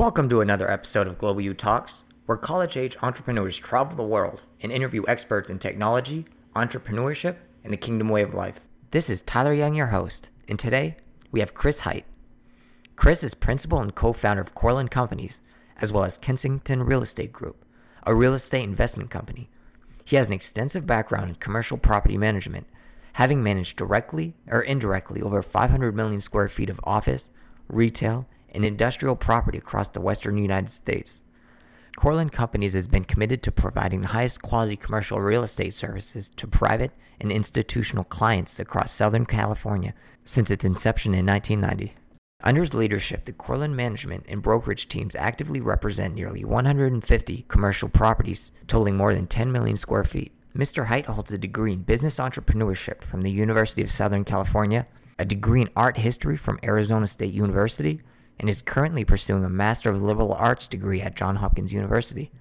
Welcome 0.00 0.30
to 0.30 0.40
another 0.40 0.70
episode 0.70 1.06
of 1.06 1.18
Global 1.18 1.42
U 1.42 1.52
Talks, 1.52 2.04
where 2.24 2.38
college 2.38 2.78
age 2.78 2.96
entrepreneurs 3.02 3.58
travel 3.58 3.94
the 3.94 4.02
world 4.02 4.44
and 4.62 4.72
interview 4.72 5.04
experts 5.06 5.50
in 5.50 5.58
technology, 5.58 6.24
entrepreneurship, 6.56 7.36
and 7.64 7.70
the 7.70 7.76
kingdom 7.76 8.08
way 8.08 8.22
of 8.22 8.32
life. 8.32 8.60
This 8.92 9.10
is 9.10 9.20
Tyler 9.20 9.52
Young, 9.52 9.74
your 9.74 9.88
host, 9.88 10.30
and 10.48 10.58
today 10.58 10.96
we 11.32 11.40
have 11.40 11.52
Chris 11.52 11.80
Height. 11.80 12.06
Chris 12.96 13.22
is 13.22 13.34
principal 13.34 13.82
and 13.82 13.94
co 13.94 14.14
founder 14.14 14.40
of 14.40 14.54
Corland 14.54 14.90
Companies, 14.90 15.42
as 15.82 15.92
well 15.92 16.04
as 16.04 16.16
Kensington 16.16 16.82
Real 16.82 17.02
Estate 17.02 17.30
Group, 17.30 17.62
a 18.06 18.14
real 18.14 18.32
estate 18.32 18.64
investment 18.64 19.10
company. 19.10 19.50
He 20.06 20.16
has 20.16 20.28
an 20.28 20.32
extensive 20.32 20.86
background 20.86 21.28
in 21.28 21.34
commercial 21.34 21.76
property 21.76 22.16
management, 22.16 22.66
having 23.12 23.42
managed 23.42 23.76
directly 23.76 24.34
or 24.46 24.62
indirectly 24.62 25.20
over 25.20 25.42
500 25.42 25.94
million 25.94 26.22
square 26.22 26.48
feet 26.48 26.70
of 26.70 26.80
office, 26.84 27.28
retail, 27.68 28.26
and 28.52 28.64
industrial 28.64 29.16
property 29.16 29.58
across 29.58 29.88
the 29.88 30.00
western 30.00 30.36
United 30.36 30.70
States. 30.70 31.22
Corland 31.96 32.32
Companies 32.32 32.72
has 32.72 32.88
been 32.88 33.04
committed 33.04 33.42
to 33.42 33.52
providing 33.52 34.00
the 34.00 34.06
highest 34.06 34.42
quality 34.42 34.76
commercial 34.76 35.20
real 35.20 35.42
estate 35.42 35.74
services 35.74 36.30
to 36.30 36.46
private 36.46 36.92
and 37.20 37.30
institutional 37.30 38.04
clients 38.04 38.58
across 38.58 38.92
Southern 38.92 39.26
California 39.26 39.92
since 40.24 40.50
its 40.50 40.64
inception 40.64 41.14
in 41.14 41.26
1990. 41.26 41.94
Under 42.42 42.62
his 42.62 42.72
leadership, 42.72 43.26
the 43.26 43.32
Corland 43.32 43.76
management 43.76 44.24
and 44.28 44.40
brokerage 44.40 44.88
teams 44.88 45.14
actively 45.14 45.60
represent 45.60 46.14
nearly 46.14 46.42
150 46.42 47.44
commercial 47.48 47.88
properties 47.88 48.52
totaling 48.66 48.96
more 48.96 49.14
than 49.14 49.26
10 49.26 49.52
million 49.52 49.76
square 49.76 50.04
feet. 50.04 50.32
Mr. 50.56 50.86
Height 50.86 51.06
holds 51.06 51.30
a 51.32 51.38
degree 51.38 51.74
in 51.74 51.82
business 51.82 52.16
entrepreneurship 52.16 53.02
from 53.02 53.20
the 53.20 53.30
University 53.30 53.82
of 53.82 53.90
Southern 53.90 54.24
California, 54.24 54.86
a 55.18 55.24
degree 55.24 55.60
in 55.60 55.68
art 55.76 55.98
history 55.98 56.36
from 56.36 56.58
Arizona 56.64 57.06
State 57.06 57.34
University, 57.34 58.00
and 58.40 58.48
is 58.48 58.62
currently 58.62 59.04
pursuing 59.04 59.44
a 59.44 59.48
Master 59.50 59.90
of 59.90 60.02
Liberal 60.02 60.32
Arts 60.32 60.66
degree 60.66 61.02
at 61.02 61.14
Johns 61.14 61.38
Hopkins 61.38 61.74
University. 61.74 62.32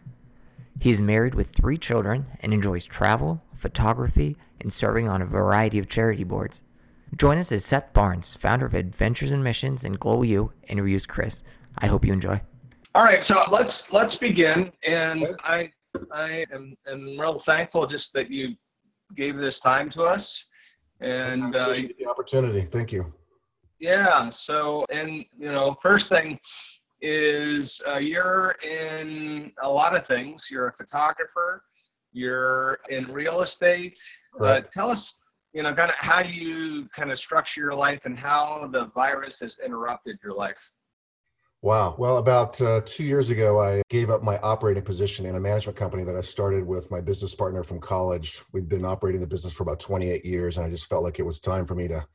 He 0.80 0.91
is 0.91 1.02
married 1.02 1.36
with 1.36 1.52
three 1.52 1.78
children 1.78 2.25
and 2.39 2.53
enjoys 2.53 2.86
travel, 2.86 3.41
photography, 3.53 4.38
and 4.61 4.72
serving 4.72 5.09
on 5.09 5.22
a 5.22 5.25
variety 5.25 5.78
of 5.78 5.89
charity 5.89 6.23
boards. 6.23 6.64
Join 7.17 7.38
us 7.38 7.52
as 7.52 7.66
Seth 7.66 7.91
Barnes, 7.91 8.33
founder 8.33 8.66
of 8.66 8.75
Adventures 8.75 9.33
in 9.33 9.44
Missions 9.44 9.83
and 9.83 10.00
Global 10.00 10.23
U, 10.23 10.53
interviews 10.69 11.06
Chris. 11.06 11.44
I 11.80 11.88
hope 11.88 12.06
you 12.06 12.13
enjoy. 12.13 12.39
All 12.95 13.03
right, 13.03 13.23
so 13.23 13.44
let's 13.52 13.91
let's 13.91 14.16
begin. 14.16 14.72
And 14.88 15.28
I 15.44 15.69
I 16.13 16.45
am, 16.53 16.75
am 16.88 17.19
real 17.19 17.39
thankful 17.39 17.86
just 17.86 18.13
that 18.13 18.31
you 18.31 18.56
gave 19.16 19.38
this 19.38 19.59
time 19.59 19.89
to 19.91 20.03
us. 20.03 20.45
And 21.02 21.56
uh, 21.56 21.73
the 21.73 22.08
opportunity. 22.08 22.61
Thank 22.61 22.94
you. 22.94 23.11
Yeah. 23.80 24.30
So, 24.30 24.85
and 24.91 25.25
you 25.38 25.52
know, 25.52 25.75
first 25.81 26.09
thing 26.09 26.39
is 27.02 27.81
uh, 27.88 27.97
you're 27.97 28.55
in 28.63 29.52
a 29.61 29.69
lot 29.69 29.95
of 29.95 30.05
things. 30.05 30.49
You're 30.52 30.67
a 30.67 30.73
photographer. 30.73 31.63
You're 32.11 32.80
in 32.89 33.11
real 33.11 33.41
estate. 33.41 34.00
Uh, 34.39 34.61
tell 34.72 34.89
us, 34.89 35.19
you 35.53 35.63
know, 35.63 35.73
kind 35.73 35.89
of 35.89 35.95
how 35.97 36.23
do 36.23 36.30
you 36.30 36.88
kind 36.89 37.11
of 37.11 37.17
structure 37.17 37.61
your 37.61 37.73
life 37.73 38.05
and 38.05 38.17
how 38.17 38.67
the 38.72 38.88
virus 38.88 39.39
has 39.39 39.59
interrupted 39.63 40.17
your 40.23 40.33
life. 40.33 40.72
Wow. 41.61 41.95
Well, 41.97 42.17
about 42.17 42.59
uh, 42.61 42.81
two 42.85 43.03
years 43.03 43.30
ago, 43.30 43.61
I 43.61 43.81
gave 43.89 44.09
up 44.09 44.23
my 44.23 44.38
operating 44.39 44.83
position 44.83 45.25
in 45.25 45.35
a 45.35 45.39
management 45.39 45.77
company 45.77 46.03
that 46.05 46.16
I 46.16 46.22
started 46.22 46.66
with 46.66 46.89
my 46.89 47.02
business 47.02 47.35
partner 47.35 47.63
from 47.63 47.80
college. 47.81 48.41
We'd 48.53 48.69
been 48.69 48.85
operating 48.85 49.19
the 49.19 49.27
business 49.27 49.53
for 49.53 49.63
about 49.63 49.80
28 49.80 50.23
years, 50.23 50.57
and 50.57 50.66
I 50.66 50.69
just 50.69 50.88
felt 50.88 51.03
like 51.03 51.19
it 51.19 51.25
was 51.25 51.39
time 51.39 51.66
for 51.66 51.75
me 51.75 51.89
to 51.89 52.05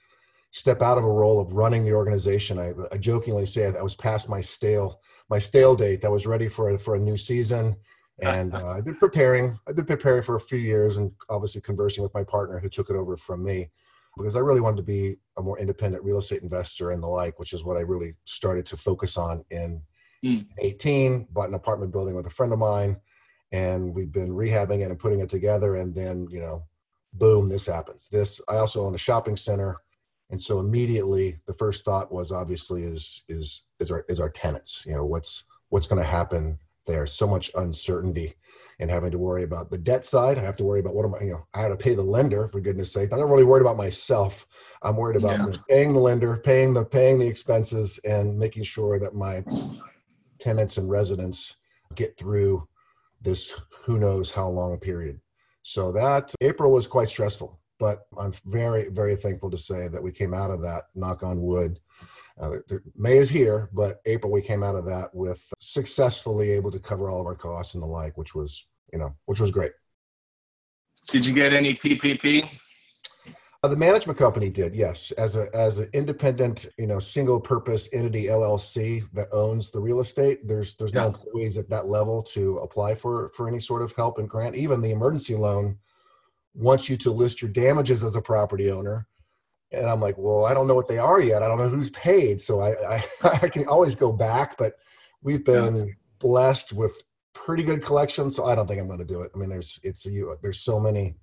step 0.55 0.83
out 0.83 0.97
of 0.97 1.03
a 1.03 1.11
role 1.11 1.41
of 1.41 1.53
running 1.53 1.85
the 1.85 1.93
organization. 1.93 2.61
I, 2.61 2.73
I 2.93 2.97
jokingly 2.97 3.45
say 3.45 3.67
I 3.67 3.83
was 3.83 3.97
past 3.97 4.29
my 4.29 4.41
stale 4.41 5.01
my 5.29 5.39
stale 5.39 5.75
date. 5.75 6.01
That 6.01 6.13
was 6.13 6.27
ready 6.27 6.49
for 6.49 6.71
a, 6.71 6.79
for 6.79 6.95
a 6.95 6.99
new 6.99 7.17
season, 7.17 7.77
and 8.23 8.55
uh, 8.55 8.67
I've 8.69 8.85
been 8.85 8.97
preparing. 8.97 9.59
I've 9.67 9.75
been 9.75 9.85
preparing 9.85 10.23
for 10.23 10.37
a 10.37 10.41
few 10.41 10.59
years, 10.59 10.97
and 10.97 11.11
obviously 11.29 11.61
conversing 11.61 12.05
with 12.05 12.15
my 12.15 12.23
partner 12.23 12.61
who 12.61 12.69
took 12.69 12.89
it 12.89 12.95
over 12.95 13.17
from 13.17 13.43
me, 13.43 13.69
because 14.17 14.37
I 14.37 14.41
really 14.41 14.61
wanted 14.61 14.77
to 14.77 14.85
be 14.85 15.17
a 15.37 15.43
more 15.43 15.59
independent 15.59 16.05
real 16.05 16.19
estate 16.19 16.43
investor 16.43 16.93
and 16.93 17.03
the 17.03 17.09
like, 17.09 17.41
which 17.41 17.53
is 17.53 17.65
what 17.65 17.77
I 17.77 17.81
really 17.81 18.15
started 18.25 18.65
to 18.67 18.77
focus 18.77 19.17
on 19.17 19.45
in 19.51 19.83
mm. 20.25 20.47
18. 20.59 21.27
Bought 21.33 21.49
an 21.49 21.55
apartment 21.55 21.91
building 21.91 22.15
with 22.15 22.29
a 22.29 22.31
friend 22.31 22.53
of 22.53 22.61
mine, 22.61 22.97
and 23.51 23.93
we've 23.93 24.13
been 24.13 24.31
rehabbing 24.31 24.83
it 24.85 24.91
and 24.91 25.01
putting 25.01 25.19
it 25.19 25.31
together, 25.31 25.77
and 25.77 25.93
then 25.93 26.29
you 26.31 26.39
know, 26.39 26.63
boom, 27.15 27.49
this 27.49 27.67
happens. 27.67 28.07
This 28.07 28.41
I 28.47 28.59
also 28.59 28.87
own 28.87 28.95
a 28.95 28.99
shopping 28.99 29.37
center 29.37 29.81
and 30.31 30.43
so 30.43 30.59
immediately 30.59 31.39
the 31.47 31.53
first 31.53 31.85
thought 31.85 32.13
was 32.13 32.33
obviously 32.33 32.83
is 32.83 33.23
is 33.29 33.67
is 33.81 33.91
our 33.91 34.05
is 34.09 34.21
our 34.21 34.31
tenants 34.31 34.83
you 34.87 34.93
know 34.93 35.05
what's 35.05 35.45
what's 35.75 35.89
going 35.89 36.01
to 36.01 36.09
happen? 36.09 36.57
There 36.87 37.05
so 37.05 37.27
much 37.27 37.51
uncertainty 37.57 38.37
and 38.79 38.89
having 38.89 39.11
to 39.11 39.19
worry 39.19 39.43
about 39.43 39.71
the 39.71 39.79
debt 39.79 40.05
side. 40.05 40.39
I 40.39 40.43
have 40.43 40.57
to 40.59 40.65
worry 40.65 40.79
about 40.79 40.95
what 40.95 41.05
am 41.05 41.15
i 41.17 41.25
you 41.25 41.33
know 41.33 41.47
i 41.53 41.61
had 41.61 41.69
to 41.69 41.77
pay 41.77 41.97
the 41.97 42.03
lender 42.03 42.47
for 42.47 42.61
goodness 42.61 42.93
sake. 42.93 43.11
I'm 43.13 43.19
not 43.19 43.29
really 43.29 43.43
worried 43.43 43.63
about 43.63 43.77
myself. 43.77 44.47
I'm 44.83 44.97
worried 44.97 45.17
about 45.17 45.41
yeah. 45.41 45.59
paying 45.69 45.93
the 45.93 45.99
lender 45.99 46.37
paying 46.45 46.75
the 46.75 46.85
paying 46.85 47.19
the 47.19 47.27
expenses 47.27 47.99
and 48.05 48.39
making 48.39 48.63
sure 48.63 49.01
that 49.01 49.15
my 49.15 49.43
tenants 50.39 50.77
and 50.77 50.89
residents 50.89 51.57
get 51.97 52.17
through 52.17 52.69
this 53.21 53.53
who 53.85 53.99
knows 53.99 54.31
how 54.31 54.49
long 54.49 54.75
a 54.75 54.79
period. 54.79 55.21
So 55.65 55.91
that 55.93 56.33
april 56.41 56.71
was 56.71 56.87
quite 56.87 57.09
stressful 57.09 57.59
but 57.79 58.07
I'm 58.19 58.33
very, 58.47 58.89
very 58.89 59.17
thankful 59.17 59.51
to 59.51 59.59
say 59.59 59.89
that 59.89 60.03
we 60.03 60.13
came 60.13 60.35
out 60.35 60.51
of 60.51 60.61
that, 60.63 60.85
knock 60.95 61.23
on 61.23 61.41
wood. 61.41 61.81
Uh, 62.41 62.57
May 62.97 63.19
is 63.19 63.31
here, 63.31 63.71
but 63.73 64.01
April 64.07 64.33
we 64.33 64.43
came 64.43 64.63
out 64.63 64.75
of 64.75 64.85
that 64.87 65.15
with 65.15 65.45
successfully 65.61 66.51
able 66.51 66.71
to 66.73 66.81
cover 66.81 67.11
all 67.11 67.21
of 67.21 67.27
our 67.27 67.37
costs 67.37 67.75
and 67.75 67.83
the 67.83 67.87
like, 67.87 68.17
which 68.19 68.35
was, 68.35 68.67
you 68.93 68.99
know, 68.99 69.15
which 69.27 69.41
was 69.41 69.51
great. 69.51 69.73
Did 71.09 71.27
you 71.27 71.35
get 71.35 71.53
any 71.53 71.75
PPP? 71.75 72.49
Uh, 73.63 73.69
the 73.69 73.77
management 73.77 74.19
company 74.19 74.51
did, 74.51 74.75
yes, 74.75 75.11
as 75.13 75.37
a 75.37 75.49
as 75.55 75.79
an 75.79 75.89
independent, 75.95 76.67
you 76.77 76.87
know, 76.87 76.99
single 76.99 77.41
purpose 77.41 77.89
entity 77.95 78.25
LLC 78.25 79.11
that 79.15 79.29
owns 79.33 79.71
the 79.71 79.81
real 79.81 80.01
estate. 80.01 80.47
There's 80.47 80.75
there's 80.75 80.93
yeah. 80.93 81.01
no 81.01 81.07
employees 81.07 81.57
at 81.57 81.71
that 81.71 81.89
level 81.89 82.23
to 82.35 82.59
apply 82.59 82.95
for 82.95 83.31
for 83.31 83.49
any 83.49 83.61
sort 83.61 83.81
of 83.81 83.93
help 83.93 84.19
and 84.19 84.29
grant. 84.29 84.55
Even 84.55 84.83
the 84.83 84.91
emergency 84.91 85.35
loan 85.35 85.79
wants 86.55 86.89
you 86.89 86.97
to 86.99 87.11
list 87.11 87.43
your 87.43 87.51
damages 87.51 88.05
as 88.05 88.17
a 88.17 88.23
property 88.23 88.71
owner. 88.71 89.07
And 89.73 89.87
I'm 89.87 90.01
like, 90.01 90.17
well, 90.17 90.45
I 90.45 90.55
don't 90.55 90.69
know 90.69 90.75
what 90.75 90.89
they 90.89 90.99
are 90.99 91.21
yet. 91.21 91.43
I 91.43 91.49
don't 91.49 91.59
know 91.59 91.69
who's 91.69 91.91
paid. 91.91 92.41
So 92.41 92.61
I, 92.61 92.97
I, 92.97 93.05
I 93.43 93.49
can 93.49 93.67
always 93.67 93.95
go 93.95 94.13
back, 94.13 94.57
but 94.57 94.75
we've 95.23 95.45
been 95.45 95.95
blessed 96.21 96.73
with 96.73 96.97
pretty 97.33 97.65
good 97.65 97.83
collections. 97.83 98.37
So 98.37 98.45
I 98.45 98.55
don't 98.55 98.69
think 98.69 98.81
I'm 98.81 98.87
going 98.87 99.01
to 99.01 99.05
do 99.05 99.23
it. 99.23 99.33
I 99.35 99.39
mean, 99.39 99.49
there's, 99.49 99.81
it's 99.83 100.07
you, 100.07 100.37
there's 100.43 100.61
so 100.61 100.79
many 100.79 101.17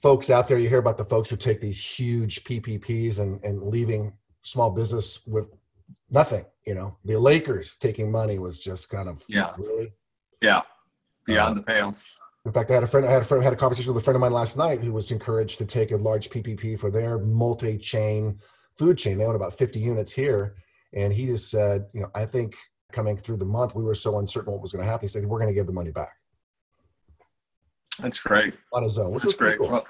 folks 0.00 0.30
out 0.30 0.48
there. 0.48 0.58
You 0.58 0.68
hear 0.68 0.78
about 0.78 0.98
the 0.98 1.04
folks 1.04 1.30
who 1.30 1.36
take 1.36 1.60
these 1.60 1.80
huge 1.80 2.42
PPPs 2.42 3.20
and, 3.20 3.42
and 3.44 3.62
leaving 3.62 4.12
small 4.42 4.70
business 4.70 5.20
with 5.26 5.46
nothing, 6.10 6.44
you 6.66 6.74
know, 6.74 6.96
the 7.04 7.16
Lakers 7.16 7.76
taking 7.76 8.10
money 8.10 8.38
was 8.38 8.58
just 8.58 8.88
kind 8.90 9.08
of 9.08 9.24
yeah, 9.28 9.52
really, 9.56 9.92
yeah, 10.40 10.62
beyond 11.24 11.52
uh, 11.52 11.54
the 11.54 11.62
pale. 11.62 11.96
In 12.44 12.52
fact, 12.52 12.70
I 12.70 12.74
had 12.74 12.82
a 12.82 12.86
friend. 12.86 13.06
I 13.06 13.10
had 13.10 13.22
a 13.22 13.24
friend, 13.24 13.42
had 13.44 13.52
a 13.52 13.56
conversation 13.56 13.94
with 13.94 14.02
a 14.02 14.04
friend 14.04 14.16
of 14.16 14.20
mine 14.20 14.32
last 14.32 14.56
night 14.56 14.80
who 14.80 14.92
was 14.92 15.10
encouraged 15.10 15.58
to 15.58 15.64
take 15.64 15.92
a 15.92 15.96
large 15.96 16.28
PPP 16.28 16.78
for 16.78 16.90
their 16.90 17.18
multi-chain 17.18 18.40
food 18.76 18.98
chain. 18.98 19.16
They 19.16 19.24
own 19.24 19.36
about 19.36 19.56
50 19.56 19.78
units 19.78 20.12
here, 20.12 20.56
and 20.92 21.12
he 21.12 21.26
just 21.26 21.50
said, 21.50 21.86
you 21.92 22.00
know, 22.00 22.10
I 22.14 22.26
think 22.26 22.54
coming 22.90 23.16
through 23.16 23.36
the 23.36 23.44
month, 23.44 23.74
we 23.76 23.84
were 23.84 23.94
so 23.94 24.18
uncertain 24.18 24.52
what 24.52 24.60
was 24.60 24.72
going 24.72 24.84
to 24.84 24.90
happen. 24.90 25.06
He 25.06 25.08
said, 25.08 25.24
we're 25.24 25.38
going 25.38 25.50
to 25.50 25.54
give 25.54 25.66
the 25.66 25.72
money 25.72 25.92
back. 25.92 26.16
That's 28.00 28.18
great. 28.18 28.54
On 28.72 28.82
his 28.82 28.98
own, 28.98 29.12
which 29.12 29.22
That's 29.22 29.34
great. 29.34 29.58
Cool. 29.58 29.68
Well, 29.68 29.86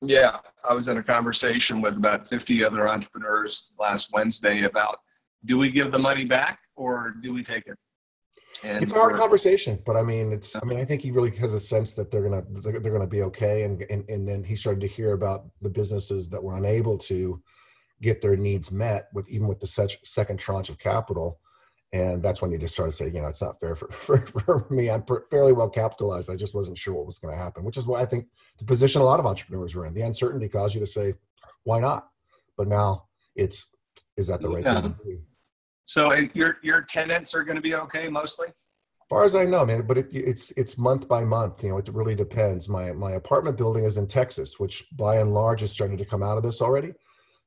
yeah, 0.00 0.38
I 0.68 0.74
was 0.74 0.86
in 0.88 0.98
a 0.98 1.02
conversation 1.02 1.80
with 1.80 1.96
about 1.96 2.28
50 2.28 2.64
other 2.64 2.88
entrepreneurs 2.88 3.70
last 3.78 4.10
Wednesday 4.12 4.62
about 4.64 4.98
do 5.44 5.58
we 5.58 5.70
give 5.70 5.90
the 5.90 5.98
money 5.98 6.24
back 6.24 6.60
or 6.76 7.16
do 7.22 7.32
we 7.32 7.42
take 7.42 7.66
it? 7.66 7.76
And 8.62 8.82
it's 8.82 8.92
a 8.92 8.96
hard 8.96 9.16
conversation, 9.16 9.82
but 9.86 9.96
I 9.96 10.02
mean, 10.02 10.32
it's. 10.32 10.56
I 10.56 10.64
mean, 10.64 10.78
I 10.78 10.84
think 10.84 11.02
he 11.02 11.10
really 11.10 11.34
has 11.36 11.54
a 11.54 11.60
sense 11.60 11.94
that 11.94 12.10
they're 12.10 12.22
gonna 12.22 12.44
they're, 12.50 12.80
they're 12.80 12.92
gonna 12.92 13.06
be 13.06 13.22
okay, 13.22 13.62
and, 13.62 13.82
and 13.90 14.08
and 14.08 14.26
then 14.26 14.42
he 14.42 14.56
started 14.56 14.80
to 14.80 14.86
hear 14.86 15.12
about 15.12 15.46
the 15.62 15.70
businesses 15.70 16.28
that 16.30 16.42
were 16.42 16.56
unable 16.56 16.98
to 16.98 17.40
get 18.00 18.20
their 18.20 18.36
needs 18.36 18.70
met 18.70 19.08
with 19.12 19.28
even 19.28 19.48
with 19.48 19.60
the 19.60 19.66
such 19.66 19.98
second 20.04 20.38
tranche 20.38 20.70
of 20.70 20.78
capital, 20.78 21.40
and 21.92 22.22
that's 22.22 22.42
when 22.42 22.50
he 22.50 22.58
just 22.58 22.74
started 22.74 22.92
saying, 22.92 23.14
you 23.14 23.22
know, 23.22 23.28
it's 23.28 23.40
not 23.40 23.58
fair 23.60 23.74
for 23.74 23.88
for, 23.92 24.18
for 24.18 24.66
me. 24.70 24.90
I'm 24.90 25.04
fairly 25.30 25.52
well 25.52 25.70
capitalized. 25.70 26.30
I 26.30 26.36
just 26.36 26.54
wasn't 26.54 26.78
sure 26.78 26.94
what 26.94 27.06
was 27.06 27.18
going 27.18 27.36
to 27.36 27.42
happen, 27.42 27.64
which 27.64 27.78
is 27.78 27.86
why 27.86 28.00
I 28.00 28.06
think 28.06 28.26
the 28.58 28.64
position 28.64 29.00
a 29.00 29.04
lot 29.04 29.20
of 29.20 29.26
entrepreneurs 29.26 29.74
are 29.74 29.86
in. 29.86 29.94
The 29.94 30.02
uncertainty 30.02 30.48
caused 30.48 30.74
you 30.74 30.80
to 30.80 30.86
say, 30.86 31.14
why 31.64 31.80
not? 31.80 32.08
But 32.56 32.68
now 32.68 33.06
it's 33.36 33.70
is 34.16 34.26
that 34.26 34.42
the 34.42 34.48
right 34.48 34.64
yeah. 34.64 34.80
thing 34.80 34.94
to 34.94 35.04
do? 35.04 35.20
So 35.88 36.12
your 36.34 36.58
your 36.62 36.82
tenants 36.82 37.34
are 37.34 37.42
going 37.42 37.56
to 37.56 37.62
be 37.62 37.74
okay 37.74 38.10
mostly. 38.10 38.48
As 38.48 39.08
far 39.08 39.24
as 39.24 39.34
I 39.34 39.46
know, 39.46 39.64
man, 39.64 39.86
but 39.86 39.96
it, 39.96 40.08
it's 40.12 40.50
it's 40.50 40.76
month 40.76 41.08
by 41.08 41.24
month. 41.24 41.64
You 41.64 41.70
know, 41.70 41.78
it 41.78 41.88
really 41.88 42.14
depends. 42.14 42.68
My 42.68 42.92
my 42.92 43.12
apartment 43.12 43.56
building 43.56 43.84
is 43.84 43.96
in 43.96 44.06
Texas, 44.06 44.60
which 44.60 44.86
by 44.92 45.16
and 45.16 45.32
large 45.32 45.62
is 45.62 45.72
starting 45.72 45.96
to 45.96 46.04
come 46.04 46.22
out 46.22 46.36
of 46.36 46.42
this 46.42 46.60
already. 46.60 46.92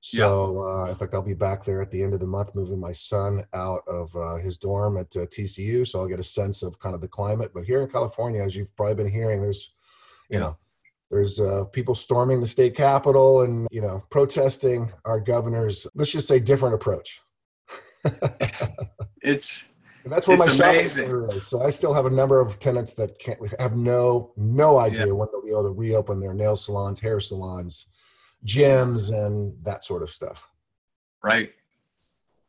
So, 0.04 0.60
uh, 0.60 0.86
in 0.90 0.96
fact, 0.96 1.14
I'll 1.14 1.22
be 1.22 1.36
back 1.36 1.64
there 1.64 1.84
at 1.84 1.92
the 1.92 2.02
end 2.02 2.16
of 2.16 2.20
the 2.20 2.26
month, 2.26 2.56
moving 2.56 2.80
my 2.80 2.92
son 2.92 3.46
out 3.54 3.84
of 3.88 4.16
uh, 4.16 4.38
his 4.38 4.58
dorm 4.58 4.98
at 4.98 5.16
uh, 5.16 5.28
TCU. 5.28 5.88
So 5.88 6.00
I'll 6.00 6.08
get 6.08 6.20
a 6.20 6.24
sense 6.24 6.64
of 6.64 6.80
kind 6.80 6.96
of 6.96 7.02
the 7.02 7.08
climate. 7.08 7.52
But 7.54 7.66
here 7.66 7.84
in 7.84 7.90
California, 7.90 8.42
as 8.42 8.56
you've 8.56 8.76
probably 8.76 8.96
been 8.96 9.12
hearing, 9.12 9.40
there's, 9.40 9.76
you 10.32 10.40
know, 10.40 10.58
there's 11.12 11.40
uh, 11.40 11.66
people 11.66 11.94
storming 11.94 12.42
the 12.42 12.48
state 12.48 12.76
capitol 12.76 13.42
and 13.42 13.68
you 13.70 13.82
know 13.82 14.04
protesting 14.10 14.92
our 15.06 15.20
governor's 15.20 15.86
let's 15.94 16.12
just 16.12 16.28
say 16.28 16.40
different 16.40 16.74
approach. 16.74 17.22
It's 19.22 19.64
and 20.04 20.12
that's 20.12 20.28
where 20.28 20.38
my 20.38 20.48
shopping 20.48 20.88
center 20.88 21.32
is. 21.34 21.46
So 21.46 21.62
I 21.62 21.70
still 21.70 21.94
have 21.94 22.06
a 22.06 22.10
number 22.10 22.40
of 22.40 22.60
tenants 22.60 22.94
that 22.96 23.20
can't 23.20 23.40
have 23.60 23.76
no 23.76 24.34
no 24.36 24.80
idea 24.80 25.08
yeah. 25.08 25.12
when 25.12 25.28
they'll 25.32 25.44
be 25.44 25.52
able 25.52 25.64
to 25.64 25.72
reopen 25.72 26.20
their 26.20 26.34
nail 26.34 26.56
salons, 26.56 27.00
hair 27.00 27.20
salons, 27.20 27.88
gyms, 28.46 29.12
and 29.14 29.54
that 29.64 29.84
sort 29.84 30.02
of 30.02 30.10
stuff. 30.10 30.48
Right, 31.24 31.54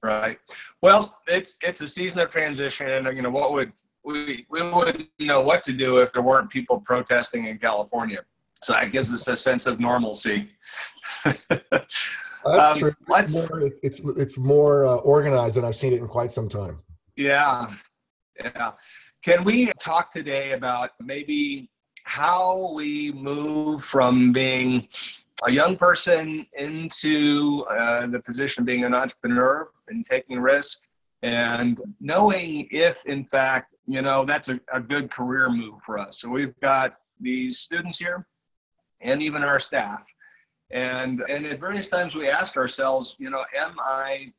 right. 0.03 0.39
Well, 0.81 1.19
it's 1.27 1.57
it's 1.63 1.81
a 1.83 1.89
season 1.89 2.21
of 2.21 2.31
transition, 2.31 2.89
and 2.89 3.17
you 3.17 3.23
know 3.23 3.31
what 3.31 3.53
would 3.53 3.73
we 4.05 4.47
we 4.51 4.63
wouldn't 4.63 5.09
know 5.19 5.43
what 5.43 5.63
to 5.65 5.73
do 5.73 5.99
if 5.99 6.13
there 6.13 6.23
weren't 6.23 6.51
people 6.51 6.81
protesting 6.81 7.47
in 7.47 7.59
California. 7.59 8.21
So 8.63 8.73
that 8.73 8.93
gives 8.93 9.13
us 9.13 9.27
a 9.29 9.37
sense 9.37 9.67
of 9.67 9.81
normalcy. 9.81 10.51
That's 12.45 12.73
um, 12.73 12.79
true. 12.79 12.95
It's 13.09 13.35
more, 13.35 13.71
it's, 13.83 14.01
it's 14.17 14.39
more 14.39 14.87
uh, 14.87 14.97
organized 14.97 15.57
than 15.57 15.65
I've 15.65 15.75
seen 15.75 15.93
it 15.93 16.01
in 16.01 16.09
quite 16.09 16.33
some 16.33 16.49
time. 16.49 16.81
Yeah. 17.17 17.73
Yeah. 18.41 18.73
Can 19.23 19.45
we 19.45 19.71
talk 19.79 20.11
today 20.11 20.53
about 20.53 20.91
maybe 21.01 21.71
how 22.05 22.73
we 22.75 23.13
move 23.13 23.85
from 23.85 24.33
being 24.33 24.89
a 25.45 25.51
young 25.51 25.77
person 25.77 26.47
into 26.59 27.65
uh, 27.71 28.07
the 28.07 28.19
position 28.21 28.63
of 28.63 28.67
being 28.67 28.85
an 28.85 28.95
entrepreneur 28.95 29.71
and 29.89 30.05
taking 30.05 30.39
risk 30.39 30.81
and 31.23 31.81
knowing 32.01 32.69
if 32.71 33.05
in 33.07 33.25
fact 33.25 33.75
you 33.87 34.03
know 34.03 34.25
that's 34.25 34.49
a, 34.49 34.61
a 34.73 34.81
good 34.81 35.11
career 35.11 35.49
move 35.49 35.81
for 35.83 35.99
us 35.99 36.21
so 36.21 36.29
we've 36.29 36.59
got 36.61 36.97
these 37.21 37.59
students 37.59 37.99
here 37.99 38.27
and 39.01 39.23
even 39.23 39.43
our 39.45 39.61
staff 39.61 40.05
and 40.73 41.23
and 41.29 41.47
at 41.47 41.61
various 41.61 41.89
times 41.89 42.15
we 42.15 42.29
ask 42.29 42.57
ourselves 42.57 43.17
you 43.19 43.31
know 43.31 43.45
am 43.57 43.77
i 43.81 44.33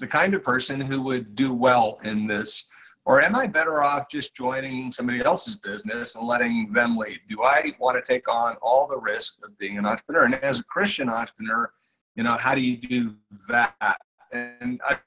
the 0.00 0.06
kind 0.06 0.34
of 0.34 0.42
person 0.42 0.80
who 0.80 1.02
would 1.02 1.34
do 1.34 1.52
well 1.52 1.98
in 2.02 2.26
this? 2.26 2.66
Or 3.04 3.22
am 3.22 3.34
I 3.34 3.46
better 3.46 3.82
off 3.82 4.08
just 4.08 4.34
joining 4.34 4.92
somebody 4.92 5.20
else's 5.20 5.56
business 5.56 6.16
and 6.16 6.26
letting 6.26 6.72
them 6.72 6.96
lead? 6.96 7.20
Do 7.28 7.42
I 7.42 7.72
want 7.78 8.02
to 8.02 8.12
take 8.12 8.32
on 8.32 8.56
all 8.56 8.86
the 8.86 8.98
risk 8.98 9.38
of 9.44 9.56
being 9.58 9.78
an 9.78 9.86
entrepreneur? 9.86 10.24
And 10.24 10.34
as 10.36 10.60
a 10.60 10.64
Christian 10.64 11.08
entrepreneur, 11.08 11.72
you 12.14 12.22
know, 12.22 12.36
how 12.36 12.54
do 12.54 12.60
you 12.60 12.76
do 12.76 13.14
that? 13.48 14.00
And 14.32 14.80
I, 14.84 14.98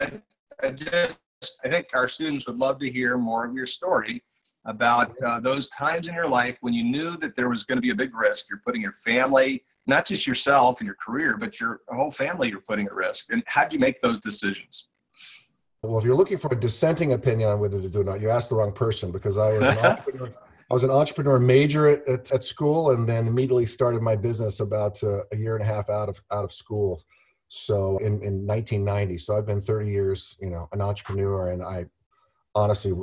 I 0.61 0.71
just, 0.71 1.17
I 1.63 1.69
think 1.69 1.89
our 1.93 2.07
students 2.07 2.47
would 2.47 2.57
love 2.57 2.79
to 2.79 2.89
hear 2.89 3.17
more 3.17 3.45
of 3.45 3.53
your 3.53 3.67
story 3.67 4.23
about 4.65 5.13
uh, 5.23 5.39
those 5.39 5.69
times 5.69 6.07
in 6.07 6.15
your 6.15 6.27
life 6.27 6.57
when 6.61 6.73
you 6.73 6.83
knew 6.83 7.17
that 7.17 7.35
there 7.35 7.49
was 7.49 7.63
going 7.63 7.77
to 7.77 7.81
be 7.81 7.91
a 7.91 7.95
big 7.95 8.15
risk. 8.15 8.45
You're 8.49 8.61
putting 8.65 8.81
your 8.81 8.93
family, 8.93 9.63
not 9.85 10.05
just 10.05 10.25
yourself 10.25 10.79
and 10.79 10.85
your 10.85 10.95
career, 10.95 11.37
but 11.37 11.59
your 11.59 11.81
whole 11.89 12.11
family 12.11 12.49
you're 12.49 12.61
putting 12.61 12.85
at 12.85 12.93
risk. 12.93 13.31
And 13.31 13.43
how 13.47 13.65
do 13.65 13.75
you 13.75 13.79
make 13.79 13.99
those 13.99 14.19
decisions? 14.19 14.87
Well, 15.81 15.97
if 15.97 16.05
you're 16.05 16.15
looking 16.15 16.37
for 16.37 16.53
a 16.53 16.59
dissenting 16.59 17.11
opinion 17.11 17.49
on 17.49 17.59
whether 17.59 17.79
to 17.79 17.89
do 17.89 18.01
or 18.01 18.03
not, 18.05 18.21
you 18.21 18.29
asked 18.29 18.49
the 18.49 18.55
wrong 18.55 18.71
person 18.71 19.11
because 19.11 19.37
I 19.37 19.51
was 19.57 19.67
an 19.67 19.77
entrepreneur. 19.85 20.33
I 20.71 20.73
was 20.73 20.83
an 20.83 20.89
entrepreneur 20.89 21.39
major 21.39 21.87
at, 21.87 22.07
at, 22.07 22.31
at, 22.31 22.43
school 22.43 22.91
and 22.91 23.07
then 23.07 23.27
immediately 23.27 23.65
started 23.65 24.01
my 24.01 24.15
business 24.15 24.61
about 24.61 25.03
uh, 25.03 25.23
a 25.31 25.37
year 25.37 25.55
and 25.55 25.63
a 25.63 25.67
half 25.67 25.89
out 25.89 26.07
of 26.07 26.21
out 26.31 26.45
of 26.45 26.53
school. 26.53 27.03
So 27.49 27.97
in, 27.97 28.23
in 28.23 28.47
1990, 28.47 29.17
so 29.19 29.37
I've 29.37 29.45
been 29.45 29.61
30 29.61 29.91
years, 29.91 30.35
you 30.41 30.49
know, 30.49 30.67
an 30.71 30.81
entrepreneur, 30.81 31.51
and 31.51 31.61
I 31.61 31.85
honestly 32.55 32.93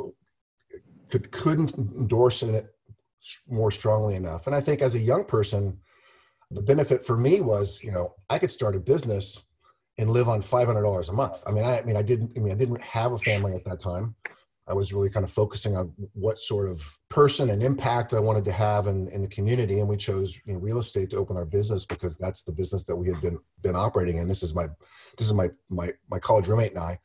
could 1.11 1.31
couldn't 1.31 1.75
endorse 1.75 2.43
it 2.43 2.75
more 3.47 3.71
strongly 3.71 4.15
enough. 4.15 4.47
And 4.47 4.57
I 4.57 4.61
think 4.61 4.81
as 4.81 4.95
a 4.95 4.99
young 4.99 5.25
person, 5.25 5.79
the 6.51 6.63
benefit 6.63 7.05
for 7.05 7.17
me 7.17 7.41
was, 7.41 7.83
you 7.83 7.93
know, 7.93 8.15
I 8.29 8.39
could 8.39 8.51
start 8.51 8.77
a 8.77 8.81
business 8.81 9.45
and 9.99 10.11
live 10.11 10.29
on 10.29 10.43
five 10.43 10.67
hundred 10.67 10.83
dollars 10.83 11.09
a 11.09 11.13
month. 11.13 11.43
I 11.47 11.51
mean, 11.51 11.65
I, 11.65 11.79
I, 11.79 11.83
mean, 11.83 11.97
I 11.97 12.03
didn't. 12.03 12.33
I 12.37 12.41
mean, 12.41 12.53
I 12.53 12.57
didn't 12.57 12.81
have 12.81 13.13
a 13.13 13.19
family 13.19 13.55
at 13.55 13.65
that 13.65 13.81
time. 13.81 14.15
I 14.67 14.73
was 14.73 14.93
really 14.93 15.11
kind 15.11 15.25
of 15.25 15.31
focusing 15.31 15.77
on 15.77 15.93
what 16.13 16.39
sort 16.39 16.69
of 16.69 16.97
person 17.09 17.51
and 17.51 17.63
impact 17.63 18.15
I 18.15 18.21
wanted 18.21 18.45
to 18.45 18.53
have 18.53 18.87
in, 18.87 19.09
in 19.09 19.23
the 19.23 19.29
community, 19.29 19.81
and 19.81 19.89
we 19.89 19.97
chose 19.97 20.41
you 20.47 20.53
know, 20.53 20.61
real 20.61 20.79
estate 20.79 21.11
to 21.11 21.17
open 21.17 21.37
our 21.37 21.45
business 21.45 21.85
because 21.85 22.17
that's 22.17 22.45
the 22.45 22.53
business 22.53 22.85
that 22.85 22.97
we 22.97 23.09
had 23.09 23.21
been 23.21 23.39
been 23.63 23.77
operating 23.77 24.19
in. 24.19 24.29
This 24.29 24.43
is 24.43 24.55
my 24.55 24.69
this 25.19 25.27
is 25.27 25.35
my 25.35 25.51
my 25.69 25.93
my 26.11 26.19
college 26.19 26.49
roommate 26.49 26.73
and 26.73 26.81
I 26.81 26.99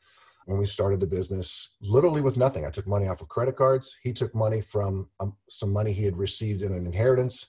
when 0.46 0.58
we 0.58 0.66
started 0.66 1.00
the 1.00 1.06
business, 1.06 1.70
literally 1.80 2.20
with 2.20 2.36
nothing. 2.36 2.64
I 2.64 2.70
took 2.70 2.86
money 2.86 3.08
off 3.08 3.20
of 3.20 3.28
credit 3.28 3.56
cards. 3.56 3.96
He 4.02 4.12
took 4.12 4.32
money 4.32 4.60
from 4.60 5.10
um, 5.18 5.36
some 5.50 5.72
money 5.72 5.92
he 5.92 6.04
had 6.04 6.16
received 6.16 6.62
in 6.62 6.72
an 6.72 6.86
inheritance 6.86 7.48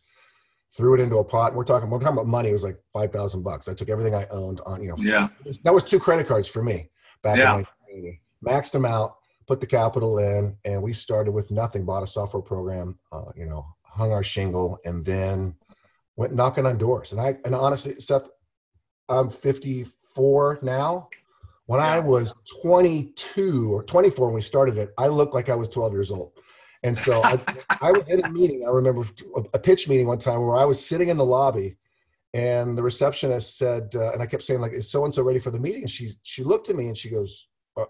threw 0.76 0.94
it 0.94 1.00
into 1.00 1.18
a 1.18 1.24
pot. 1.24 1.54
We're 1.54 1.64
talking, 1.64 1.90
we're 1.90 2.00
talking 2.00 2.14
about 2.14 2.28
money. 2.28 2.50
It 2.50 2.54
was 2.54 2.64
like 2.64 2.78
five 2.92 3.12
thousand 3.12 3.44
bucks. 3.44 3.68
I 3.68 3.74
took 3.74 3.90
everything 3.90 4.16
I 4.16 4.26
owned 4.32 4.62
on, 4.66 4.82
you 4.82 4.90
know. 4.90 4.98
Yeah. 4.98 5.30
That 5.64 5.74
was 5.74 5.84
two 5.84 6.00
credit 6.00 6.28
cards 6.28 6.48
for 6.48 6.64
me 6.64 6.90
back 7.24 7.38
yeah. 7.38 7.58
in 7.58 7.68
community. 7.86 8.22
Maxed 8.46 8.72
them 8.72 8.86
out, 8.86 9.16
put 9.48 9.60
the 9.60 9.68
capital 9.68 10.20
in, 10.20 10.56
and 10.66 10.82
we 10.82 10.94
started 10.94 11.32
with 11.32 11.50
nothing. 11.52 11.86
Bought 11.86 12.04
a 12.04 12.08
software 12.08 12.44
program, 12.44 13.00
uh, 13.12 13.32
you 13.36 13.46
know, 13.46 13.66
hung 13.84 14.12
our 14.12 14.24
shingle, 14.24 14.80
and 14.86 15.06
then 15.06 15.56
went 16.16 16.34
knocking 16.34 16.66
on 16.66 16.78
doors. 16.78 17.12
And 17.12 17.22
I, 17.22 17.38
and 17.46 17.56
honestly, 17.56 18.00
Seth, 18.00 18.28
I'm 19.10 19.30
54 19.30 20.60
now. 20.62 21.10
When 21.66 21.80
yeah. 21.80 21.96
I 21.96 22.00
was 22.00 22.34
22 22.62 23.74
or 23.74 23.84
24 23.84 24.28
when 24.28 24.36
we 24.36 24.42
started 24.42 24.78
it, 24.78 24.94
I 24.98 25.08
looked 25.08 25.34
like 25.34 25.50
I 25.50 25.56
was 25.56 25.68
12 25.68 25.94
years 25.94 26.12
old. 26.12 26.32
And 26.84 26.98
so 26.98 27.24
I, 27.24 27.40
I, 27.82 27.92
was 27.92 28.10
in 28.10 28.24
a 28.24 28.30
meeting. 28.30 28.64
I 28.66 28.72
remember 28.72 29.06
a 29.54 29.60
pitch 29.60 29.88
meeting 29.90 30.08
one 30.08 30.20
time 30.20 30.42
where 30.46 30.58
I 30.58 30.66
was 30.66 30.86
sitting 30.86 31.10
in 31.10 31.18
the 31.18 31.26
lobby, 31.26 31.78
and 32.34 32.78
the 32.78 32.84
receptionist 32.84 33.58
said, 33.58 33.94
uh, 33.96 34.12
and 34.12 34.22
I 34.22 34.26
kept 34.26 34.44
saying 34.44 34.62
like, 34.62 34.74
"Is 34.74 34.90
so 34.90 35.06
and 35.06 35.14
so 35.14 35.24
ready 35.24 35.40
for 35.40 35.52
the 35.52 35.60
meeting?" 35.60 35.84
And 35.84 35.92
she 35.92 36.14
she 36.24 36.44
looked 36.44 36.70
at 36.70 36.76
me 36.76 36.88
and 36.88 36.98
she 36.98 37.10
goes, 37.10 37.48
uh, 37.76 37.86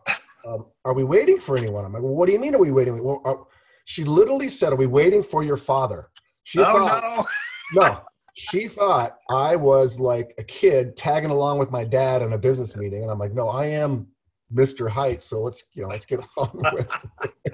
um, 0.48 0.68
"Are 0.86 0.94
we 0.94 1.04
waiting 1.04 1.39
for 1.39 1.57
anyone?" 1.57 1.86
I'm 1.86 1.94
like, 1.94 2.01
well, 2.01 2.13
"What 2.13 2.28
do 2.28 2.34
you 2.34 2.39
mean? 2.39 2.56
Are 2.56 2.60
we 2.60 2.72
waiting?" 2.72 3.04
Well, 3.04 3.22
are, 3.25 3.42
uh, 3.42 3.44
she 3.86 4.04
literally 4.04 4.50
said, 4.50 4.74
"Are 4.74 4.78
we 4.78 4.88
waiting 4.88 5.24
for 5.24 5.44
your 5.44 5.57
father?" 5.57 6.10
She 6.44 6.60
oh, 6.60 6.63
thought, 6.63 7.28
no. 7.74 7.81
no, 7.81 8.01
she 8.34 8.68
thought 8.68 9.18
I 9.30 9.56
was 9.56 10.00
like 10.00 10.34
a 10.38 10.44
kid 10.44 10.95
tagging 10.95 11.31
along 11.31 11.57
with 11.57 11.72
my 11.72 11.84
dad 11.84 12.22
in 12.22 12.34
a 12.34 12.38
business 12.38 12.75
meeting, 12.75 13.01
and 13.01 13.12
I'm 13.12 13.19
like, 13.19 13.34
"No, 13.34 13.50
I 13.50 13.66
am 13.66 14.07
Mr. 14.54 14.89
Height, 14.89 15.22
so 15.24 15.42
let's 15.42 15.66
you 15.74 15.81
know 15.81 15.89
let's 15.89 16.06
get 16.06 16.22
on 16.38 16.50
with 16.74 16.88
it." 17.24 17.54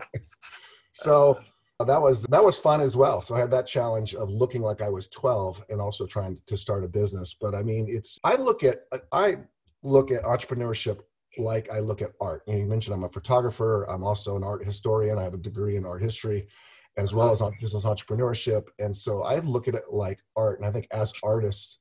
So 0.93 1.39
uh, 1.79 1.83
that 1.85 2.01
was 2.01 2.23
that 2.23 2.43
was 2.43 2.57
fun 2.57 2.81
as 2.81 2.95
well. 2.95 3.21
So 3.21 3.35
i 3.35 3.39
had 3.39 3.51
that 3.51 3.67
challenge 3.67 4.15
of 4.15 4.29
looking 4.29 4.61
like 4.61 4.81
i 4.81 4.89
was 4.89 5.07
12 5.09 5.63
and 5.69 5.81
also 5.81 6.05
trying 6.05 6.37
to 6.47 6.57
start 6.57 6.83
a 6.83 6.87
business. 6.87 7.35
But 7.39 7.55
i 7.55 7.63
mean 7.63 7.87
it's 7.89 8.19
i 8.23 8.35
look 8.35 8.63
at 8.63 8.83
i 9.11 9.37
look 9.81 10.11
at 10.11 10.23
entrepreneurship 10.23 10.99
like 11.37 11.71
i 11.71 11.79
look 11.79 12.01
at 12.01 12.11
art. 12.21 12.43
You, 12.47 12.53
know, 12.53 12.59
you 12.59 12.65
mentioned 12.65 12.95
i'm 12.95 13.03
a 13.03 13.09
photographer. 13.09 13.83
I'm 13.85 14.03
also 14.03 14.37
an 14.37 14.43
art 14.43 14.65
historian. 14.65 15.17
I 15.17 15.23
have 15.23 15.33
a 15.33 15.37
degree 15.37 15.75
in 15.75 15.85
art 15.85 16.01
history 16.01 16.47
as 16.95 17.11
well 17.11 17.31
as 17.31 17.41
on 17.41 17.55
business 17.59 17.85
entrepreneurship. 17.85 18.67
And 18.79 18.95
so 18.95 19.23
i 19.23 19.39
look 19.39 19.67
at 19.67 19.75
it 19.75 19.85
like 19.91 20.19
art. 20.35 20.59
And 20.59 20.67
i 20.67 20.71
think 20.71 20.87
as 20.91 21.11
artists 21.23 21.79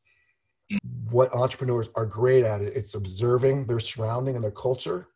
what 1.10 1.34
entrepreneurs 1.34 1.90
are 1.96 2.06
great 2.06 2.44
at 2.44 2.62
it's 2.62 2.94
observing 2.94 3.66
their 3.66 3.80
surrounding 3.80 4.36
and 4.36 4.44
their 4.44 4.50
culture 4.50 5.08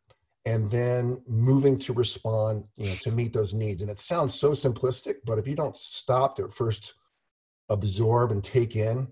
and 0.47 0.71
then 0.71 1.21
moving 1.27 1.77
to 1.77 1.93
respond 1.93 2.65
you 2.77 2.89
know 2.89 2.95
to 3.03 3.11
meet 3.11 3.33
those 3.33 3.53
needs 3.53 3.83
and 3.83 3.91
it 3.91 3.99
sounds 3.99 4.35
so 4.35 4.53
simplistic 4.53 5.17
but 5.27 5.39
if 5.39 5.47
you 5.47 5.55
don't 5.55 5.77
stop 5.77 6.37
to 6.37 6.49
first 6.49 6.95
absorb 7.69 8.31
and 8.31 8.43
take 8.43 8.77
in 8.77 9.07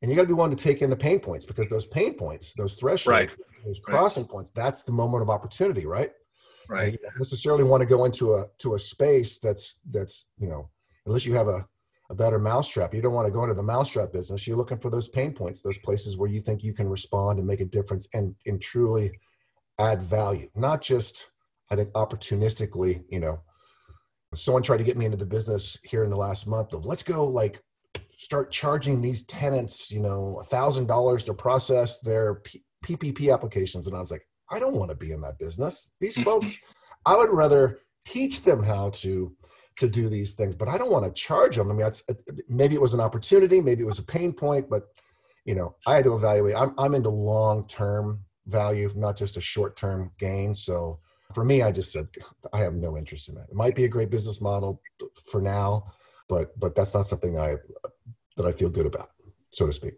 and 0.00 0.10
you 0.10 0.16
got 0.16 0.22
to 0.22 0.28
be 0.28 0.34
willing 0.34 0.54
to 0.54 0.62
take 0.62 0.80
in 0.80 0.88
the 0.88 0.96
pain 0.96 1.18
points 1.18 1.44
because 1.44 1.68
those 1.68 1.86
pain 1.88 2.14
points 2.14 2.52
those 2.56 2.74
thresholds 2.74 3.06
right. 3.06 3.36
those 3.66 3.80
crossing 3.80 4.22
right. 4.22 4.30
points 4.30 4.50
that's 4.54 4.82
the 4.84 4.92
moment 4.92 5.22
of 5.22 5.28
opportunity 5.28 5.84
right 5.84 6.12
right 6.68 6.84
and 6.84 6.92
you 6.92 6.98
don't 7.02 7.18
necessarily 7.18 7.64
want 7.64 7.80
to 7.80 7.86
go 7.86 8.04
into 8.04 8.36
a 8.36 8.46
to 8.58 8.74
a 8.74 8.78
space 8.78 9.38
that's 9.40 9.76
that's 9.90 10.28
you 10.38 10.48
know 10.48 10.70
unless 11.06 11.26
you 11.26 11.34
have 11.34 11.48
a 11.48 11.66
a 12.10 12.14
better 12.14 12.38
mousetrap. 12.38 12.94
You 12.94 13.02
don't 13.02 13.12
want 13.12 13.26
to 13.26 13.32
go 13.32 13.42
into 13.42 13.54
the 13.54 13.62
mousetrap 13.62 14.12
business. 14.12 14.46
You're 14.46 14.56
looking 14.56 14.78
for 14.78 14.90
those 14.90 15.08
pain 15.08 15.32
points, 15.32 15.60
those 15.60 15.76
places 15.78 16.16
where 16.16 16.30
you 16.30 16.40
think 16.40 16.64
you 16.64 16.72
can 16.72 16.88
respond 16.88 17.38
and 17.38 17.46
make 17.46 17.60
a 17.60 17.66
difference 17.66 18.08
and, 18.14 18.34
and 18.46 18.60
truly 18.62 19.12
add 19.78 20.02
value, 20.02 20.48
not 20.54 20.82
just, 20.82 21.26
I 21.70 21.76
think, 21.76 21.90
opportunistically, 21.90 23.04
you 23.08 23.20
know. 23.20 23.40
Someone 24.34 24.62
tried 24.62 24.76
to 24.78 24.84
get 24.84 24.98
me 24.98 25.06
into 25.06 25.16
the 25.16 25.24
business 25.24 25.78
here 25.84 26.04
in 26.04 26.10
the 26.10 26.16
last 26.16 26.46
month 26.46 26.74
of 26.74 26.84
let's 26.84 27.02
go 27.02 27.26
like 27.26 27.62
start 28.18 28.50
charging 28.50 29.00
these 29.00 29.24
tenants, 29.24 29.90
you 29.90 30.00
know, 30.00 30.38
a 30.40 30.44
thousand 30.44 30.86
dollars 30.86 31.22
to 31.22 31.32
process 31.32 31.98
their 32.00 32.36
P- 32.36 32.62
PPP 32.84 33.32
applications. 33.32 33.86
And 33.86 33.96
I 33.96 34.00
was 34.00 34.10
like, 34.10 34.28
I 34.50 34.58
don't 34.58 34.74
want 34.74 34.90
to 34.90 34.96
be 34.96 35.12
in 35.12 35.20
that 35.22 35.38
business. 35.38 35.90
These 36.00 36.16
mm-hmm. 36.16 36.24
folks, 36.24 36.58
I 37.06 37.16
would 37.16 37.30
rather 37.30 37.78
teach 38.04 38.42
them 38.42 38.62
how 38.62 38.90
to 38.90 39.34
to 39.78 39.88
do 39.88 40.08
these 40.08 40.34
things, 40.34 40.56
but 40.56 40.66
I 40.66 40.76
don't 40.76 40.90
want 40.90 41.04
to 41.04 41.12
charge 41.12 41.54
them. 41.54 41.70
I 41.70 41.74
mean, 41.74 41.88
maybe 42.48 42.74
it 42.74 42.80
was 42.80 42.94
an 42.94 43.00
opportunity, 43.00 43.60
maybe 43.60 43.82
it 43.82 43.86
was 43.86 44.00
a 44.00 44.04
pain 44.04 44.32
point, 44.32 44.68
but 44.68 44.82
you 45.44 45.54
know, 45.54 45.76
I 45.86 45.94
had 45.94 46.04
to 46.04 46.14
evaluate. 46.14 46.56
I'm 46.56 46.74
I'm 46.76 46.94
into 46.94 47.10
long 47.10 47.66
term 47.68 48.24
value, 48.48 48.90
not 48.94 49.16
just 49.16 49.36
a 49.36 49.40
short 49.40 49.76
term 49.76 50.10
gain. 50.18 50.54
So 50.54 50.98
for 51.34 51.44
me, 51.44 51.62
I 51.62 51.70
just 51.70 51.92
said 51.92 52.08
I 52.52 52.60
have 52.60 52.74
no 52.74 52.96
interest 52.96 53.28
in 53.28 53.34
that. 53.36 53.48
It 53.50 53.54
might 53.54 53.76
be 53.76 53.84
a 53.84 53.88
great 53.88 54.10
business 54.10 54.40
model 54.40 54.80
for 55.30 55.40
now, 55.40 55.92
but 56.28 56.58
but 56.58 56.74
that's 56.74 56.94
not 56.94 57.06
something 57.06 57.38
I 57.38 57.56
that 58.36 58.46
I 58.46 58.52
feel 58.52 58.70
good 58.70 58.86
about, 58.86 59.10
so 59.52 59.66
to 59.66 59.72
speak. 59.72 59.94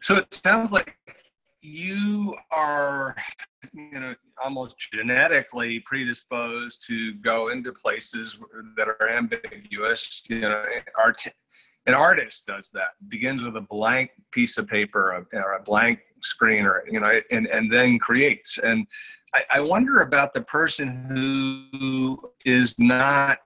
So 0.00 0.16
it 0.16 0.32
sounds 0.32 0.70
like 0.70 0.96
you 1.62 2.36
are, 2.50 3.16
you 3.72 3.98
know, 3.98 4.14
almost 4.42 4.76
genetically 4.92 5.80
predisposed 5.80 6.84
to 6.86 7.14
go 7.14 7.48
into 7.48 7.72
places 7.72 8.38
that 8.76 8.86
are 8.88 9.08
ambiguous. 9.08 10.22
You 10.28 10.40
know, 10.40 10.62
art, 10.98 11.26
an 11.86 11.94
artist 11.94 12.46
does 12.46 12.70
that. 12.74 12.88
Begins 13.08 13.42
with 13.42 13.56
a 13.56 13.62
blank 13.62 14.10
piece 14.30 14.58
of 14.58 14.68
paper 14.68 15.26
or 15.32 15.52
a 15.54 15.62
blank 15.62 16.00
screen, 16.24 16.64
or 16.64 16.84
you 16.90 17.00
know, 17.00 17.20
and 17.30 17.46
and 17.46 17.72
then 17.72 17.98
creates. 17.98 18.58
And 18.58 18.86
I, 19.34 19.42
I 19.50 19.60
wonder 19.60 20.00
about 20.00 20.34
the 20.34 20.42
person 20.42 21.04
who 21.08 22.30
is 22.44 22.74
not 22.78 23.38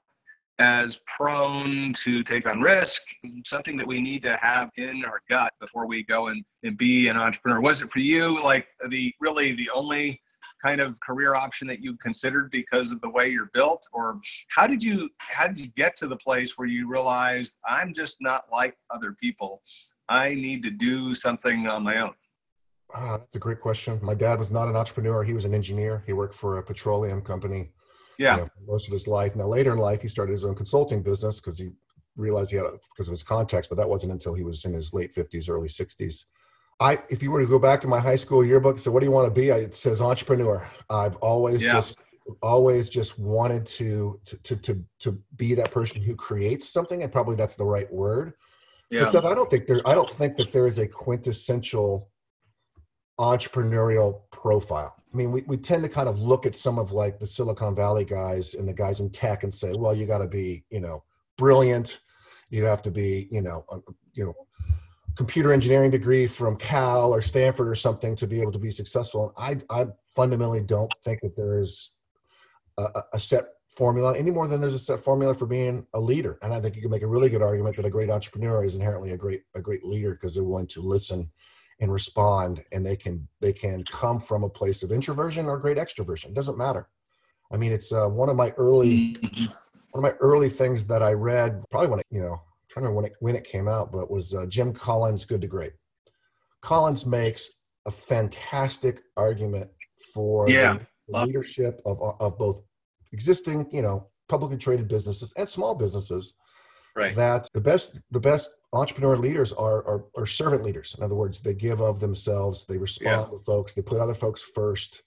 as 0.61 1.01
prone 1.07 1.93
to 1.93 2.25
take 2.25 2.49
on 2.49 2.61
risk, 2.61 3.03
something 3.45 3.77
that 3.77 3.87
we 3.87 4.01
need 4.01 4.23
to 4.23 4.37
have 4.37 4.71
in 4.77 5.05
our 5.05 5.21
gut 5.31 5.53
before 5.61 5.87
we 5.87 6.03
go 6.03 6.29
and, 6.29 6.45
and 6.65 6.77
be 6.77 7.07
an 7.07 7.17
entrepreneur. 7.17 7.61
Was 7.61 7.81
it 7.81 7.93
for 7.93 8.01
you 8.01 8.43
like 8.43 8.67
the 8.89 9.15
really 9.21 9.55
the 9.55 9.71
only 9.73 10.21
kind 10.61 10.81
of 10.81 10.99
career 11.01 11.35
option 11.35 11.69
that 11.69 11.81
you 11.81 11.97
considered 11.99 12.51
because 12.51 12.91
of 12.91 13.01
the 13.01 13.09
way 13.09 13.29
you're 13.29 13.51
built 13.55 13.87
or 13.93 14.21
how 14.49 14.67
did 14.67 14.83
you 14.83 15.09
how 15.19 15.47
did 15.47 15.59
you 15.59 15.69
get 15.77 15.97
to 15.97 16.07
the 16.07 16.17
place 16.17 16.59
where 16.59 16.69
you 16.69 16.89
realized 16.89 17.55
i'm 17.67 17.95
just 17.95 18.17
not 18.21 18.47
like 18.51 18.77
other 18.91 19.13
people 19.21 19.63
i 20.09 20.35
need 20.35 20.63
to 20.63 20.71
do 20.71 21.15
something 21.15 21.67
on 21.67 21.83
my 21.83 21.99
own 21.99 22.13
ah, 22.95 23.18
that's 23.18 23.37
a 23.37 23.38
great 23.38 23.61
question 23.61 23.99
my 24.02 24.14
dad 24.14 24.38
was 24.38 24.50
not 24.50 24.68
an 24.68 24.76
entrepreneur 24.76 25.23
he 25.23 25.33
was 25.33 25.45
an 25.45 25.54
engineer 25.54 26.02
he 26.07 26.12
worked 26.12 26.35
for 26.35 26.59
a 26.59 26.62
petroleum 26.62 27.21
company 27.21 27.71
yeah. 28.18 28.37
You 28.37 28.42
know, 28.42 28.49
most 28.66 28.88
of 28.88 28.92
his 28.92 29.07
life. 29.07 29.37
Now, 29.37 29.47
later 29.47 29.73
in 29.73 29.78
life, 29.78 30.02
he 30.02 30.09
started 30.09 30.33
his 30.33 30.45
own 30.45 30.54
consulting 30.54 31.02
business 31.02 31.40
because 31.40 31.59
he 31.59 31.71
realized 32.16 32.50
he 32.50 32.57
had 32.57 32.66
because 32.95 33.09
of 33.09 33.12
his 33.12 33.23
contacts, 33.23 33.68
but 33.68 33.76
that 33.76 33.88
wasn't 33.88 34.12
until 34.12 34.35
he 34.35 34.42
was 34.42 34.64
in 34.64 34.73
his 34.73 34.92
late 34.92 35.14
50s, 35.14 35.49
early 35.49 35.68
60s. 35.68 36.25
I, 36.80 37.00
if 37.09 37.23
you 37.23 37.30
were 37.30 37.40
to 37.40 37.47
go 37.47 37.59
back 37.59 37.80
to 37.83 37.88
my 37.88 38.00
high 38.00 38.16
school 38.16 38.45
yearbook, 38.45 38.78
so 38.78 38.90
what 38.90 39.00
do 39.00 39.07
you 39.07 39.12
want 39.12 39.33
to 39.33 39.40
be? 39.40 39.52
I, 39.52 39.59
it 39.59 39.75
says 39.75 40.00
entrepreneur. 40.00 40.68
I've 40.90 41.16
always 41.16 41.62
yeah. 41.62 41.75
just, 41.75 41.99
always 42.42 42.88
just 42.88 43.18
wanted 43.18 43.64
to, 43.66 44.21
to, 44.26 44.37
to, 44.37 44.57
to, 44.57 44.85
to 44.99 45.23
be 45.37 45.54
that 45.54 45.71
person 45.71 46.02
who 46.02 46.14
creates 46.14 46.68
something, 46.68 47.02
and 47.02 47.11
probably 47.11 47.37
that's 47.37 47.54
the 47.54 47.64
right 47.64 47.90
word. 47.92 48.35
Yeah. 48.90 49.09
But 49.12 49.26
I 49.26 49.35
don't 49.35 49.50
think 49.50 49.66
there, 49.66 49.80
I 49.87 49.95
don't 49.95 50.11
think 50.11 50.37
that 50.37 50.52
there 50.52 50.66
is 50.66 50.78
a 50.78 50.87
quintessential 50.87 52.08
entrepreneurial 53.19 54.21
profile. 54.31 54.95
I 55.13 55.17
mean, 55.17 55.33
we, 55.33 55.43
we 55.43 55.57
tend 55.57 55.83
to 55.83 55.89
kind 55.89 56.09
of 56.09 56.19
look 56.19 56.47
at 56.47 56.55
some 56.55 56.79
of 56.79 56.93
like 56.93 57.19
the 57.19 57.27
Silicon 57.27 57.75
Valley 57.75 58.05
guys 58.05 58.55
and 58.55 58.69
the 58.69 58.73
guys 58.73 59.01
in 59.01 59.11
tech 59.11 59.43
and 59.43 59.55
say, 59.55 59.73
well, 59.73 59.95
you 59.95 60.07
got 60.07 60.19
to 60.19 60.29
be, 60.29 60.65
you 60.71 60.81
know, 60.81 61.03
brilliant. 61.37 62.01
You 62.51 62.65
have 62.65 62.83
to 62.83 62.91
be, 62.91 63.29
you 63.31 63.43
know, 63.43 63.65
a, 63.71 63.79
you 64.13 64.27
know, 64.27 64.35
computer 65.17 65.53
engineering 65.53 65.91
degree 65.91 66.27
from 66.27 66.57
Cal 66.57 67.13
or 67.13 67.21
Stanford 67.21 67.69
or 67.69 67.75
something 67.75 68.15
to 68.17 68.27
be 68.27 68.41
able 68.41 68.53
to 68.53 68.59
be 68.59 68.71
successful. 68.71 69.35
And 69.37 69.65
I, 69.71 69.81
I 69.81 69.87
fundamentally 70.15 70.63
don't 70.63 70.93
think 71.05 71.21
that 71.23 71.35
there 71.35 71.59
is 71.59 71.95
a, 72.77 73.03
a 73.15 73.21
set 73.21 73.47
formula 73.77 74.17
any 74.17 74.31
more 74.31 74.47
than 74.47 74.61
there's 74.61 74.75
a 74.75 74.79
set 74.79 75.01
formula 75.01 75.35
for 75.35 75.47
being 75.47 75.87
a 75.95 76.01
leader. 76.01 76.39
And 76.43 76.53
I 76.53 76.61
think 76.61 76.77
you 76.77 76.83
can 76.83 76.91
make 76.91 77.03
a 77.03 77.07
really 77.07 77.29
good 77.29 77.43
argument 77.43 77.77
that 77.77 77.85
a 77.85 77.91
great 77.91 78.11
entrepreneur 78.11 78.65
is 78.65 78.77
inherently 78.77 79.13
a 79.13 79.17
great, 79.17 79.43
a 79.55 79.61
great 79.61 79.85
leader 79.85 80.13
because 80.15 80.35
they're 80.35 80.45
willing 80.45 80.67
to 80.69 80.81
listen 80.81 81.31
and 81.81 81.93
respond 81.93 82.63
and 82.73 82.85
they 82.85 82.97
can 82.97 83.27
they 83.41 83.53
can 83.53 83.85
come 83.91 84.19
from 84.19 84.45
a 84.45 84.49
place 84.49 84.83
of 84.83 84.91
introversion 84.91 85.47
or 85.47 85.59
great 85.59 85.77
extroversion 85.77 86.27
it 86.27 86.35
doesn't 86.35 86.59
matter 86.59 86.89
i 87.53 87.57
mean 87.57 87.73
it's 87.73 87.93
uh, 87.93 88.09
one 88.09 88.29
of 88.29 88.37
my 88.37 88.51
early 88.57 89.15
mm-hmm. 89.15 89.45
one 89.91 90.05
of 90.05 90.13
my 90.13 90.17
early 90.21 90.49
things 90.49 90.87
that 90.87 91.03
i 91.03 91.13
read 91.13 91.63
probably 91.71 91.89
when 91.89 92.01
it 92.01 92.07
you 92.11 92.21
know 92.21 92.35
I'm 92.35 92.69
trying 92.69 92.83
to 92.83 92.89
remember 92.89 92.97
when 92.97 93.05
it 93.07 93.13
when 93.21 93.37
it 93.37 93.45
came 93.45 93.69
out 93.69 93.93
but 93.93 94.11
was 94.11 94.35
uh, 94.35 94.47
jim 94.47 94.73
collins 94.73 95.25
good 95.25 95.41
to 95.41 95.47
great 95.47 95.73
collins 96.61 97.07
makes 97.07 97.51
a 97.87 97.91
fantastic 97.91 99.01
argument 99.17 99.71
for 100.15 100.49
yeah. 100.49 100.79
the 101.09 101.25
leadership 101.25 101.81
of, 101.87 101.99
of 102.21 102.39
both 102.39 102.63
existing 103.13 103.69
you 103.73 103.83
know 103.83 104.09
publicly 104.29 104.59
traded 104.59 104.89
businesses 104.89 105.33
and 105.37 105.49
small 105.49 105.75
businesses 105.75 106.35
right. 106.97 107.15
that 107.15 107.49
the 107.55 107.61
best 107.61 108.01
the 108.11 108.21
best 108.21 108.51
entrepreneur 108.73 109.17
leaders 109.17 109.53
are, 109.53 109.87
are, 109.87 110.05
are 110.17 110.27
servant 110.27 110.63
leaders. 110.63 110.95
In 110.99 111.05
other 111.05 111.15
words, 111.15 111.41
they 111.41 111.55
give 111.55 111.81
of 111.81 112.01
themselves, 112.01 112.65
they 112.65 112.79
respond 112.79 113.29
yeah. 113.31 113.39
to 113.39 113.43
folks, 113.45 113.73
they 113.73 113.83
put 113.83 114.01
other 114.01 114.15
folks 114.15 114.43
first. 114.43 115.03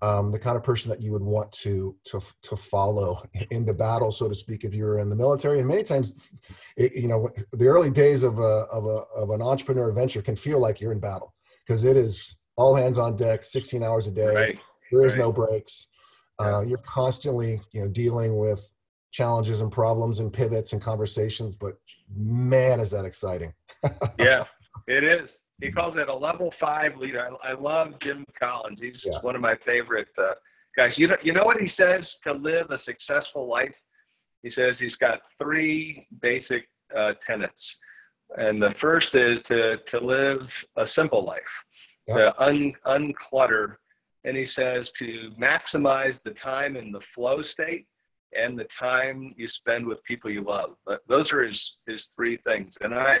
Um, 0.00 0.32
the 0.32 0.38
kind 0.38 0.56
of 0.56 0.64
person 0.64 0.90
that 0.90 1.00
you 1.00 1.12
would 1.12 1.22
want 1.22 1.52
to 1.52 1.94
to 2.06 2.20
to 2.42 2.56
follow 2.56 3.22
in 3.52 3.64
the 3.64 3.72
battle, 3.72 4.10
so 4.10 4.28
to 4.28 4.34
speak, 4.34 4.64
if 4.64 4.74
you're 4.74 4.98
in 4.98 5.08
the 5.08 5.14
military. 5.14 5.60
And 5.60 5.68
many 5.68 5.84
times, 5.84 6.12
it, 6.76 6.92
you 6.94 7.06
know, 7.06 7.28
the 7.52 7.66
early 7.66 7.90
days 7.90 8.24
of 8.24 8.40
a 8.40 8.66
of 8.72 8.84
a 8.84 9.04
of 9.14 9.30
an 9.30 9.40
entrepreneur 9.40 9.92
venture 9.92 10.20
can 10.20 10.34
feel 10.34 10.58
like 10.58 10.80
you're 10.80 10.90
in 10.90 10.98
battle 10.98 11.32
because 11.64 11.84
it 11.84 11.96
is 11.96 12.36
all 12.56 12.74
hands 12.74 12.98
on 12.98 13.16
deck, 13.16 13.44
16 13.44 13.82
hours 13.82 14.08
a 14.08 14.10
day. 14.10 14.34
Right. 14.34 14.58
There 14.90 15.04
is 15.04 15.12
right. 15.12 15.20
no 15.20 15.32
breaks. 15.32 15.86
Uh, 16.38 16.62
you're 16.62 16.78
constantly, 16.78 17.60
you 17.72 17.82
know, 17.82 17.88
dealing 17.88 18.36
with 18.36 18.66
challenges 19.12 19.60
and 19.60 19.70
problems 19.70 20.18
and 20.18 20.32
pivots 20.32 20.72
and 20.72 20.82
conversations, 20.82 21.54
but 21.54 21.74
man, 22.16 22.80
is 22.80 22.90
that 22.90 23.04
exciting. 23.04 23.52
yeah, 24.18 24.44
it 24.88 25.04
is. 25.04 25.38
He 25.60 25.70
calls 25.70 25.96
it 25.96 26.08
a 26.08 26.14
level 26.14 26.50
five 26.50 26.96
leader. 26.96 27.28
I, 27.44 27.50
I 27.50 27.52
love 27.52 27.98
Jim 28.00 28.24
Collins. 28.40 28.80
He's 28.80 29.04
yeah. 29.04 29.20
one 29.20 29.36
of 29.36 29.42
my 29.42 29.54
favorite 29.54 30.08
uh, 30.18 30.32
guys. 30.76 30.98
You 30.98 31.08
know, 31.08 31.16
you 31.22 31.32
know 31.32 31.44
what 31.44 31.60
he 31.60 31.68
says 31.68 32.16
to 32.24 32.32
live 32.32 32.70
a 32.70 32.78
successful 32.78 33.46
life? 33.46 33.74
He 34.42 34.50
says 34.50 34.78
he's 34.78 34.96
got 34.96 35.20
three 35.38 36.08
basic 36.20 36.66
uh, 36.96 37.12
tenets. 37.20 37.78
And 38.38 38.60
the 38.62 38.70
first 38.70 39.14
is 39.14 39.42
to, 39.42 39.76
to 39.76 40.00
live 40.00 40.52
a 40.76 40.86
simple 40.86 41.22
life, 41.22 41.64
yeah. 42.08 42.16
to 42.16 42.42
un, 42.42 42.72
unclutter. 42.86 43.76
And 44.24 44.36
he 44.36 44.46
says 44.46 44.90
to 44.92 45.30
maximize 45.38 46.18
the 46.24 46.30
time 46.30 46.76
in 46.76 46.92
the 46.92 47.00
flow 47.00 47.42
state 47.42 47.86
and 48.38 48.58
the 48.58 48.64
time 48.64 49.34
you 49.36 49.48
spend 49.48 49.86
with 49.86 50.02
people 50.04 50.30
you 50.30 50.42
love. 50.42 50.76
But 50.86 51.00
those 51.08 51.32
are 51.32 51.42
his 51.42 51.78
his 51.86 52.06
three 52.16 52.36
things. 52.36 52.76
And 52.80 52.94
I, 52.94 53.20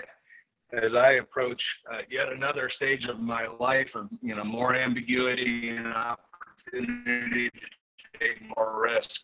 as 0.72 0.94
I 0.94 1.12
approach 1.12 1.80
uh, 1.92 1.98
yet 2.10 2.32
another 2.32 2.68
stage 2.68 3.08
of 3.08 3.20
my 3.20 3.46
life 3.60 3.94
of 3.94 4.08
you 4.22 4.34
know 4.34 4.44
more 4.44 4.74
ambiguity 4.74 5.70
and 5.70 5.86
opportunity 5.88 7.50
to 7.50 8.18
take 8.18 8.38
more 8.56 8.82
risk, 8.82 9.22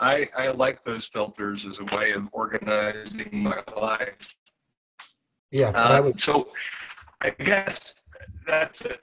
I 0.00 0.28
I 0.36 0.48
like 0.48 0.82
those 0.82 1.06
filters 1.06 1.66
as 1.66 1.78
a 1.78 1.96
way 1.96 2.12
of 2.12 2.28
organizing 2.32 3.30
my 3.32 3.62
life. 3.76 4.34
Yeah. 5.50 5.68
Uh, 5.70 6.02
would... 6.02 6.20
So 6.20 6.48
I 7.20 7.30
guess 7.30 7.94
that's 8.46 8.82
a, 8.82 8.98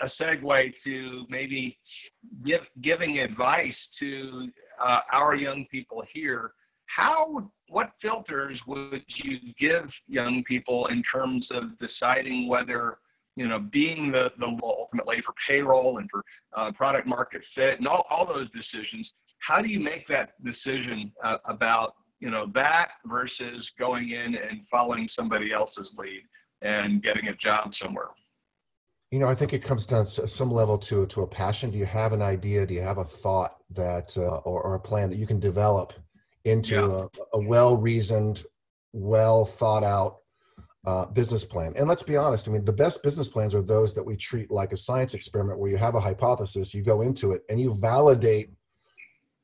a 0.00 0.06
segue 0.06 0.82
to 0.82 1.26
maybe 1.28 1.78
give, 2.42 2.66
giving 2.80 3.20
advice 3.20 3.86
to 3.98 4.50
uh, 4.80 5.00
our 5.12 5.34
young 5.34 5.66
people 5.66 6.02
here, 6.12 6.52
how 6.86 7.50
what 7.68 7.92
filters 7.94 8.66
would 8.66 9.04
you 9.24 9.38
give 9.56 10.00
young 10.08 10.42
people 10.44 10.86
in 10.86 11.02
terms 11.02 11.50
of 11.50 11.76
deciding 11.78 12.48
whether 12.48 12.98
you 13.36 13.46
know 13.46 13.60
being 13.60 14.10
the, 14.10 14.32
the 14.38 14.58
ultimately 14.62 15.20
for 15.20 15.34
payroll 15.46 15.98
and 15.98 16.10
for 16.10 16.24
uh, 16.56 16.72
product 16.72 17.06
market 17.06 17.44
fit 17.44 17.78
and 17.78 17.86
all, 17.86 18.04
all 18.10 18.26
those 18.26 18.50
decisions 18.50 19.14
how 19.38 19.62
do 19.62 19.68
you 19.68 19.78
make 19.78 20.06
that 20.06 20.32
decision 20.44 21.12
uh, 21.22 21.38
about 21.44 21.94
you 22.18 22.28
know 22.28 22.46
that 22.52 22.92
versus 23.06 23.72
going 23.78 24.10
in 24.10 24.34
and 24.34 24.66
following 24.66 25.06
somebody 25.06 25.52
else's 25.52 25.96
lead 25.96 26.22
and 26.62 27.02
getting 27.02 27.28
a 27.28 27.34
job 27.34 27.72
somewhere 27.72 28.08
you 29.10 29.18
know, 29.18 29.26
I 29.26 29.34
think 29.34 29.52
it 29.52 29.64
comes 29.64 29.86
down 29.86 30.06
to 30.06 30.28
some 30.28 30.52
level 30.52 30.78
to 30.78 31.06
to 31.06 31.22
a 31.22 31.26
passion. 31.26 31.70
Do 31.70 31.78
you 31.78 31.86
have 31.86 32.12
an 32.12 32.22
idea? 32.22 32.64
Do 32.64 32.74
you 32.74 32.82
have 32.82 32.98
a 32.98 33.04
thought 33.04 33.56
that 33.70 34.16
uh, 34.16 34.36
or, 34.38 34.62
or, 34.62 34.74
a 34.74 34.80
plan 34.80 35.10
that 35.10 35.16
you 35.16 35.26
can 35.26 35.40
develop 35.40 35.92
into 36.44 36.74
yeah. 36.74 37.06
a, 37.34 37.38
a 37.38 37.40
well 37.40 37.76
reasoned, 37.76 38.44
well 38.92 39.44
thought 39.44 39.82
out 39.82 40.18
uh, 40.86 41.06
business 41.06 41.44
plan? 41.44 41.72
And 41.76 41.88
let's 41.88 42.04
be 42.04 42.16
honest. 42.16 42.46
I 42.46 42.52
mean, 42.52 42.64
the 42.64 42.72
best 42.72 43.02
business 43.02 43.28
plans 43.28 43.52
are 43.52 43.62
those 43.62 43.94
that 43.94 44.04
we 44.04 44.16
treat 44.16 44.48
like 44.48 44.72
a 44.72 44.76
science 44.76 45.14
experiment, 45.14 45.58
where 45.58 45.70
you 45.70 45.76
have 45.76 45.96
a 45.96 46.00
hypothesis, 46.00 46.72
you 46.72 46.82
go 46.82 47.00
into 47.00 47.32
it, 47.32 47.42
and 47.48 47.60
you 47.60 47.74
validate. 47.74 48.50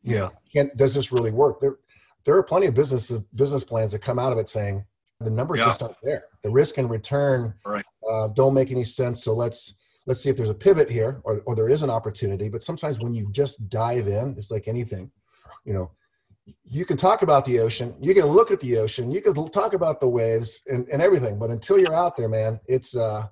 You 0.03 0.15
yeah. 0.15 0.21
know, 0.21 0.33
can, 0.53 0.71
does 0.77 0.95
this 0.95 1.11
really 1.11 1.33
work? 1.33 1.61
There, 1.61 1.79
there 2.25 2.37
are 2.37 2.43
plenty 2.45 2.67
of 2.67 2.75
business 2.75 3.11
business 3.35 3.65
plans 3.65 3.91
that 3.93 3.99
come 3.99 4.21
out 4.21 4.31
of 4.31 4.39
it 4.39 4.49
saying 4.49 4.85
the 5.19 5.31
numbers 5.31 5.59
yeah. 5.59 5.67
just 5.67 5.83
aren't 5.83 5.97
there. 6.05 6.25
The 6.43 6.51
risk 6.51 6.79
and 6.79 6.89
return 6.89 7.55
right. 7.65 7.85
Uh, 8.11 8.29
don't 8.29 8.55
make 8.55 8.71
any 8.71 8.85
sense. 8.85 9.25
So 9.25 9.35
let's 9.35 9.75
let's 10.07 10.21
see 10.23 10.31
if 10.31 10.37
there's 10.37 10.51
a 10.51 10.55
pivot 10.55 10.91
here, 10.91 11.21
or 11.25 11.43
or 11.47 11.55
there 11.55 11.69
is 11.69 11.83
an 11.83 11.91
opportunity. 11.91 12.49
But 12.49 12.63
sometimes 12.63 12.99
when 12.99 13.15
you 13.15 13.29
just 13.33 13.69
dive 13.69 14.09
in, 14.09 14.35
it's 14.37 14.51
like 14.51 14.69
anything, 14.69 15.11
you 15.65 15.75
know, 15.75 15.91
you 16.65 16.85
can 16.85 16.97
talk 16.97 17.23
about 17.23 17.45
the 17.45 17.59
ocean, 17.61 17.95
you 18.01 18.15
can 18.15 18.27
look 18.27 18.51
at 18.51 18.61
the 18.61 18.79
ocean, 18.79 19.11
you 19.11 19.21
can 19.21 19.35
talk 19.51 19.73
about 19.73 20.01
the 20.01 20.09
waves 20.09 20.63
and, 20.67 20.89
and 20.89 21.03
everything, 21.03 21.39
but 21.39 21.51
until 21.51 21.79
you're 21.79 21.95
out 21.95 22.17
there, 22.17 22.29
man, 22.29 22.61
it's 22.67 22.95
uh, 22.97 23.27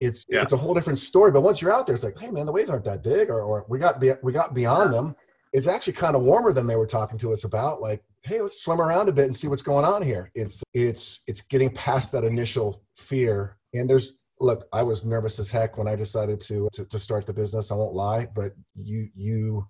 it's 0.00 0.26
yeah. 0.28 0.42
it's 0.42 0.52
a 0.52 0.56
whole 0.56 0.74
different 0.74 0.98
story. 0.98 1.30
But 1.30 1.42
once 1.42 1.62
you're 1.62 1.72
out 1.72 1.86
there, 1.86 1.94
it's 1.94 2.04
like, 2.04 2.18
hey, 2.18 2.30
man, 2.30 2.46
the 2.46 2.52
waves 2.52 2.70
aren't 2.70 2.84
that 2.84 3.02
big, 3.02 3.30
or, 3.30 3.40
or 3.42 3.64
we 3.68 3.78
got 3.78 4.00
be, 4.00 4.12
we 4.22 4.32
got 4.32 4.52
beyond 4.52 4.92
them. 4.92 5.14
It's 5.52 5.66
actually 5.66 5.92
kind 5.94 6.16
of 6.16 6.22
warmer 6.22 6.52
than 6.52 6.66
they 6.66 6.76
were 6.76 6.86
talking 6.86 7.18
to 7.18 7.32
us 7.32 7.44
about. 7.44 7.80
Like, 7.80 8.02
hey, 8.22 8.40
let's 8.40 8.62
swim 8.62 8.80
around 8.80 9.08
a 9.08 9.12
bit 9.12 9.26
and 9.26 9.36
see 9.36 9.48
what's 9.48 9.62
going 9.62 9.84
on 9.84 10.02
here. 10.02 10.30
It's 10.34 10.62
it's 10.74 11.20
it's 11.26 11.40
getting 11.42 11.70
past 11.70 12.12
that 12.12 12.24
initial 12.24 12.82
fear. 12.94 13.56
And 13.74 13.88
there's 13.88 14.18
look, 14.40 14.66
I 14.72 14.82
was 14.82 15.04
nervous 15.04 15.38
as 15.38 15.50
heck 15.50 15.78
when 15.78 15.88
I 15.88 15.96
decided 15.96 16.40
to 16.42 16.68
to, 16.72 16.84
to 16.86 16.98
start 16.98 17.26
the 17.26 17.32
business. 17.32 17.70
I 17.70 17.74
won't 17.76 17.94
lie, 17.94 18.26
but 18.34 18.52
you 18.74 19.08
you 19.14 19.66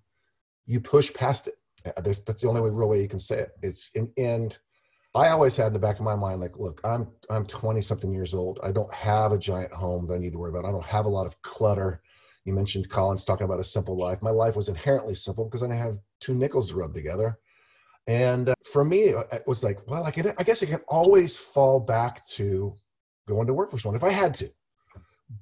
you 0.65 0.79
push 0.79 1.13
past 1.13 1.47
it. 1.47 1.55
Uh, 1.85 2.01
there's, 2.01 2.21
that's 2.21 2.41
the 2.41 2.47
only 2.47 2.61
way, 2.61 2.69
real 2.69 2.87
way 2.87 3.01
you 3.01 3.09
can 3.09 3.19
say 3.19 3.39
it. 3.39 3.51
It's 3.61 3.89
in 3.95 4.11
and 4.17 4.57
I 5.15 5.29
always 5.29 5.55
had 5.55 5.67
in 5.67 5.73
the 5.73 5.79
back 5.79 5.99
of 5.99 6.05
my 6.05 6.15
mind, 6.15 6.41
like, 6.41 6.57
look, 6.57 6.81
I'm 6.83 7.07
I'm 7.29 7.45
20 7.45 7.81
something 7.81 8.13
years 8.13 8.33
old. 8.33 8.59
I 8.63 8.71
don't 8.71 8.93
have 8.93 9.31
a 9.31 9.37
giant 9.37 9.71
home 9.71 10.07
that 10.07 10.15
I 10.15 10.17
need 10.17 10.31
to 10.33 10.39
worry 10.39 10.49
about. 10.49 10.65
I 10.65 10.71
don't 10.71 10.85
have 10.85 11.05
a 11.05 11.09
lot 11.09 11.27
of 11.27 11.39
clutter. 11.43 12.01
You 12.45 12.53
mentioned 12.53 12.89
Collins 12.89 13.23
talking 13.23 13.45
about 13.45 13.59
a 13.59 13.63
simple 13.63 13.97
life. 13.97 14.21
My 14.21 14.31
life 14.31 14.55
was 14.55 14.69
inherently 14.69 15.15
simple 15.15 15.45
because 15.45 15.63
I 15.63 15.67
didn't 15.67 15.79
have 15.79 15.99
two 16.19 16.33
nickels 16.33 16.69
to 16.69 16.75
rub 16.75 16.93
together. 16.93 17.37
And 18.07 18.49
uh, 18.49 18.55
for 18.69 18.83
me, 18.83 19.03
it 19.03 19.43
was 19.47 19.63
like, 19.63 19.79
well, 19.87 20.03
I, 20.03 20.11
can, 20.11 20.33
I 20.37 20.43
guess 20.43 20.61
I 20.61 20.65
can 20.65 20.81
always 20.89 21.37
fall 21.37 21.79
back 21.79 22.25
to 22.31 22.75
going 23.27 23.47
to 23.47 23.53
work 23.53 23.71
for 23.71 23.79
someone 23.79 23.97
if 23.97 24.03
I 24.03 24.11
had 24.11 24.33
to. 24.35 24.49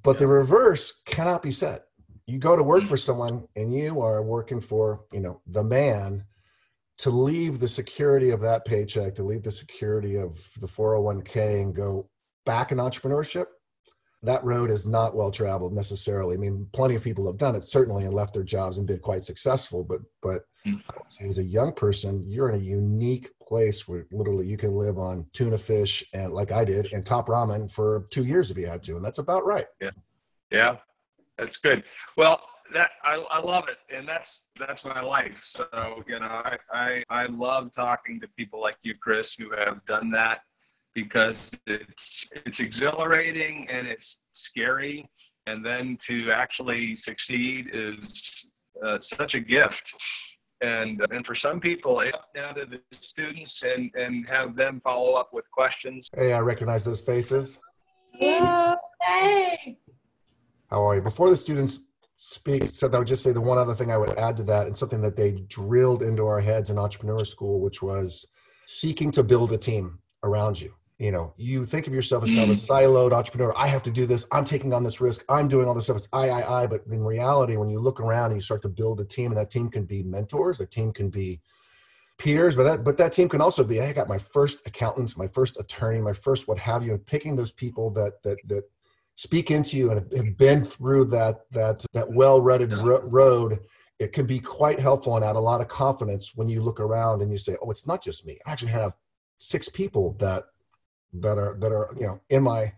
But 0.02 0.18
the 0.18 0.26
reverse 0.26 1.02
cannot 1.04 1.42
be 1.42 1.52
said. 1.52 1.82
You 2.26 2.38
go 2.38 2.56
to 2.56 2.62
work 2.62 2.86
for 2.86 2.96
someone 2.96 3.46
and 3.56 3.74
you 3.74 4.00
are 4.00 4.22
working 4.22 4.60
for, 4.60 5.04
you 5.12 5.20
know, 5.20 5.40
the 5.46 5.64
man 5.64 6.24
to 6.98 7.10
leave 7.10 7.58
the 7.58 7.68
security 7.68 8.30
of 8.30 8.40
that 8.40 8.64
paycheck, 8.64 9.14
to 9.16 9.24
leave 9.24 9.42
the 9.42 9.50
security 9.50 10.16
of 10.16 10.34
the 10.60 10.66
401k 10.66 11.60
and 11.60 11.74
go 11.74 12.08
back 12.46 12.70
in 12.70 12.78
entrepreneurship, 12.78 13.46
that 14.22 14.44
road 14.44 14.70
is 14.70 14.86
not 14.86 15.16
well 15.16 15.30
traveled 15.30 15.74
necessarily. 15.74 16.36
I 16.36 16.38
mean, 16.38 16.68
plenty 16.72 16.94
of 16.94 17.02
people 17.02 17.26
have 17.26 17.38
done 17.38 17.56
it 17.56 17.64
certainly 17.64 18.04
and 18.04 18.14
left 18.14 18.34
their 18.34 18.44
jobs 18.44 18.78
and 18.78 18.86
been 18.86 19.00
quite 19.00 19.24
successful. 19.24 19.82
But 19.82 20.00
but 20.22 20.42
mm. 20.64 20.80
as 21.20 21.38
a 21.38 21.44
young 21.44 21.72
person, 21.72 22.24
you're 22.28 22.48
in 22.48 22.60
a 22.60 22.64
unique 22.64 23.30
place 23.52 23.86
where 23.86 24.06
literally 24.10 24.46
you 24.46 24.56
can 24.56 24.74
live 24.74 24.96
on 24.98 25.26
tuna 25.34 25.58
fish 25.58 26.02
and 26.14 26.32
like 26.32 26.50
I 26.52 26.64
did 26.64 26.90
and 26.94 27.04
top 27.04 27.26
ramen 27.28 27.70
for 27.70 28.06
two 28.08 28.24
years 28.24 28.50
if 28.50 28.56
you 28.56 28.66
had 28.66 28.82
to, 28.84 28.96
and 28.96 29.04
that's 29.04 29.18
about 29.18 29.44
right. 29.44 29.66
Yeah, 29.78 29.90
yeah, 30.50 30.76
that's 31.36 31.58
good. 31.58 31.84
Well, 32.16 32.40
that 32.72 32.92
I, 33.04 33.16
I 33.30 33.40
love 33.40 33.64
it, 33.68 33.76
and 33.94 34.08
that's 34.08 34.46
that's 34.58 34.86
my 34.86 35.02
life. 35.02 35.42
So 35.44 35.66
you 36.08 36.18
know, 36.18 36.42
I, 36.50 36.56
I 36.72 37.04
I 37.10 37.26
love 37.26 37.72
talking 37.72 38.20
to 38.22 38.28
people 38.38 38.58
like 38.58 38.78
you, 38.80 38.94
Chris, 38.94 39.34
who 39.34 39.50
have 39.50 39.84
done 39.84 40.10
that 40.12 40.40
because 40.94 41.52
it's 41.66 42.26
it's 42.46 42.60
exhilarating 42.60 43.68
and 43.68 43.86
it's 43.86 44.22
scary 44.32 45.06
and 45.46 45.64
then 45.64 45.98
to 46.06 46.30
actually 46.30 46.96
succeed 46.96 47.68
is 47.72 48.52
uh, 48.84 48.98
such 49.00 49.34
a 49.34 49.40
gift 49.40 49.92
and 50.62 51.02
uh, 51.02 51.06
and 51.10 51.26
for 51.26 51.34
some 51.34 51.60
people 51.60 52.02
now 52.34 52.52
to 52.52 52.64
the 52.64 52.80
students 53.00 53.62
and 53.62 53.90
and 53.94 54.28
have 54.28 54.56
them 54.56 54.80
follow 54.80 55.12
up 55.12 55.30
with 55.32 55.50
questions. 55.50 56.08
Hey 56.16 56.32
i 56.32 56.40
recognize 56.40 56.84
those 56.84 57.00
faces. 57.00 57.58
Yeah. 58.14 58.76
hey. 59.00 59.78
How 60.70 60.82
are 60.88 60.96
you? 60.96 61.02
Before 61.02 61.30
the 61.30 61.36
students 61.36 61.80
speak 62.24 62.64
so 62.66 62.88
i 62.92 62.98
would 62.98 63.08
just 63.08 63.24
say 63.24 63.32
the 63.32 63.40
one 63.40 63.58
other 63.58 63.74
thing 63.74 63.90
i 63.90 63.98
would 63.98 64.16
add 64.16 64.36
to 64.36 64.44
that 64.44 64.68
and 64.68 64.76
something 64.76 65.00
that 65.00 65.16
they 65.16 65.32
drilled 65.48 66.04
into 66.04 66.24
our 66.24 66.40
heads 66.40 66.70
in 66.70 66.78
entrepreneur 66.78 67.24
school 67.24 67.60
which 67.60 67.82
was 67.82 68.28
seeking 68.68 69.10
to 69.10 69.24
build 69.24 69.50
a 69.50 69.58
team 69.58 69.98
around 70.22 70.60
you 70.60 70.72
you 71.02 71.10
know 71.10 71.34
you 71.36 71.64
think 71.64 71.86
of 71.86 71.94
yourself 71.94 72.22
as 72.24 72.30
kind 72.30 72.42
of 72.42 72.50
a 72.50 72.52
mm. 72.52 72.68
siloed 72.68 73.12
entrepreneur. 73.12 73.52
I 73.56 73.66
have 73.66 73.82
to 73.84 73.90
do 73.90 74.06
this. 74.06 74.26
I'm 74.30 74.44
taking 74.44 74.72
on 74.72 74.84
this 74.84 75.00
risk. 75.00 75.24
I'm 75.28 75.48
doing 75.48 75.66
all 75.66 75.74
this 75.74 75.84
stuff. 75.84 75.96
It's 75.96 76.08
i 76.12 76.28
i 76.28 76.62
i. 76.62 76.66
But 76.66 76.84
in 76.90 77.04
reality 77.04 77.56
when 77.56 77.68
you 77.68 77.80
look 77.80 78.00
around 78.00 78.26
and 78.26 78.36
you 78.36 78.42
start 78.42 78.62
to 78.62 78.68
build 78.68 79.00
a 79.00 79.04
team 79.04 79.32
and 79.32 79.36
that 79.36 79.50
team 79.50 79.68
can 79.68 79.84
be 79.84 80.02
mentors 80.02 80.58
that 80.58 80.70
team 80.70 80.92
can 80.92 81.10
be 81.10 81.40
peers 82.18 82.54
but 82.54 82.64
that 82.64 82.84
but 82.84 82.96
that 82.98 83.12
team 83.12 83.28
can 83.28 83.40
also 83.40 83.64
be 83.64 83.80
i 83.80 83.92
got 83.92 84.06
my 84.06 84.18
first 84.18 84.60
accountants 84.66 85.16
my 85.16 85.26
first 85.26 85.58
attorney 85.58 86.00
my 86.00 86.12
first 86.12 86.46
what 86.46 86.58
have 86.58 86.84
you 86.84 86.92
and 86.92 87.04
picking 87.06 87.34
those 87.34 87.52
people 87.52 87.90
that 87.90 88.22
that 88.22 88.36
that 88.46 88.62
speak 89.16 89.50
into 89.50 89.76
you 89.76 89.90
and 89.90 90.12
have 90.14 90.36
been 90.36 90.64
through 90.64 91.04
that 91.06 91.50
that 91.50 91.84
that 91.92 92.10
well-rutted 92.10 92.72
ro- 92.72 93.02
road. 93.04 93.60
It 93.98 94.12
can 94.12 94.26
be 94.26 94.40
quite 94.40 94.80
helpful 94.80 95.14
and 95.16 95.24
add 95.24 95.36
a 95.36 95.40
lot 95.40 95.60
of 95.60 95.68
confidence 95.68 96.32
when 96.34 96.48
you 96.48 96.60
look 96.62 96.80
around 96.80 97.22
and 97.22 97.30
you 97.30 97.38
say 97.38 97.56
oh 97.62 97.70
it's 97.70 97.86
not 97.86 98.02
just 98.02 98.26
me. 98.26 98.38
I 98.46 98.52
actually 98.52 98.72
have 98.72 98.96
six 99.38 99.68
people 99.68 100.16
that 100.18 100.44
that 101.14 101.38
are 101.38 101.56
that 101.60 101.72
are 101.72 101.94
you 101.98 102.06
know 102.06 102.20
in 102.30 102.42
my 102.42 102.72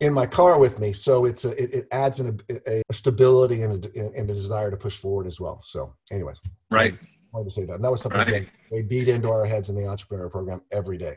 in 0.00 0.12
my 0.12 0.26
car 0.26 0.58
with 0.58 0.78
me. 0.78 0.92
So 0.92 1.24
it's 1.24 1.44
a, 1.44 1.50
it, 1.62 1.72
it 1.72 1.88
adds 1.92 2.20
an, 2.20 2.40
a, 2.50 2.82
a 2.88 2.92
stability 2.92 3.62
and 3.62 3.84
a, 3.84 4.00
and 4.16 4.28
a 4.28 4.34
desire 4.34 4.70
to 4.70 4.76
push 4.76 4.96
forward 4.96 5.26
as 5.26 5.40
well. 5.40 5.60
So, 5.62 5.94
anyways, 6.10 6.42
right. 6.70 6.94
I 6.94 7.06
wanted 7.32 7.48
to 7.48 7.54
say 7.54 7.64
that. 7.64 7.74
And 7.74 7.84
that 7.84 7.90
was 7.90 8.02
something 8.02 8.20
right. 8.20 8.48
they 8.70 8.82
beat 8.82 9.08
into 9.08 9.30
our 9.30 9.46
heads 9.46 9.70
in 9.70 9.76
the 9.76 9.86
entrepreneur 9.86 10.28
program 10.28 10.62
every 10.72 10.98
day. 10.98 11.16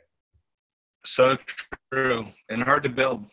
So 1.05 1.37
true 1.91 2.27
and 2.49 2.61
hard 2.63 2.83
to 2.83 2.89
build. 2.89 3.25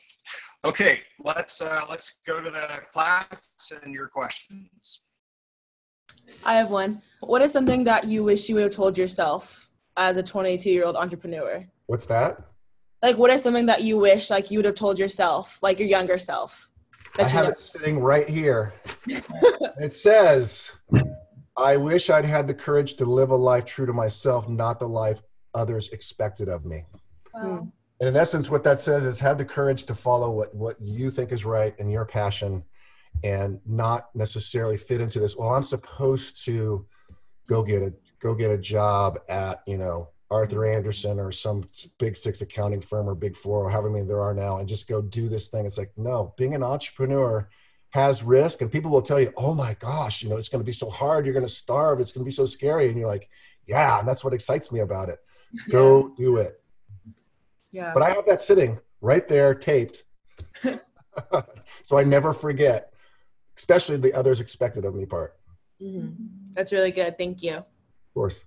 Okay, 0.65 1.01
let's 1.23 1.61
uh, 1.61 1.85
let's 1.91 2.19
go 2.27 2.41
to 2.41 2.51
the 2.51 2.81
class 2.91 3.53
and 3.83 3.93
your 3.93 4.09
questions. 4.09 5.03
I 6.45 6.55
have 6.55 6.71
one. 6.71 7.03
What 7.21 7.43
is 7.43 7.53
something 7.53 7.85
that 7.85 8.07
you 8.07 8.25
wish 8.25 8.49
you 8.49 8.55
would 8.55 8.65
have 8.65 8.73
told 8.73 8.97
yourself 8.97 9.69
as 9.97 10.17
a 10.17 10.23
22 10.23 10.71
year 10.71 10.85
old 10.85 10.97
entrepreneur? 10.97 11.67
What's 11.87 12.07
that? 12.07 12.39
Like 13.05 13.19
what 13.19 13.31
is 13.31 13.43
something 13.43 13.67
that 13.67 13.83
you 13.83 13.99
wish 13.99 14.31
like 14.31 14.51
you 14.51 14.59
would 14.59 14.65
have 14.65 14.75
told 14.75 14.99
yourself 14.99 15.63
like 15.63 15.79
your 15.79 15.87
younger 15.87 16.19
self 16.19 16.71
i 17.19 17.23
have 17.23 17.45
know? 17.45 17.51
it 17.51 17.61
sitting 17.61 18.01
right 18.01 18.29
here 18.29 18.73
it 19.79 19.95
says 19.95 20.73
i 21.57 21.77
wish 21.77 22.09
i'd 22.11 22.25
had 22.25 22.49
the 22.49 22.55
courage 22.55 22.95
to 22.95 23.05
live 23.05 23.31
a 23.31 23.37
life 23.37 23.65
true 23.65 23.87
to 23.87 23.93
myself 23.93 24.49
not 24.49 24.81
the 24.81 24.89
life 24.89 25.23
others 25.53 25.91
expected 25.91 26.49
of 26.49 26.65
me 26.65 26.85
wow. 27.35 27.69
And 28.01 28.09
in 28.09 28.17
essence 28.17 28.51
what 28.51 28.65
that 28.65 28.81
says 28.81 29.05
is 29.05 29.21
have 29.21 29.39
the 29.39 29.45
courage 29.45 29.85
to 29.85 29.95
follow 29.95 30.31
what, 30.31 30.53
what 30.53 30.81
you 30.81 31.11
think 31.11 31.31
is 31.31 31.45
right 31.45 31.79
and 31.79 31.93
your 31.93 32.05
passion 32.05 32.65
and 33.23 33.61
not 33.65 34.09
necessarily 34.15 34.77
fit 34.77 35.01
into 35.01 35.21
this 35.21 35.37
well 35.37 35.51
i'm 35.51 35.63
supposed 35.63 36.45
to 36.47 36.87
go 37.47 37.63
get 37.63 37.83
a 37.83 37.93
go 38.19 38.35
get 38.35 38.51
a 38.51 38.59
job 38.59 39.21
at 39.29 39.63
you 39.67 39.77
know 39.77 40.09
Arthur 40.35 40.67
Andersen 40.67 41.21
or 41.21 41.31
some 41.31 41.65
big 41.99 42.17
six 42.17 42.41
accounting 42.41 42.81
firm 42.81 43.09
or 43.09 43.15
big 43.15 43.37
four 43.37 43.65
or 43.65 43.71
however 43.71 43.89
many 43.89 44.05
there 44.05 44.21
are 44.21 44.35
now 44.35 44.59
and 44.59 44.69
just 44.69 44.89
go 44.89 45.01
do 45.01 45.29
this 45.29 45.47
thing. 45.47 45.65
It's 45.65 45.79
like, 45.79 45.93
no, 45.97 46.35
being 46.37 46.55
an 46.55 46.63
entrepreneur 46.65 47.49
has 47.91 48.25
risk 48.25 48.61
and 48.61 48.73
people 48.73 48.91
will 48.91 49.01
tell 49.01 49.21
you, 49.21 49.33
oh 49.37 49.55
my 49.55 49.75
gosh, 49.75 50.25
you 50.25 50.29
know, 50.29 50.37
it's 50.37 50.49
going 50.49 50.61
to 50.61 50.67
be 50.67 50.73
so 50.73 50.91
hard. 50.91 51.25
You're 51.25 51.35
going 51.35 51.47
to 51.47 51.53
starve. 51.53 52.01
It's 52.01 52.11
going 52.11 52.25
to 52.25 52.29
be 52.29 52.33
so 52.33 52.47
scary. 52.47 52.89
And 52.89 52.99
you're 52.99 53.07
like, 53.07 53.31
yeah. 53.65 54.01
And 54.01 54.09
that's 54.09 54.25
what 54.25 54.35
excites 54.35 54.73
me 54.73 54.81
about 54.81 55.09
it. 55.09 55.21
Go 55.71 56.13
do 56.17 56.39
it. 56.39 56.61
Yeah. 57.71 57.93
But 57.95 58.03
I 58.03 58.11
have 58.11 58.27
that 58.27 58.43
sitting 58.43 58.81
right 59.01 59.27
there 59.29 59.55
taped. 59.55 60.03
so 61.85 61.97
I 61.97 62.03
never 62.03 62.35
forget, 62.35 62.93
especially 63.57 63.99
the 63.99 64.15
others 64.15 64.41
expected 64.41 64.85
of 64.85 64.97
me 64.97 65.07
part. 65.07 65.37
Mm-hmm. 65.81 66.25
That's 66.55 66.73
really 66.73 66.91
good. 66.91 67.17
Thank 67.17 67.45
you. 67.45 67.55
Of 67.55 67.65
course. 68.15 68.45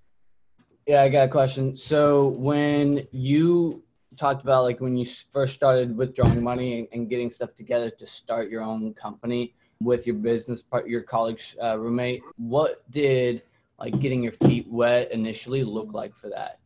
Yeah, 0.88 1.02
I 1.02 1.10
got 1.10 1.28
a 1.28 1.30
question. 1.30 1.76
So 1.76 2.30
when 2.30 3.06
you 3.12 3.84
talked 4.16 4.42
about 4.42 4.64
like 4.64 4.80
when 4.80 4.96
you 4.96 5.06
first 5.34 5.54
started 5.54 5.96
withdrawing 5.98 6.42
money 6.42 6.88
and, 6.94 7.10
getting 7.10 7.30
stuff 7.30 7.54
together 7.56 7.90
to 7.90 8.08
start 8.08 8.50
your 8.50 8.62
own 8.62 8.94
company 8.94 9.54
with 9.82 10.08
your 10.08 10.16
business 10.16 10.64
part, 10.64 10.88
your 10.88 11.02
college 11.02 11.58
uh, 11.62 11.78
roommate, 11.78 12.22
what 12.38 12.90
did 12.90 13.44
like 13.78 14.00
getting 14.00 14.24
your 14.24 14.32
feet 14.32 14.66
wet 14.70 15.12
initially 15.12 15.62
look 15.62 15.92
like 15.92 16.16
for 16.16 16.30
that? 16.30 16.60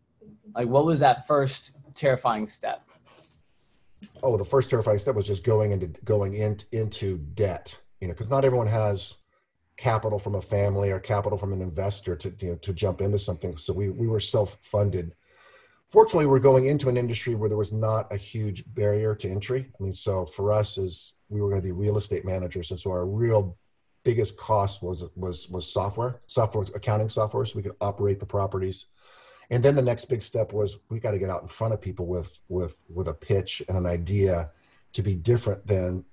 Like, 0.53 0.67
what 0.67 0.85
was 0.85 0.99
that 0.99 1.25
first 1.25 1.71
terrifying 1.95 2.45
step? 2.45 2.87
Oh, 4.21 4.37
the 4.37 4.45
first 4.45 4.69
terrifying 4.69 4.99
step 4.99 5.15
was 5.15 5.25
just 5.25 5.43
going 5.43 5.71
into 5.71 5.87
going 6.03 6.35
in, 6.35 6.59
into 6.71 7.17
debt. 7.33 7.75
You 7.99 8.07
know, 8.07 8.13
because 8.13 8.29
not 8.29 8.45
everyone 8.45 8.67
has 8.67 9.17
capital 9.81 10.19
from 10.19 10.35
a 10.35 10.41
family 10.41 10.91
or 10.91 10.99
capital 10.99 11.39
from 11.39 11.53
an 11.53 11.61
investor 11.61 12.15
to 12.15 12.31
you 12.39 12.51
know, 12.51 12.55
to 12.57 12.71
jump 12.71 13.01
into 13.01 13.17
something. 13.17 13.57
So 13.57 13.73
we 13.73 13.89
we 13.89 14.07
were 14.07 14.19
self 14.19 14.57
funded. 14.61 15.15
Fortunately, 15.89 16.27
we're 16.27 16.39
going 16.39 16.67
into 16.67 16.87
an 16.87 16.97
industry 16.97 17.33
where 17.35 17.49
there 17.49 17.57
was 17.57 17.73
not 17.73 18.13
a 18.13 18.15
huge 18.15 18.63
barrier 18.75 19.15
to 19.15 19.27
entry. 19.27 19.67
I 19.67 19.83
mean, 19.83 19.91
so 19.91 20.25
for 20.25 20.53
us, 20.53 20.77
is 20.77 21.13
we 21.29 21.41
were 21.41 21.49
going 21.49 21.61
to 21.61 21.65
be 21.65 21.71
real 21.71 21.97
estate 21.97 22.25
managers, 22.25 22.69
and 22.69 22.79
so 22.79 22.91
our 22.91 23.07
real 23.07 23.57
biggest 24.03 24.37
cost 24.37 24.83
was 24.83 25.03
was 25.15 25.49
was 25.49 25.71
software, 25.71 26.21
software 26.27 26.65
accounting 26.75 27.09
software, 27.09 27.43
so 27.45 27.57
we 27.57 27.63
could 27.63 27.75
operate 27.81 28.19
the 28.19 28.25
properties. 28.25 28.85
And 29.49 29.63
then 29.65 29.75
the 29.75 29.81
next 29.81 30.05
big 30.05 30.21
step 30.21 30.53
was 30.53 30.77
we 30.89 30.99
got 30.99 31.11
to 31.11 31.19
get 31.19 31.31
out 31.31 31.41
in 31.41 31.47
front 31.47 31.73
of 31.73 31.81
people 31.81 32.05
with 32.05 32.39
with 32.49 32.79
with 32.87 33.07
a 33.07 33.13
pitch 33.15 33.63
and 33.67 33.75
an 33.75 33.87
idea 33.87 34.51
to 34.93 35.01
be 35.01 35.15
different 35.15 35.65
than 35.65 36.05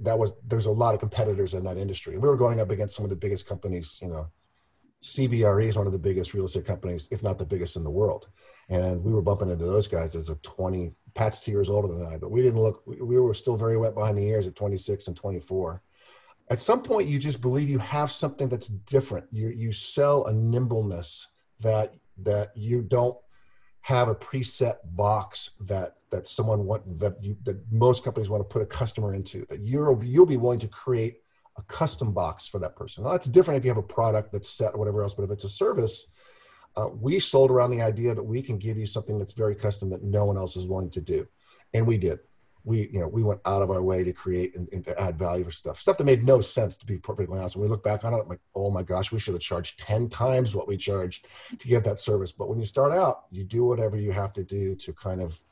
that 0.00 0.18
was 0.18 0.34
there's 0.46 0.66
a 0.66 0.70
lot 0.70 0.94
of 0.94 1.00
competitors 1.00 1.54
in 1.54 1.64
that 1.64 1.78
industry. 1.78 2.14
And 2.14 2.22
we 2.22 2.28
were 2.28 2.36
going 2.36 2.60
up 2.60 2.70
against 2.70 2.96
some 2.96 3.04
of 3.04 3.10
the 3.10 3.16
biggest 3.16 3.46
companies, 3.46 3.98
you 4.02 4.08
know, 4.08 4.28
CBRE 5.02 5.68
is 5.68 5.76
one 5.76 5.86
of 5.86 5.92
the 5.92 5.98
biggest 5.98 6.32
real 6.32 6.46
estate 6.46 6.64
companies, 6.64 7.08
if 7.10 7.22
not 7.22 7.38
the 7.38 7.44
biggest 7.44 7.76
in 7.76 7.84
the 7.84 7.90
world. 7.90 8.28
And 8.70 9.04
we 9.04 9.12
were 9.12 9.20
bumping 9.20 9.50
into 9.50 9.66
those 9.66 9.86
guys 9.86 10.16
as 10.16 10.30
a 10.30 10.36
20, 10.36 10.94
Pat's 11.14 11.40
two 11.40 11.50
years 11.50 11.68
older 11.68 11.94
than 11.94 12.06
I, 12.06 12.16
but 12.16 12.30
we 12.30 12.40
didn't 12.40 12.60
look, 12.60 12.82
we 12.86 13.20
were 13.20 13.34
still 13.34 13.56
very 13.56 13.76
wet 13.76 13.94
behind 13.94 14.16
the 14.16 14.26
ears 14.26 14.46
at 14.46 14.56
26 14.56 15.08
and 15.08 15.16
24. 15.16 15.82
At 16.48 16.60
some 16.60 16.82
point, 16.82 17.08
you 17.08 17.18
just 17.18 17.42
believe 17.42 17.68
you 17.68 17.78
have 17.78 18.10
something 18.10 18.48
that's 18.48 18.68
different. 18.68 19.26
You, 19.30 19.48
you 19.48 19.72
sell 19.72 20.24
a 20.24 20.32
nimbleness 20.32 21.28
that, 21.60 21.94
that 22.22 22.52
you 22.56 22.80
don't 22.80 23.16
have 23.84 24.08
a 24.08 24.14
preset 24.14 24.76
box 24.96 25.50
that 25.60 25.96
that 26.10 26.26
someone 26.26 26.64
want 26.64 26.98
that 26.98 27.22
you 27.22 27.36
that 27.42 27.60
most 27.70 28.02
companies 28.02 28.30
want 28.30 28.40
to 28.40 28.44
put 28.44 28.62
a 28.62 28.66
customer 28.66 29.14
into 29.14 29.44
that 29.50 29.60
you're 29.60 30.02
you'll 30.02 30.24
be 30.24 30.38
willing 30.38 30.58
to 30.58 30.68
create 30.68 31.18
a 31.58 31.62
custom 31.64 32.10
box 32.12 32.46
for 32.46 32.58
that 32.58 32.76
person. 32.76 33.04
Now, 33.04 33.12
that's 33.12 33.26
different 33.26 33.58
if 33.58 33.64
you 33.64 33.70
have 33.70 33.76
a 33.76 33.82
product 33.82 34.32
that's 34.32 34.48
set 34.48 34.74
or 34.74 34.78
whatever 34.78 35.02
else, 35.02 35.14
but 35.14 35.24
if 35.24 35.30
it's 35.30 35.44
a 35.44 35.50
service, 35.50 36.06
uh, 36.76 36.88
we 36.88 37.20
sold 37.20 37.50
around 37.50 37.72
the 37.72 37.82
idea 37.82 38.14
that 38.14 38.22
we 38.22 38.40
can 38.40 38.58
give 38.58 38.78
you 38.78 38.86
something 38.86 39.18
that's 39.18 39.34
very 39.34 39.54
custom 39.54 39.90
that 39.90 40.02
no 40.02 40.24
one 40.24 40.38
else 40.38 40.56
is 40.56 40.66
willing 40.66 40.90
to 40.90 41.02
do, 41.02 41.28
and 41.74 41.86
we 41.86 41.98
did. 41.98 42.20
We, 42.64 42.88
you 42.90 42.98
know, 42.98 43.08
we 43.08 43.22
went 43.22 43.40
out 43.44 43.60
of 43.60 43.70
our 43.70 43.82
way 43.82 44.04
to 44.04 44.12
create 44.12 44.56
and, 44.56 44.68
and 44.72 44.82
to 44.86 44.98
add 44.98 45.18
value 45.18 45.44
for 45.44 45.50
stuff, 45.50 45.78
stuff 45.78 45.98
that 45.98 46.04
made 46.04 46.24
no 46.24 46.40
sense 46.40 46.76
to 46.78 46.86
be 46.86 46.96
perfectly 46.96 47.38
honest. 47.38 47.56
When 47.56 47.64
we 47.64 47.68
look 47.68 47.84
back 47.84 48.04
on 48.04 48.14
it, 48.14 48.20
I'm 48.20 48.28
like, 48.28 48.40
oh 48.54 48.70
my 48.70 48.82
gosh, 48.82 49.12
we 49.12 49.18
should 49.18 49.34
have 49.34 49.42
charged 49.42 49.80
ten 49.80 50.08
times 50.08 50.54
what 50.54 50.66
we 50.66 50.78
charged 50.78 51.26
to 51.58 51.68
give 51.68 51.84
that 51.84 52.00
service. 52.00 52.32
But 52.32 52.48
when 52.48 52.58
you 52.58 52.64
start 52.64 52.92
out, 52.92 53.24
you 53.30 53.44
do 53.44 53.64
whatever 53.64 53.96
you 53.98 54.12
have 54.12 54.32
to 54.34 54.42
do 54.44 54.74
to 54.76 54.92
kind 54.94 55.20
of 55.20 55.42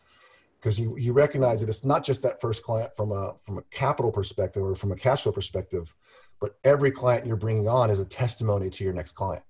because 0.59 0.79
you, 0.79 0.97
you 0.97 1.13
recognize 1.13 1.61
that 1.61 1.69
it's 1.69 1.85
not 1.85 2.05
just 2.05 2.23
that 2.23 2.41
first 2.41 2.63
client 2.63 2.95
from 2.95 3.11
a 3.13 3.35
from 3.41 3.59
a 3.59 3.63
capital 3.71 4.13
perspective 4.13 4.63
or 4.63 4.75
from 4.75 4.93
a 4.93 4.97
cash 4.97 5.23
flow 5.23 5.33
perspective, 5.33 5.95
but 6.41 6.57
every 6.65 6.91
client 6.91 7.27
you're 7.27 7.37
bringing 7.37 7.69
on 7.69 7.91
is 7.91 7.99
a 7.99 8.05
testimony 8.05 8.71
to 8.71 8.85
your 8.85 8.93
next 8.93 9.13
client. 9.13 9.43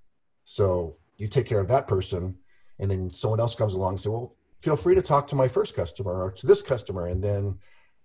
So 0.45 0.97
you 1.19 1.29
take 1.29 1.47
care 1.47 1.61
of 1.61 1.69
that 1.69 1.87
person 1.87 2.39
and 2.79 2.91
then 2.91 3.11
someone 3.11 3.41
else 3.41 3.55
comes 3.55 3.75
along 3.75 3.91
and 3.91 4.01
say 4.01 4.09
well 4.09 4.35
feel 4.63 4.77
free 4.77 4.95
to 4.95 5.03
talk 5.03 5.27
to 5.27 5.35
my 5.35 5.49
first 5.49 5.75
customer 5.75 6.23
or 6.23 6.31
to 6.31 6.47
this 6.47 6.63
customer 6.63 7.09
and 7.09 7.23
then 7.23 7.59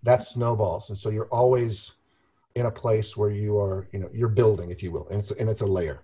that 0.03 0.21
snowballs 0.23 0.89
and 0.89 0.97
so 0.97 1.09
you're 1.09 1.27
always 1.27 1.93
in 2.55 2.65
a 2.65 2.71
place 2.71 3.15
where 3.15 3.29
you 3.29 3.57
are 3.59 3.87
you 3.93 3.99
know 3.99 4.09
you're 4.11 4.27
building 4.27 4.71
if 4.71 4.81
you 4.81 4.91
will 4.91 5.07
and 5.09 5.19
it's 5.19 5.31
and 5.31 5.49
it's 5.49 5.61
a 5.61 5.65
layer 5.65 6.03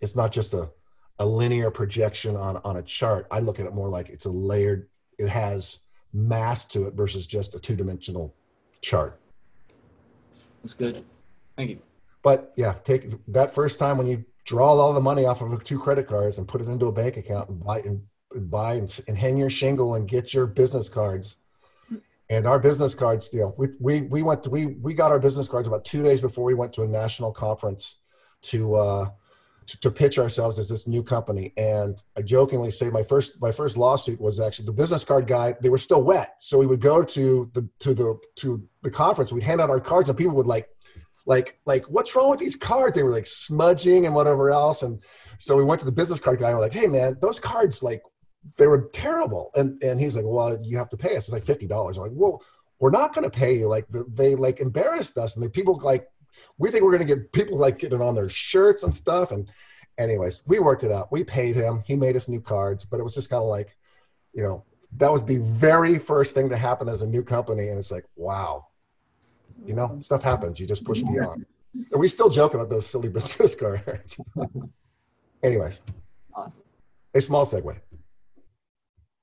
it's 0.00 0.14
not 0.14 0.30
just 0.32 0.54
a 0.54 0.70
a 1.18 1.26
linear 1.26 1.70
projection 1.70 2.36
on 2.36 2.58
on 2.64 2.76
a 2.76 2.82
chart 2.82 3.26
i 3.32 3.40
look 3.40 3.58
at 3.58 3.66
it 3.66 3.74
more 3.74 3.88
like 3.88 4.08
it's 4.08 4.26
a 4.26 4.30
layered 4.30 4.88
it 5.18 5.28
has 5.28 5.78
mass 6.12 6.64
to 6.64 6.84
it 6.84 6.94
versus 6.94 7.26
just 7.26 7.54
a 7.54 7.58
two-dimensional 7.58 8.34
chart 8.80 9.20
That's 10.62 10.74
good. 10.74 11.04
Thank 11.56 11.70
you. 11.70 11.80
but 12.22 12.52
yeah 12.54 12.74
take 12.84 13.10
that 13.26 13.52
first 13.52 13.80
time 13.80 13.98
when 13.98 14.06
you 14.06 14.24
draw 14.44 14.74
all 14.74 14.92
the 14.92 15.00
money 15.00 15.26
off 15.26 15.42
of 15.42 15.64
two 15.64 15.80
credit 15.80 16.06
cards 16.06 16.38
and 16.38 16.46
put 16.46 16.60
it 16.60 16.68
into 16.68 16.86
a 16.86 16.92
bank 16.92 17.16
account 17.16 17.48
and 17.48 17.62
buy 17.62 17.80
and, 17.80 18.00
and 18.32 18.50
buy 18.50 18.74
and, 18.74 19.00
and 19.08 19.16
hang 19.16 19.36
your 19.36 19.50
shingle 19.50 19.94
and 19.94 20.08
get 20.08 20.34
your 20.34 20.46
business 20.46 20.88
cards. 20.88 21.36
And 22.30 22.46
our 22.46 22.58
business 22.58 22.94
cards, 22.94 23.30
you 23.32 23.40
know, 23.40 23.54
we, 23.56 23.68
we, 23.80 24.02
we 24.02 24.22
went 24.22 24.42
to, 24.42 24.50
we, 24.50 24.66
we 24.66 24.92
got 24.92 25.10
our 25.10 25.18
business 25.18 25.48
cards 25.48 25.66
about 25.66 25.86
two 25.86 26.02
days 26.02 26.20
before 26.20 26.44
we 26.44 26.52
went 26.54 26.74
to 26.74 26.82
a 26.82 26.86
national 26.86 27.32
conference 27.32 27.96
to, 28.42 28.74
uh, 28.74 29.06
to, 29.66 29.80
to 29.80 29.90
pitch 29.90 30.18
ourselves 30.18 30.58
as 30.58 30.68
this 30.68 30.86
new 30.86 31.02
company. 31.02 31.54
And 31.56 32.02
I 32.18 32.22
jokingly 32.22 32.70
say 32.70 32.90
my 32.90 33.02
first, 33.02 33.40
my 33.40 33.50
first 33.50 33.78
lawsuit 33.78 34.20
was 34.20 34.40
actually 34.40 34.66
the 34.66 34.72
business 34.72 35.04
card 35.04 35.26
guy. 35.26 35.54
They 35.62 35.70
were 35.70 35.78
still 35.78 36.02
wet. 36.02 36.34
So 36.38 36.58
we 36.58 36.66
would 36.66 36.82
go 36.82 37.02
to 37.02 37.50
the, 37.54 37.66
to 37.78 37.94
the, 37.94 38.18
to 38.36 38.62
the 38.82 38.90
conference, 38.90 39.32
we'd 39.32 39.42
hand 39.42 39.62
out 39.62 39.70
our 39.70 39.80
cards 39.80 40.10
and 40.10 40.18
people 40.18 40.34
would 40.34 40.46
like 40.46 40.68
like 41.24 41.58
like 41.66 41.84
what's 41.84 42.16
wrong 42.16 42.30
with 42.30 42.40
these 42.40 42.56
cards 42.56 42.96
they 42.96 43.02
were 43.02 43.12
like 43.12 43.26
smudging 43.26 44.06
and 44.06 44.14
whatever 44.14 44.50
else 44.50 44.82
and 44.82 45.04
so 45.36 45.54
we 45.56 45.62
went 45.62 45.78
to 45.78 45.84
the 45.84 45.92
business 45.92 46.18
card 46.18 46.40
guy 46.40 46.48
and 46.48 46.56
we're 46.56 46.64
like 46.64 46.72
hey 46.72 46.86
man 46.86 47.18
those 47.20 47.38
cards 47.38 47.82
like 47.82 48.00
they 48.56 48.66
were 48.66 48.88
terrible. 48.92 49.50
And 49.54 49.82
and 49.82 50.00
he's 50.00 50.16
like 50.16 50.24
well 50.26 50.58
you 50.62 50.76
have 50.78 50.88
to 50.90 50.96
pay 50.96 51.16
us. 51.16 51.28
It's 51.28 51.32
like 51.32 51.44
$50 51.44 51.96
i'm 51.96 52.02
like 52.02 52.12
well 52.14 52.42
we're 52.80 52.90
not 52.90 53.12
going 53.12 53.24
to 53.24 53.30
pay 53.30 53.56
you. 53.58 53.66
Like 53.68 53.86
they 53.90 54.36
like 54.36 54.60
embarrassed 54.60 55.18
us. 55.18 55.34
And 55.34 55.44
the 55.44 55.50
people 55.50 55.78
like 55.80 56.08
we 56.58 56.70
think 56.70 56.84
we're 56.84 56.96
going 56.96 57.06
to 57.06 57.14
get 57.16 57.32
people 57.32 57.58
like 57.58 57.78
getting 57.78 58.00
on 58.00 58.14
their 58.14 58.28
shirts 58.28 58.82
and 58.84 58.94
stuff. 58.94 59.32
And 59.32 59.50
anyways 59.98 60.42
we 60.46 60.58
worked 60.60 60.84
it 60.84 60.92
out. 60.92 61.10
We 61.10 61.24
paid 61.24 61.56
him. 61.56 61.82
He 61.86 61.96
made 61.96 62.16
us 62.16 62.28
new 62.28 62.40
cards. 62.40 62.84
But 62.84 63.00
it 63.00 63.02
was 63.02 63.14
just 63.14 63.30
kind 63.30 63.42
of 63.42 63.48
like 63.48 63.76
you 64.32 64.42
know 64.42 64.64
that 64.96 65.12
was 65.12 65.24
the 65.24 65.38
very 65.38 65.98
first 65.98 66.32
thing 66.34 66.48
to 66.48 66.56
happen 66.56 66.88
as 66.88 67.02
a 67.02 67.06
new 67.06 67.22
company. 67.22 67.68
And 67.68 67.78
it's 67.78 67.90
like 67.90 68.06
wow. 68.16 68.66
You 69.66 69.74
know, 69.74 69.98
stuff 69.98 70.22
happens. 70.22 70.60
You 70.60 70.66
just 70.68 70.84
push 70.84 71.02
beyond. 71.02 71.44
And 71.74 72.00
we 72.00 72.06
still 72.06 72.30
joke 72.30 72.54
about 72.54 72.70
those 72.70 72.86
silly 72.86 73.08
business 73.18 73.56
cards. 73.56 74.16
Anyways, 75.42 75.80
Awesome. 76.32 76.62
a 77.14 77.20
small 77.20 77.44
segue. 77.44 77.76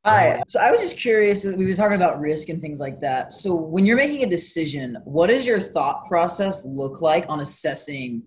Hi. 0.05 0.39
So 0.47 0.59
I 0.59 0.69
was 0.69 0.81
just 0.81 0.97
curious. 0.97 1.45
We 1.45 1.65
were 1.65 1.75
talking 1.75 1.95
about 1.95 2.19
risk 2.19 2.49
and 2.49 2.61
things 2.61 2.79
like 2.79 3.01
that. 3.01 3.33
So 3.33 3.55
when 3.55 3.87
you're 3.87 3.97
making 3.97 4.21
a 4.21 4.29
decision, 4.29 4.99
what 5.03 5.27
does 5.27 5.47
your 5.47 5.59
thought 5.59 6.05
process 6.05 6.63
look 6.63 7.01
like 7.01 7.25
on 7.27 7.39
assessing 7.39 8.21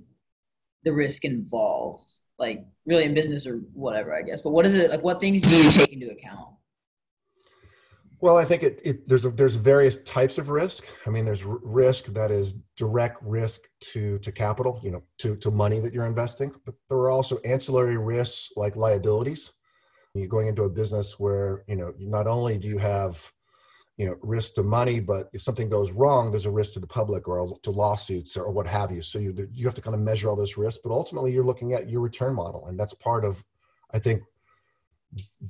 the 0.82 0.92
risk 0.92 1.24
involved? 1.24 2.10
Like 2.36 2.66
really 2.84 3.04
in 3.04 3.14
business 3.14 3.46
or 3.46 3.58
whatever, 3.74 4.12
I 4.12 4.22
guess. 4.22 4.42
But 4.42 4.50
what 4.50 4.66
is 4.66 4.74
it 4.74 4.90
like? 4.90 5.04
What 5.04 5.20
things 5.20 5.42
do 5.42 5.56
you 5.56 5.70
take 5.70 5.92
into 5.92 6.10
account? 6.10 6.48
Well, 8.20 8.36
I 8.36 8.44
think 8.44 8.64
it, 8.64 8.80
it 8.82 9.08
there's 9.08 9.24
a, 9.24 9.30
there's 9.30 9.54
various 9.54 9.98
types 9.98 10.38
of 10.38 10.48
risk. 10.48 10.84
I 11.06 11.10
mean, 11.10 11.24
there's 11.24 11.44
r- 11.44 11.60
risk 11.62 12.06
that 12.06 12.32
is 12.32 12.54
direct 12.76 13.22
risk 13.22 13.68
to 13.92 14.18
to 14.18 14.32
capital, 14.32 14.80
you 14.82 14.90
know, 14.90 15.04
to 15.18 15.36
to 15.36 15.52
money 15.52 15.78
that 15.78 15.94
you're 15.94 16.06
investing. 16.06 16.52
But 16.64 16.74
there 16.88 16.98
are 16.98 17.10
also 17.10 17.38
ancillary 17.44 17.98
risks 17.98 18.52
like 18.56 18.74
liabilities. 18.74 19.52
You're 20.14 20.26
going 20.26 20.46
into 20.46 20.64
a 20.64 20.70
business 20.70 21.18
where 21.18 21.64
you 21.68 21.76
know 21.76 21.92
not 21.98 22.26
only 22.26 22.58
do 22.58 22.68
you 22.68 22.78
have 22.78 23.30
you 23.96 24.06
know 24.06 24.16
risk 24.22 24.54
to 24.54 24.62
money, 24.62 25.00
but 25.00 25.28
if 25.32 25.42
something 25.42 25.68
goes 25.68 25.92
wrong, 25.92 26.30
there's 26.30 26.46
a 26.46 26.50
risk 26.50 26.72
to 26.74 26.80
the 26.80 26.86
public 26.86 27.28
or 27.28 27.58
to 27.62 27.70
lawsuits 27.70 28.36
or 28.36 28.50
what 28.50 28.66
have 28.66 28.90
you. 28.90 29.02
So 29.02 29.18
you 29.18 29.48
you 29.52 29.66
have 29.66 29.74
to 29.74 29.82
kind 29.82 29.94
of 29.94 30.00
measure 30.00 30.30
all 30.30 30.36
this 30.36 30.56
risk. 30.56 30.80
But 30.82 30.92
ultimately, 30.92 31.32
you're 31.32 31.44
looking 31.44 31.72
at 31.72 31.88
your 31.90 32.00
return 32.00 32.34
model, 32.34 32.66
and 32.66 32.78
that's 32.78 32.94
part 32.94 33.24
of, 33.24 33.44
I 33.92 33.98
think, 33.98 34.22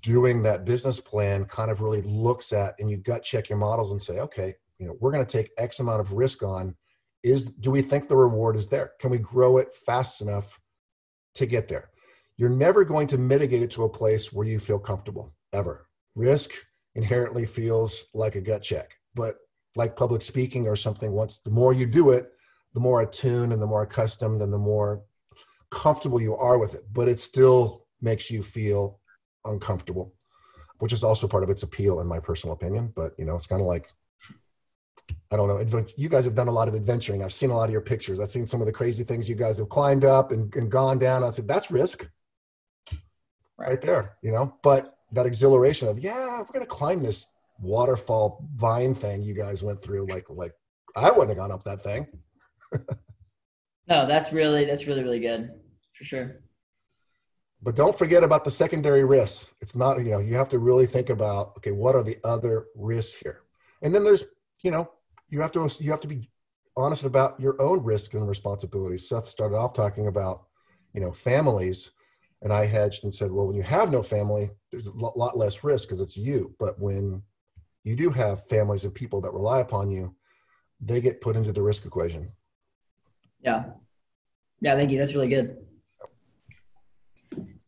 doing 0.00 0.42
that 0.42 0.64
business 0.64 1.00
plan 1.00 1.44
kind 1.44 1.70
of 1.70 1.80
really 1.80 2.02
looks 2.02 2.52
at 2.52 2.74
and 2.78 2.90
you 2.90 2.96
gut 2.96 3.22
check 3.24 3.48
your 3.48 3.58
models 3.58 3.90
and 3.90 4.00
say 4.00 4.20
okay 4.20 4.54
you 4.78 4.86
know 4.86 4.96
we're 5.00 5.10
going 5.10 5.24
to 5.24 5.30
take 5.30 5.50
x 5.58 5.80
amount 5.80 6.00
of 6.00 6.12
risk 6.12 6.42
on 6.42 6.74
is 7.24 7.44
do 7.44 7.70
we 7.70 7.82
think 7.82 8.06
the 8.06 8.16
reward 8.16 8.54
is 8.54 8.68
there 8.68 8.92
can 9.00 9.10
we 9.10 9.18
grow 9.18 9.58
it 9.58 9.72
fast 9.74 10.20
enough 10.20 10.60
to 11.34 11.44
get 11.44 11.66
there 11.68 11.90
you're 12.38 12.48
never 12.48 12.85
going 12.85 13.07
to 13.07 13.18
mitigate 13.18 13.62
it 13.62 13.70
to 13.70 13.85
a 13.85 13.88
place 13.88 14.33
where 14.33 14.46
you 14.46 14.59
feel 14.59 14.79
comfortable 14.79 15.35
ever 15.53 15.87
risk 16.14 16.53
inherently 16.94 17.44
feels 17.44 18.07
like 18.14 18.35
a 18.35 18.40
gut 18.40 18.62
check 18.62 18.92
but 19.14 19.37
like 19.77 19.96
public 19.96 20.22
speaking 20.22 20.66
or 20.66 20.77
something 20.77 21.12
once 21.12 21.40
the 21.44 21.51
more 21.51 21.72
you 21.74 21.87
do 21.87 22.11
it 22.11 22.33
the 22.74 22.81
more 22.81 23.03
attuned 23.03 23.53
and 23.53 23.61
the 23.61 23.66
more 23.66 23.83
accustomed 23.83 24.40
and 24.40 24.53
the 24.53 24.59
more 24.59 25.03
comfortable 25.70 26.20
you 26.20 26.35
are 26.35 26.59
with 26.59 26.74
it 26.74 26.85
but 26.92 27.09
it 27.09 27.20
still 27.20 27.85
makes 28.01 28.31
you 28.31 28.42
feel 28.42 29.01
uncomfortable, 29.44 30.14
which 30.79 30.92
is 30.92 31.05
also 31.05 31.27
part 31.27 31.42
of 31.42 31.51
its 31.51 31.62
appeal, 31.62 32.01
in 32.01 32.07
my 32.07 32.20
personal 32.20 32.55
opinion. 32.55 32.92
But 32.94 33.12
you 33.18 33.24
know, 33.24 33.37
it's 33.37 33.46
kind 33.46 33.61
of 33.61 33.66
like 33.66 33.90
I 35.31 35.37
don't 35.37 35.48
know. 35.48 35.87
You 35.96 36.09
guys 36.09 36.24
have 36.24 36.35
done 36.35 36.48
a 36.48 36.53
lot 36.53 36.68
of 36.68 36.74
adventuring. 36.74 37.22
I've 37.22 37.33
seen 37.33 37.51
a 37.51 37.57
lot 37.57 37.64
of 37.64 37.70
your 37.70 37.81
pictures. 37.81 38.20
I've 38.20 38.29
seen 38.29 38.46
some 38.46 38.61
of 38.61 38.66
the 38.66 38.72
crazy 38.72 39.05
things 39.05 39.29
you 39.29 39.35
guys 39.35 39.59
have 39.59 39.68
climbed 39.68 40.05
up 40.05 40.33
and, 40.33 40.55
and 40.55 40.70
gone 40.70 40.98
down. 40.98 41.24
I 41.24 41.31
said, 41.31 41.48
that's 41.48 41.70
risk 41.70 42.09
right. 43.58 43.70
right 43.70 43.80
there, 43.80 44.16
you 44.22 44.32
know. 44.32 44.54
But 44.62 44.98
that 45.12 45.26
exhilaration 45.26 45.88
of, 45.88 45.98
yeah, 45.98 46.38
we're 46.38 46.52
gonna 46.52 46.66
climb 46.66 47.02
this 47.02 47.26
waterfall 47.60 48.44
vine 48.54 48.94
thing 48.94 49.22
you 49.22 49.34
guys 49.34 49.62
went 49.62 49.82
through. 49.82 50.06
Like, 50.06 50.26
like 50.28 50.52
I 50.96 51.10
wouldn't 51.10 51.30
have 51.30 51.38
gone 51.38 51.52
up 51.52 51.64
that 51.64 51.82
thing. 51.82 52.06
no, 53.88 54.06
that's 54.06 54.32
really 54.32 54.64
that's 54.64 54.86
really 54.86 55.02
really 55.02 55.20
good 55.20 55.50
for 55.94 56.04
sure. 56.04 56.40
But 57.60 57.74
don't 57.74 57.96
forget 57.96 58.22
about 58.22 58.44
the 58.44 58.50
secondary 58.52 59.04
risks. 59.04 59.48
It's 59.60 59.74
not, 59.74 59.98
you 59.98 60.12
know, 60.12 60.20
you 60.20 60.36
have 60.36 60.48
to 60.50 60.60
really 60.60 60.86
think 60.86 61.10
about, 61.10 61.54
okay, 61.56 61.72
what 61.72 61.96
are 61.96 62.04
the 62.04 62.18
other 62.22 62.66
risks 62.76 63.18
here? 63.20 63.40
And 63.82 63.92
then 63.92 64.04
there's, 64.04 64.24
you 64.62 64.70
know, 64.70 64.88
you 65.28 65.40
have 65.40 65.52
to 65.52 65.68
you 65.80 65.90
have 65.90 66.00
to 66.02 66.08
be 66.08 66.30
honest 66.76 67.04
about 67.04 67.38
your 67.40 67.60
own 67.60 67.82
risk 67.82 68.14
and 68.14 68.28
responsibilities. 68.28 69.08
Seth 69.08 69.26
started 69.26 69.56
off 69.56 69.74
talking 69.74 70.06
about, 70.06 70.44
you 70.94 71.00
know, 71.00 71.12
families, 71.12 71.90
and 72.42 72.53
I 72.53 72.66
hedged 72.66 73.05
and 73.05 73.14
said, 73.14 73.33
well, 73.33 73.46
when 73.46 73.57
you 73.57 73.62
have 73.62 73.90
no 73.90 74.03
family, 74.03 74.51
there's 74.70 74.87
a 74.87 74.92
lot 74.92 75.37
less 75.37 75.64
risk 75.64 75.88
because 75.88 76.01
it's 76.01 76.16
you. 76.16 76.55
But 76.59 76.79
when 76.79 77.22
you 77.85 77.96
do 77.96 78.11
have 78.11 78.46
families 78.48 78.85
and 78.85 78.94
people 78.94 79.20
that 79.22 79.33
rely 79.33 79.61
upon 79.61 79.90
you, 79.90 80.14
they 80.81 81.01
get 81.01 81.20
put 81.20 81.37
into 81.37 81.53
the 81.53 81.62
risk 81.62 81.85
equation. 81.85 82.31
Yeah. 83.40 83.64
Yeah, 84.61 84.77
thank 84.77 84.90
you. 84.90 84.98
That's 84.98 85.14
really 85.14 85.29
good. 85.29 85.57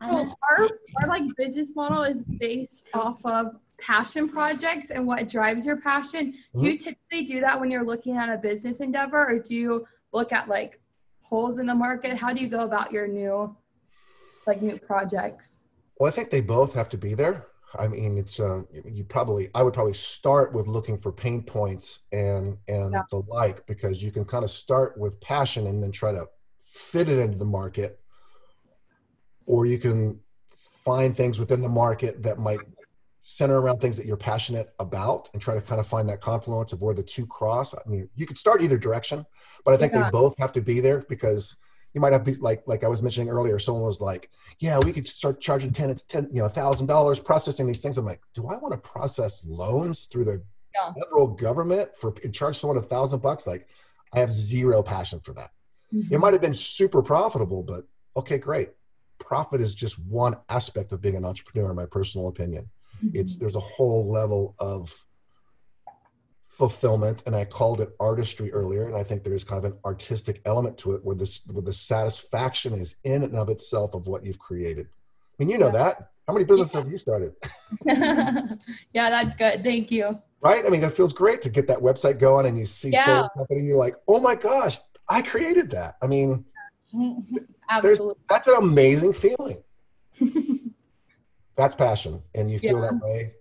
So 0.03 0.25
our, 0.49 0.69
our 1.03 1.09
like 1.09 1.25
business 1.37 1.75
model 1.75 2.05
is 2.05 2.25
based 2.25 2.87
off 2.95 3.25
of 3.27 3.57
passion 3.79 4.29
projects 4.29 4.91
and 4.91 5.07
what 5.07 5.29
drives 5.29 5.67
your 5.67 5.77
passion. 5.77 6.35
Do 6.57 6.67
you 6.67 6.73
mm-hmm. 6.73 6.85
typically 6.85 7.25
do 7.25 7.41
that 7.41 7.59
when 7.61 7.71
you're 7.71 7.85
looking 7.85 8.17
at 8.17 8.29
a 8.29 8.39
business 8.39 8.81
endeavor 8.81 9.19
or 9.19 9.39
do 9.39 9.55
you 9.55 9.87
look 10.13 10.33
at 10.33 10.49
like 10.49 10.81
holes 11.23 11.59
in 11.59 11.67
the 11.67 11.75
market? 11.75 12.17
How 12.17 12.33
do 12.33 12.41
you 12.41 12.49
go 12.49 12.61
about 12.61 12.93
your 12.93 13.07
new 13.07 13.55
like 14.51 14.63
new 14.63 14.79
projects? 14.79 15.63
Well, 15.99 16.09
I 16.09 16.15
think 16.15 16.31
they 16.31 16.41
both 16.41 16.75
have 16.75 16.89
to 16.91 16.99
be 16.99 17.15
there. 17.15 17.47
I 17.79 17.87
mean, 17.87 18.19
it's 18.19 18.41
uh, 18.41 18.63
you 18.85 19.05
probably 19.05 19.49
I 19.55 19.63
would 19.63 19.75
probably 19.75 19.93
start 19.93 20.53
with 20.53 20.67
looking 20.67 20.99
for 20.99 21.13
pain 21.13 21.43
points 21.43 22.01
and 22.11 22.59
and 22.67 22.93
Yeah. 22.93 23.03
the 23.11 23.23
like 23.29 23.65
because 23.67 24.03
you 24.03 24.11
can 24.11 24.25
kind 24.25 24.45
of 24.45 24.51
start 24.51 24.99
with 24.99 25.21
passion 25.21 25.69
and 25.69 25.81
then 25.83 25.93
try 25.93 26.11
to 26.13 26.27
fit 26.65 27.09
it 27.09 27.19
into 27.19 27.39
the 27.39 27.45
market, 27.45 28.01
or 29.47 29.67
you 29.67 29.79
can 29.79 30.19
find 30.85 31.17
things 31.17 31.39
within 31.39 31.63
the 31.63 31.69
market 31.69 32.23
that 32.25 32.39
might 32.39 32.63
center 33.23 33.61
around 33.61 33.79
things 33.81 33.97
that 33.99 34.07
you're 34.07 34.17
passionate 34.17 34.69
about 34.81 35.29
and 35.33 35.41
try 35.43 35.55
to 35.55 35.61
kind 35.61 35.79
of 35.79 35.87
find 35.87 36.09
that 36.09 36.21
confluence 36.21 36.73
of 36.73 36.83
where 36.83 36.95
the 36.95 37.03
two 37.03 37.27
cross. 37.27 37.75
I 37.75 37.83
mean, 37.87 38.09
you 38.17 38.27
could 38.27 38.39
start 38.39 38.63
either 38.63 38.79
direction, 38.79 39.25
but 39.65 39.75
I 39.75 39.77
think 39.77 39.93
Yeah. 39.93 40.03
they 40.03 40.11
both 40.11 40.35
have 40.39 40.53
to 40.55 40.63
be 40.63 40.81
there 40.81 41.05
because 41.09 41.55
you 41.95 42.01
might 42.01 42.13
have 42.13 42.25
be 42.25 42.35
like 42.35 42.63
like 42.67 42.85
I 42.85 42.89
was 42.89 43.03
mentioning 43.03 43.29
earlier. 43.29 43.59
Someone 43.59 43.85
was 43.85 44.01
like, 44.01 44.31
"Yeah, 44.59 44.79
we 44.85 44.93
could 44.93 45.09
start 45.09 45.41
charging 45.41 45.73
ten, 45.73 45.95
ten, 46.09 46.29
you 46.33 46.43
know, 46.43 46.49
thousand 46.49 46.87
dollars 46.87 47.19
processing 47.19 47.67
these 47.67 47.81
things." 47.81 47.99
I'm 47.99 48.05
like, 48.05 48.21
"Do 48.35 48.47
I 48.49 48.57
want 48.57 48.73
to 48.73 48.79
process 48.79 49.43
loans 49.45 50.07
through 50.11 50.25
the 50.25 50.43
federal 50.95 51.27
government 51.27 51.97
for 51.97 52.15
and 52.23 52.35
charge 52.35 52.59
someone 52.59 52.79
a 52.79 52.83
thousand 52.83 53.21
bucks?" 53.21 53.47
Like, 53.47 53.69
I 54.13 54.21
have 54.21 54.33
zero 54.33 54.83
passion 54.83 55.21
for 55.21 55.33
that. 55.35 55.51
Mm-hmm. 55.93 56.15
It 56.15 56.19
might 56.19 56.33
have 56.33 56.43
been 56.43 56.55
super 56.55 57.03
profitable, 57.03 57.63
but 57.63 57.85
okay, 58.17 58.39
great. 58.39 58.71
Profit 59.19 59.61
is 59.61 59.75
just 59.75 59.99
one 59.99 60.37
aspect 60.49 60.93
of 60.93 61.01
being 61.01 61.17
an 61.17 61.25
entrepreneur, 61.25 61.71
in 61.71 61.77
my 61.77 61.87
personal 61.87 62.29
opinion. 62.29 62.71
It's 63.15 63.37
there's 63.37 63.57
a 63.57 63.61
whole 63.61 64.11
level 64.11 64.55
of 64.59 65.05
fulfillment, 66.61 67.23
and 67.25 67.35
I 67.35 67.47
called 67.47 67.81
it 67.81 67.89
artistry 67.99 68.53
earlier, 68.53 68.87
and 68.87 68.95
I 68.95 69.03
think 69.03 69.25
there 69.25 69.33
is 69.35 69.45
kind 69.45 69.65
of 69.65 69.73
an 69.73 69.79
artistic 69.87 70.43
element 70.45 70.77
to 70.79 70.93
it, 70.93 71.03
where 71.03 71.17
this 71.17 71.41
where 71.47 71.63
the 71.63 71.73
satisfaction 71.73 72.75
is 72.75 72.97
in 73.03 73.23
and 73.23 73.35
of 73.35 73.49
itself 73.49 73.95
of 73.95 74.07
what 74.07 74.27
you've 74.27 74.39
created. 74.39 74.87
I 74.87 75.35
mean, 75.39 75.49
you 75.49 75.57
know 75.57 75.71
that. 75.71 76.11
How 76.29 76.35
many 76.35 76.45
businesses 76.45 76.75
have 76.75 76.87
you 76.87 76.99
started? 76.99 77.33
yeah, 77.87 79.09
that's 79.09 79.35
good. 79.37 79.65
Thank 79.65 79.91
you. 79.91 80.21
Right? 80.43 80.67
I 80.67 80.69
mean, 80.69 80.85
it 80.85 80.93
feels 80.93 81.15
great 81.15 81.41
to 81.43 81.49
get 81.49 81.67
that 81.69 81.79
website 81.79 82.19
going, 82.19 82.45
and 82.45 82.59
you 82.59 82.67
see 82.67 82.91
Yeah. 82.91 83.27
company, 83.35 83.61
and 83.61 83.67
you're 83.67 83.79
like, 83.79 83.97
oh 84.07 84.21
my 84.21 84.35
gosh, 84.35 84.77
I 85.09 85.23
created 85.23 85.71
that. 85.71 85.97
I 86.03 86.07
mean, 86.09 86.45
Absolutely. 87.71 88.17
that's 88.29 88.49
an 88.49 88.57
amazing 88.59 89.15
feeling. 89.15 89.63
that's 91.57 91.75
passion, 91.75 92.23
and 92.35 92.51
you 92.51 92.59
feel 92.59 92.83
Yeah. 92.83 92.91
that 92.91 93.01
way. 93.03 93.33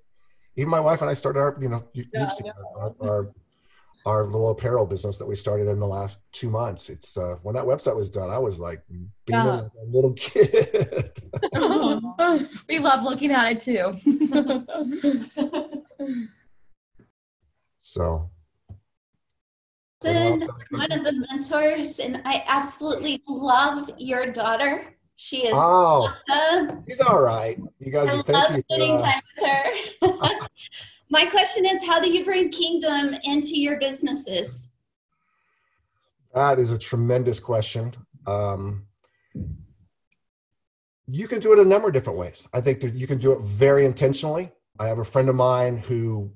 Even 0.60 0.69
my 0.69 0.80
wife 0.82 1.00
and 1.02 1.10
I 1.10 1.13
started 1.13 1.39
our, 1.39 1.58
you 1.62 1.69
know, 1.69 1.86
you, 1.93 2.04
Yeah, 2.13 2.22
you've 2.22 2.30
I 2.30 2.34
seen 2.34 2.52
our, 2.76 2.93
our 3.02 3.32
our 4.06 4.26
little 4.26 4.50
apparel 4.50 4.86
business 4.86 5.17
that 5.17 5.26
we 5.26 5.36
started 5.36 5.67
in 5.67 5.80
the 5.80 5.88
last 5.88 6.19
two 6.34 6.50
months. 6.50 6.89
It's 6.89 7.15
uh, 7.15 7.36
when 7.43 7.56
that 7.56 7.63
website 7.63 7.95
was 7.95 8.10
done, 8.10 8.30
I 8.30 8.38
was 8.39 8.60
like 8.60 8.82
beaming 9.26 9.45
Yeah. 9.45 9.62
like 9.62 9.72
a 9.82 9.86
little 9.86 10.13
kid. 10.13 11.22
we 12.67 12.80
love 12.80 13.04
looking 13.04 13.32
at 13.32 13.52
it 13.54 13.62
too. 13.62 13.93
so 17.80 18.30
one 20.72 20.91
of 20.91 21.04
the 21.04 21.26
mentors, 21.30 22.00
and 22.00 22.22
I 22.26 22.43
absolutely 22.48 23.22
love 23.28 23.89
your 23.98 24.32
daughter. 24.32 24.95
She 25.15 25.45
is 25.45 25.54
oh, 25.54 26.13
awesome. 26.30 26.84
he's 26.88 27.02
all 27.02 27.22
right. 27.22 27.60
You 27.80 27.91
guys, 27.91 28.10
I 28.10 28.22
thank 28.22 28.30
love 28.30 28.56
you. 28.56 28.63
spending 28.69 28.95
uh, 28.95 29.02
time 29.02 29.22
with 29.38 29.50
her. 29.50 30.30
My 31.10 31.26
question 31.26 31.65
is, 31.65 31.84
how 31.84 32.00
do 32.00 32.12
you 32.12 32.24
bring 32.24 32.50
kingdom 32.50 33.15
into 33.24 33.60
your 33.60 33.80
businesses? 33.80 34.69
That 36.36 36.60
is 36.60 36.72
a 36.72 36.78
tremendous 36.78 37.39
question. 37.39 37.95
Um, 38.28 38.86
you 41.08 41.28
can 41.28 41.39
do 41.39 41.52
it 41.54 41.60
a 41.60 41.65
number 41.65 41.88
of 41.88 41.93
different 41.95 42.19
ways. 42.19 42.48
I 42.54 42.62
think 42.62 42.82
that 42.82 42.93
you 42.93 43.08
can 43.08 43.17
do 43.17 43.32
it 43.32 43.41
very 43.41 43.86
intentionally. 43.86 44.52
I 44.80 44.88
have 44.88 45.00
a 45.00 45.06
friend 45.06 45.28
of 45.30 45.36
mine 45.36 45.80
who 45.80 46.32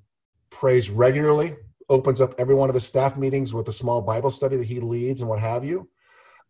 prays 0.49 0.89
regularly, 0.89 1.55
opens 1.89 2.21
up 2.21 2.33
every 2.39 2.55
one 2.55 2.69
of 2.69 2.75
his 2.75 2.85
staff 2.85 3.15
meetings 3.15 3.53
with 3.53 3.67
a 3.67 3.73
small 3.73 4.01
Bible 4.01 4.31
study 4.31 4.57
that 4.57 4.65
he 4.65 4.79
leads 4.79 5.21
and 5.21 5.29
what 5.29 5.39
have 5.39 5.63
you. 5.63 5.87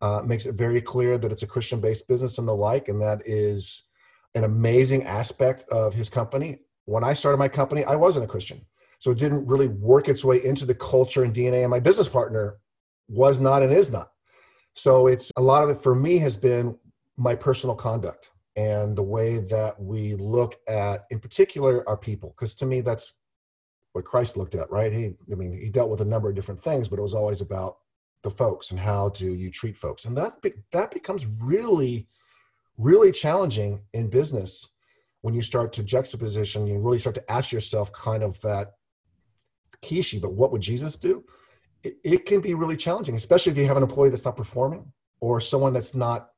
Uh, 0.02 0.22
makes 0.26 0.46
it 0.46 0.56
very 0.56 0.82
clear 0.82 1.18
that 1.18 1.32
it's 1.32 1.44
a 1.44 1.48
Christian 1.48 1.82
based 1.82 2.08
business 2.08 2.38
and 2.38 2.48
the 2.48 2.56
like, 2.56 2.88
and 2.88 3.02
that 3.02 3.22
is 3.26 3.84
an 4.36 4.44
amazing 4.46 5.04
aspect 5.04 5.66
of 5.70 5.94
his 5.94 6.10
company. 6.10 6.60
When 6.86 7.04
I 7.04 7.14
started 7.14 7.38
my 7.38 7.48
company, 7.48 7.84
I 7.84 7.96
wasn't 7.96 8.26
a 8.26 8.28
Christian. 8.28 8.66
So 9.00 9.12
it 9.12 9.18
didn't 9.18 9.46
really 9.46 9.68
work 9.68 10.08
its 10.08 10.24
way 10.24 10.44
into 10.44 10.66
the 10.66 10.76
culture 10.76 11.24
and 11.24 11.34
DNA. 11.34 11.62
And 11.62 11.70
my 11.70 11.80
business 11.80 12.08
partner 12.08 12.60
was 13.08 13.40
not 13.40 13.64
and 13.64 13.72
is 13.72 13.92
not. 13.92 14.12
So 14.76 15.08
it's 15.08 15.32
a 15.38 15.42
lot 15.42 15.64
of 15.64 15.70
it 15.70 15.82
for 15.82 15.94
me 15.94 16.18
has 16.20 16.36
been 16.36 16.78
my 17.18 17.36
personal 17.36 17.76
conduct 17.76 18.32
and 18.56 18.96
the 18.96 19.04
way 19.04 19.40
that 19.40 19.80
we 19.82 20.16
look 20.16 20.56
at, 20.68 21.06
in 21.12 21.20
particular, 21.20 21.88
our 21.88 21.98
people. 21.98 22.30
Because 22.30 22.56
to 22.56 22.66
me, 22.66 22.82
that's 22.82 23.14
what 23.94 24.06
Christ 24.06 24.38
looked 24.38 24.56
at, 24.56 24.70
right? 24.72 24.92
He, 24.92 25.14
I 25.32 25.36
mean, 25.36 25.58
he 25.60 25.70
dealt 25.70 25.90
with 25.90 26.02
a 26.02 26.06
number 26.06 26.30
of 26.30 26.36
different 26.36 26.62
things, 26.62 26.88
but 26.88 27.00
it 27.00 27.04
was 27.04 27.14
always 27.14 27.42
about 27.42 27.78
the 28.24 28.32
folks 28.32 28.72
and 28.72 28.80
how 28.80 29.10
do 29.10 29.34
you 29.34 29.52
treat 29.52 29.78
folks, 29.78 30.06
and 30.06 30.18
that 30.18 30.42
be, 30.42 30.54
that 30.72 30.92
becomes 30.92 31.26
really, 31.40 32.08
really 32.78 33.12
challenging 33.12 33.82
in 33.94 34.10
business 34.10 34.70
when 35.24 35.34
you 35.34 35.42
start 35.42 35.72
to 35.74 35.84
juxtaposition. 35.84 36.68
You 36.68 36.80
really 36.80 37.00
start 37.00 37.16
to 37.16 37.32
ask 37.32 37.52
yourself, 37.52 37.92
kind 37.92 38.24
of 38.24 38.40
that 38.42 38.74
Kishi, 39.82 40.22
but 40.22 40.34
what 40.34 40.52
would 40.52 40.62
Jesus 40.62 40.98
do? 40.98 41.24
It, 41.82 41.96
it 42.04 42.26
can 42.26 42.42
be 42.42 42.54
really 42.54 42.78
challenging, 42.78 43.16
especially 43.16 43.54
if 43.54 43.58
you 43.58 43.66
have 43.66 43.78
an 43.78 43.84
employee 43.84 44.10
that's 44.10 44.26
not 44.26 44.36
performing 44.36 44.92
or 45.22 45.42
someone 45.42 45.74
that's 45.74 45.96
not 45.96 46.30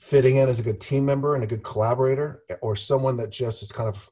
fitting 0.00 0.36
in 0.36 0.48
as 0.48 0.58
a 0.58 0.62
good 0.62 0.80
team 0.80 1.04
member 1.04 1.36
and 1.36 1.44
a 1.44 1.46
good 1.46 1.62
collaborator, 1.62 2.42
or 2.60 2.76
someone 2.76 3.16
that 3.16 3.30
just 3.30 3.62
is 3.62 3.72
kind 3.72 3.88
of 3.88 4.10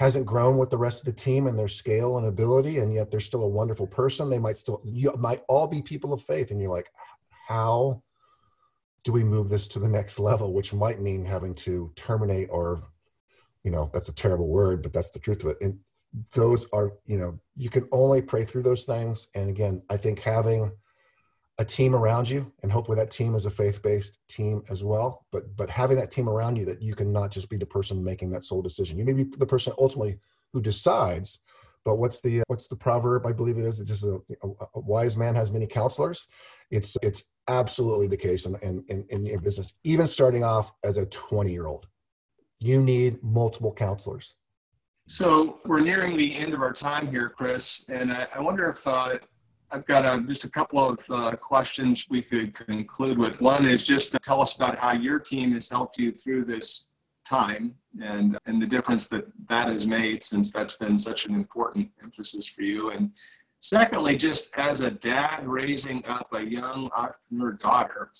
hasn't 0.00 0.26
grown 0.26 0.58
with 0.58 0.70
the 0.70 0.78
rest 0.78 1.00
of 1.00 1.06
the 1.06 1.12
team 1.12 1.46
and 1.46 1.58
their 1.58 1.68
scale 1.68 2.18
and 2.18 2.26
ability, 2.26 2.78
and 2.78 2.92
yet 2.92 3.10
they're 3.10 3.18
still 3.20 3.44
a 3.44 3.48
wonderful 3.48 3.86
person. 3.86 4.28
They 4.28 4.38
might 4.38 4.56
still, 4.56 4.80
you 4.84 5.12
might 5.16 5.42
all 5.48 5.66
be 5.66 5.82
people 5.82 6.12
of 6.12 6.22
faith, 6.22 6.50
and 6.50 6.60
you're 6.60 6.70
like, 6.70 6.90
how 7.48 8.02
do 9.04 9.12
we 9.12 9.24
move 9.24 9.48
this 9.48 9.66
to 9.68 9.78
the 9.78 9.88
next 9.88 10.18
level? 10.18 10.52
Which 10.52 10.72
might 10.72 11.00
mean 11.00 11.24
having 11.24 11.54
to 11.56 11.92
terminate 11.96 12.48
or, 12.50 12.82
you 13.68 13.72
know, 13.72 13.90
that's 13.92 14.08
a 14.08 14.14
terrible 14.14 14.48
word, 14.48 14.82
but 14.82 14.94
that's 14.94 15.10
the 15.10 15.18
truth 15.18 15.44
of 15.44 15.50
it. 15.50 15.58
And 15.60 15.78
those 16.32 16.66
are, 16.72 16.92
you 17.04 17.18
know, 17.18 17.38
you 17.54 17.68
can 17.68 17.86
only 17.92 18.22
pray 18.22 18.46
through 18.46 18.62
those 18.62 18.84
things. 18.84 19.28
And 19.34 19.50
again, 19.50 19.82
I 19.90 19.98
think 19.98 20.20
having 20.20 20.72
a 21.58 21.66
team 21.66 21.94
around 21.94 22.30
you 22.30 22.50
and 22.62 22.72
hopefully 22.72 22.96
that 22.96 23.10
team 23.10 23.34
is 23.34 23.44
a 23.44 23.50
faith-based 23.50 24.16
team 24.28 24.62
as 24.70 24.84
well 24.84 25.26
but 25.32 25.56
but 25.56 25.68
having 25.68 25.96
that 25.96 26.12
team 26.12 26.28
around 26.28 26.54
you 26.54 26.64
that 26.64 26.80
you 26.80 26.94
can 26.94 27.12
not 27.12 27.32
just 27.32 27.50
be 27.50 27.56
the 27.56 27.66
person 27.66 28.02
making 28.04 28.30
that 28.30 28.44
sole 28.44 28.62
decision 28.62 28.96
you 28.96 29.04
may 29.04 29.12
be 29.12 29.24
the 29.38 29.44
person 29.44 29.72
ultimately 29.76 30.16
who 30.52 30.62
decides 30.62 31.40
but 31.84 31.96
what's 31.96 32.20
the 32.20 32.44
what's 32.46 32.68
the 32.68 32.76
proverb 32.76 33.26
i 33.26 33.32
believe 33.32 33.58
it 33.58 33.64
is 33.64 33.80
it's 33.80 33.90
just 33.90 34.04
a, 34.04 34.20
a, 34.44 34.48
a 34.76 34.80
wise 34.80 35.16
man 35.16 35.34
has 35.34 35.50
many 35.50 35.66
counselors 35.66 36.28
it's 36.70 36.96
it's 37.02 37.24
absolutely 37.48 38.06
the 38.06 38.16
case 38.16 38.46
in, 38.46 38.54
in, 38.62 38.84
in, 38.88 39.04
in 39.08 39.26
your 39.26 39.40
business 39.40 39.74
even 39.82 40.06
starting 40.06 40.44
off 40.44 40.72
as 40.84 40.96
a 40.96 41.06
20 41.06 41.50
year 41.50 41.66
old 41.66 41.88
you 42.60 42.82
need 42.82 43.22
multiple 43.22 43.72
counselors 43.72 44.34
So 45.06 45.58
we're 45.64 45.80
nearing 45.80 46.16
the 46.16 46.36
end 46.36 46.54
of 46.54 46.60
our 46.60 46.72
time 46.72 47.08
here, 47.08 47.28
Chris, 47.28 47.84
and 47.88 48.12
I, 48.12 48.26
I 48.34 48.40
wonder 48.40 48.68
if 48.68 48.86
uh, 48.86 49.16
I've 49.70 49.86
got 49.86 50.04
a, 50.04 50.22
just 50.22 50.44
a 50.44 50.50
couple 50.50 50.78
of 50.78 50.98
uh, 51.10 51.36
questions 51.36 52.06
we 52.08 52.22
could 52.22 52.54
conclude 52.54 53.18
with. 53.18 53.40
One 53.40 53.66
is 53.66 53.84
just 53.84 54.12
to 54.12 54.18
tell 54.18 54.40
us 54.40 54.54
about 54.56 54.78
how 54.78 54.92
your 54.92 55.18
team 55.18 55.52
has 55.52 55.68
helped 55.68 55.98
you 55.98 56.12
through 56.12 56.44
this 56.44 56.86
time 57.26 57.74
and 58.02 58.38
and 58.46 58.62
the 58.62 58.66
difference 58.66 59.06
that 59.08 59.26
that 59.48 59.68
has 59.68 59.86
made 59.86 60.24
since 60.24 60.50
that's 60.50 60.76
been 60.76 60.98
such 60.98 61.26
an 61.26 61.34
important 61.34 61.90
emphasis 62.02 62.48
for 62.48 62.62
you. 62.62 62.90
And 62.90 63.10
secondly, 63.60 64.16
just 64.16 64.50
as 64.56 64.80
a 64.80 64.90
dad 64.90 65.46
raising 65.46 66.04
up 66.06 66.28
a 66.32 66.42
young 66.42 66.90
entrepreneur 66.96 67.52
daughter, 67.52 68.10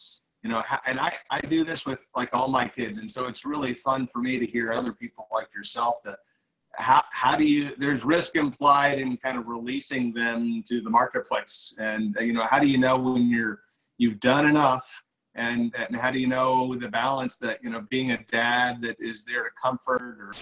you 0.43 0.51
know, 0.51 0.63
and 0.87 1.01
I, 1.01 1.15
I 1.31 1.41
do 1.41 1.65
this 1.65 1.85
with 1.85 2.01
like 2.17 2.31
all 2.33 2.49
my 2.49 2.69
kids. 2.69 2.99
And 2.99 3.11
so 3.11 3.27
it's 3.27 3.45
really 3.45 3.75
fun 3.75 4.09
for 4.13 4.21
me 4.21 4.39
to 4.39 4.47
hear 4.47 4.73
other 4.73 4.93
people 4.93 5.27
like 5.33 5.49
yourself 5.55 5.97
that 6.05 6.19
how, 6.77 7.03
how 7.11 7.35
do 7.37 7.45
you 7.45 7.73
there's 7.79 8.05
risk 8.05 8.37
implied 8.37 8.99
in 9.01 9.17
kind 9.17 9.37
of 9.37 9.49
releasing 9.49 10.13
them 10.13 10.63
to 10.69 10.81
the 10.81 10.91
marketplace. 10.91 11.75
And 11.79 12.17
uh, 12.17 12.21
you 12.21 12.33
know 12.33 12.45
how 12.45 12.61
do 12.61 12.67
you 12.67 12.79
know 12.79 12.97
when 12.99 13.29
you're 13.29 13.61
you've 13.99 14.21
done 14.21 14.47
enough? 14.47 15.03
And 15.35 15.75
and 15.77 15.97
how 15.97 16.11
do 16.11 16.19
you 16.19 16.29
know 16.29 16.75
the 16.77 16.89
balance 16.89 17.37
that 17.39 17.63
you 17.63 17.71
know 17.71 17.85
being 17.91 18.13
a 18.13 18.23
dad 18.25 18.81
that 18.83 18.97
is 19.01 19.25
there 19.25 19.43
to 19.43 19.51
comfort 19.61 20.19
or 20.21 20.33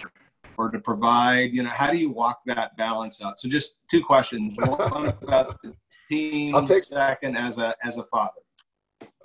or 0.59 0.71
to 0.71 0.79
provide 0.79 1.53
you 1.53 1.63
know 1.63 1.69
how 1.71 1.91
do 1.91 1.97
you 1.97 2.11
walk 2.11 2.41
that 2.45 2.77
balance 2.77 3.21
out? 3.21 3.39
So 3.39 3.49
just 3.49 3.75
two 3.89 4.03
questions. 4.03 4.55
One 4.59 5.07
about 5.21 5.59
the 5.63 5.73
team 6.07 6.55
I'll 6.55 6.67
take- 6.67 6.83
second 6.83 7.35
as 7.35 7.57
a 7.57 7.73
as 7.83 7.97
a 7.97 8.03
father 8.03 8.41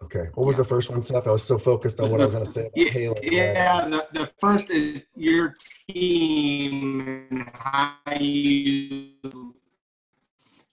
okay 0.03 0.29
what 0.35 0.47
was 0.47 0.57
the 0.57 0.65
first 0.65 0.91
one 0.91 1.03
seth 1.03 1.27
i 1.27 1.31
was 1.31 1.43
so 1.43 1.57
focused 1.59 2.01
on 2.01 2.11
what 2.11 2.21
i 2.21 2.25
was 2.25 2.35
going 2.35 2.45
to 2.45 2.51
say 2.53 2.67
about 2.67 2.73
Yeah, 2.77 2.91
Halo. 2.91 3.15
yeah 3.23 3.88
the, 3.88 4.07
the 4.12 4.31
first 4.41 4.71
is 4.71 5.05
your 5.15 5.55
team 5.88 7.27
and 7.31 7.49
how 7.55 7.95
you 8.19 9.55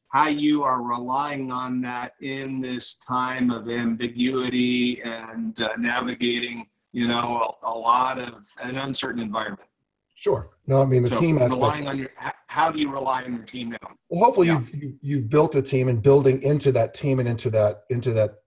how 0.10 0.28
you 0.28 0.64
are 0.64 0.82
relying 0.82 1.52
on 1.52 1.82
that 1.82 2.14
in 2.22 2.62
this 2.62 2.96
time 2.96 3.52
of 3.52 3.70
ambiguity 3.70 5.02
and 5.04 5.60
uh, 5.62 5.70
navigating 5.78 6.66
you 6.92 7.08
know, 7.08 7.56
a, 7.64 7.68
a 7.68 7.76
lot 7.78 8.18
of 8.18 8.48
an 8.64 8.76
uncertain 8.78 9.22
environment. 9.22 9.70
Sure. 10.16 10.50
No, 10.66 10.82
I 10.82 10.86
mean 10.86 11.04
the 11.04 11.10
so 11.10 11.16
team 11.18 11.38
relying 11.38 11.88
on 11.88 12.00
your 12.00 12.10
how 12.48 12.72
do 12.72 12.80
you 12.80 12.92
rely 12.92 13.24
on 13.24 13.36
your 13.36 13.44
team 13.44 13.70
now? 13.70 13.78
Well, 14.10 14.26
hopefully 14.26 14.48
Yeah. 14.48 14.58
you've, 14.60 14.74
you- 14.76 15.00
you've 15.02 15.30
built 15.30 15.54
a 15.56 15.62
team 15.62 15.88
and 15.88 16.02
building 16.02 16.42
into 16.42 16.72
that 16.72 16.96
team 16.96 17.20
and 17.20 17.30
into 17.30 17.52
that 17.52 17.84
into 17.92 18.12
that 18.14 18.40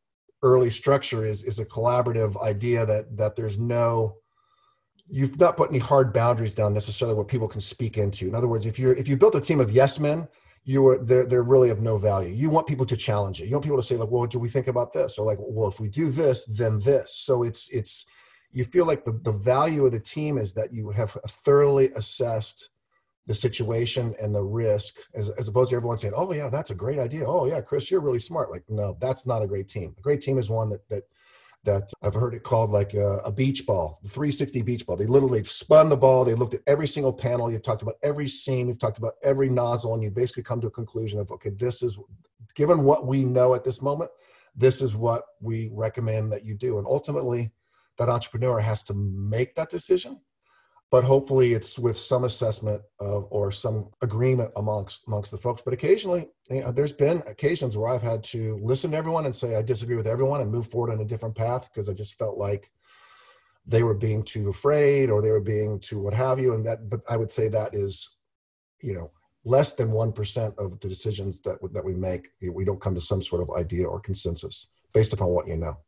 early 0.42 0.70
structure 0.70 1.24
is 1.24 1.44
is 1.44 1.58
a 1.58 1.64
collaborative 1.64 2.40
idea 2.42 2.84
that 2.86 3.16
that 3.16 3.36
there's 3.36 3.58
no 3.58 4.16
you've 5.08 5.38
not 5.38 5.56
put 5.56 5.70
any 5.70 5.78
hard 5.78 6.12
boundaries 6.12 6.54
down 6.54 6.72
necessarily 6.72 7.16
what 7.16 7.28
people 7.28 7.48
can 7.48 7.60
speak 7.60 7.98
into. 7.98 8.26
In 8.26 8.34
other 8.34 8.48
words, 8.48 8.66
if 8.66 8.78
you're 8.78 8.94
if 8.94 9.08
you 9.08 9.16
built 9.16 9.34
a 9.34 9.40
team 9.40 9.60
of 9.60 9.70
yes 9.70 9.98
men, 9.98 10.28
you 10.64 10.86
are 10.88 10.98
they're 10.98 11.26
they're 11.26 11.42
really 11.42 11.70
of 11.70 11.80
no 11.80 11.98
value. 11.98 12.32
You 12.32 12.50
want 12.50 12.66
people 12.66 12.86
to 12.86 12.96
challenge 12.96 13.40
it. 13.40 13.46
You 13.46 13.52
want 13.52 13.64
people 13.64 13.78
to 13.78 13.82
say 13.82 13.96
like, 13.96 14.10
well, 14.10 14.26
do 14.26 14.38
we 14.38 14.48
think 14.48 14.68
about 14.68 14.92
this? 14.92 15.18
Or 15.18 15.26
like, 15.26 15.38
well, 15.40 15.68
if 15.68 15.80
we 15.80 15.88
do 15.88 16.10
this, 16.10 16.44
then 16.44 16.80
this. 16.80 17.16
So 17.16 17.42
it's 17.42 17.68
it's 17.70 18.04
you 18.52 18.64
feel 18.64 18.86
like 18.86 19.04
the, 19.04 19.18
the 19.22 19.32
value 19.32 19.86
of 19.86 19.92
the 19.92 20.00
team 20.00 20.38
is 20.38 20.52
that 20.54 20.72
you 20.72 20.90
have 20.90 21.16
a 21.24 21.28
thoroughly 21.28 21.90
assessed 21.96 22.68
the 23.26 23.34
situation 23.34 24.14
and 24.20 24.34
the 24.34 24.42
risk 24.42 24.96
as, 25.14 25.30
as 25.30 25.48
opposed 25.48 25.70
to 25.70 25.76
everyone 25.76 25.98
saying, 25.98 26.14
oh 26.16 26.32
yeah, 26.32 26.48
that's 26.50 26.70
a 26.70 26.74
great 26.74 26.98
idea. 26.98 27.24
Oh 27.24 27.46
yeah, 27.46 27.60
Chris, 27.60 27.90
you're 27.90 28.00
really 28.00 28.18
smart. 28.18 28.50
Like, 28.50 28.64
no, 28.68 28.96
that's 29.00 29.26
not 29.26 29.42
a 29.42 29.46
great 29.46 29.68
team. 29.68 29.94
A 29.96 30.02
great 30.02 30.20
team 30.20 30.38
is 30.38 30.50
one 30.50 30.70
that, 30.70 30.88
that, 30.88 31.04
that 31.64 31.92
I've 32.02 32.14
heard 32.14 32.34
it 32.34 32.42
called 32.42 32.70
like 32.70 32.94
a, 32.94 33.18
a 33.18 33.30
beach 33.30 33.64
ball, 33.64 34.00
the 34.02 34.08
360 34.08 34.62
beach 34.62 34.84
ball. 34.84 34.96
They 34.96 35.06
literally 35.06 35.44
spun 35.44 35.88
the 35.88 35.96
ball. 35.96 36.24
They 36.24 36.34
looked 36.34 36.54
at 36.54 36.62
every 36.66 36.88
single 36.88 37.12
panel. 37.12 37.52
You've 37.52 37.62
talked 37.62 37.82
about 37.82 37.94
every 38.02 38.26
seam. 38.26 38.66
You've 38.66 38.80
talked 38.80 38.98
about 38.98 39.14
every 39.22 39.48
nozzle 39.48 39.94
and 39.94 40.02
you 40.02 40.10
basically 40.10 40.42
come 40.42 40.60
to 40.60 40.66
a 40.66 40.72
conclusion 40.72 41.20
of, 41.20 41.30
okay, 41.30 41.50
this 41.50 41.82
is 41.82 41.96
given 42.56 42.82
what 42.82 43.06
we 43.06 43.24
know 43.24 43.54
at 43.54 43.62
this 43.62 43.80
moment, 43.80 44.10
this 44.56 44.82
is 44.82 44.96
what 44.96 45.24
we 45.40 45.70
recommend 45.72 46.32
that 46.32 46.44
you 46.44 46.54
do. 46.54 46.78
And 46.78 46.86
ultimately 46.86 47.52
that 47.98 48.08
entrepreneur 48.08 48.58
has 48.60 48.82
to 48.84 48.94
make 48.94 49.54
that 49.54 49.70
decision 49.70 50.20
but 50.92 51.04
hopefully 51.04 51.54
it's 51.54 51.78
with 51.78 51.96
some 51.96 52.24
assessment 52.24 52.82
of 53.00 53.26
or 53.30 53.50
some 53.50 53.88
agreement 54.02 54.52
amongst 54.56 55.06
amongst 55.06 55.30
the 55.30 55.38
folks. 55.38 55.62
But 55.62 55.72
occasionally 55.72 56.28
you 56.50 56.60
know, 56.60 56.70
there's 56.70 56.92
been 56.92 57.22
occasions 57.26 57.76
where 57.76 57.88
i've 57.88 58.02
had 58.02 58.22
to 58.22 58.60
listen 58.62 58.90
to 58.90 58.96
everyone 58.96 59.24
and 59.24 59.34
say 59.34 59.56
i 59.56 59.62
disagree 59.62 59.96
with 59.96 60.06
everyone 60.06 60.42
and 60.42 60.52
move 60.52 60.66
forward 60.68 60.92
on 60.92 61.00
a 61.00 61.04
different 61.04 61.34
path 61.34 61.66
because 61.68 61.88
i 61.88 61.94
just 61.94 62.18
felt 62.18 62.36
like 62.36 62.70
they 63.66 63.82
were 63.82 63.94
being 63.94 64.22
too 64.22 64.50
afraid 64.50 65.08
or 65.08 65.22
they 65.22 65.30
were 65.30 65.40
being 65.40 65.80
too 65.80 65.98
what 65.98 66.12
have 66.12 66.38
you. 66.38 66.52
And 66.54 66.64
that 66.66 66.90
but 66.90 67.00
i 67.08 67.16
would 67.16 67.32
say 67.32 67.48
that 67.48 67.74
is 67.74 68.16
you 68.80 68.94
know 68.94 69.10
less 69.44 69.72
than 69.72 69.88
1% 69.88 70.56
of 70.58 70.78
the 70.78 70.88
decisions 70.88 71.40
that 71.40 71.56
that 71.72 71.84
we 71.84 71.94
make 71.94 72.28
we 72.42 72.64
don't 72.64 72.80
come 72.80 72.94
to 72.94 73.00
some 73.00 73.22
sort 73.22 73.42
of 73.42 73.56
idea 73.56 73.88
or 73.88 73.98
consensus 73.98 74.68
based 74.92 75.14
upon 75.14 75.28
what 75.28 75.48
you 75.48 75.56
know. 75.56 75.78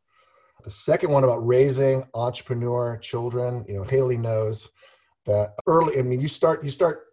The 0.65 0.71
second 0.71 1.11
one 1.11 1.25
about 1.25 1.47
raising 1.47 2.09
entrepreneur 2.15 2.97
children 2.97 3.67
you 3.69 3.77
know 3.77 3.85
haley 3.85 4.17
knows 4.17 4.71
that 5.27 5.55
early 5.67 5.99
i 5.99 6.03
mean 6.03 6.21
you 6.21 6.29
start 6.29 6.65
you 6.65 6.71
start 6.71 7.07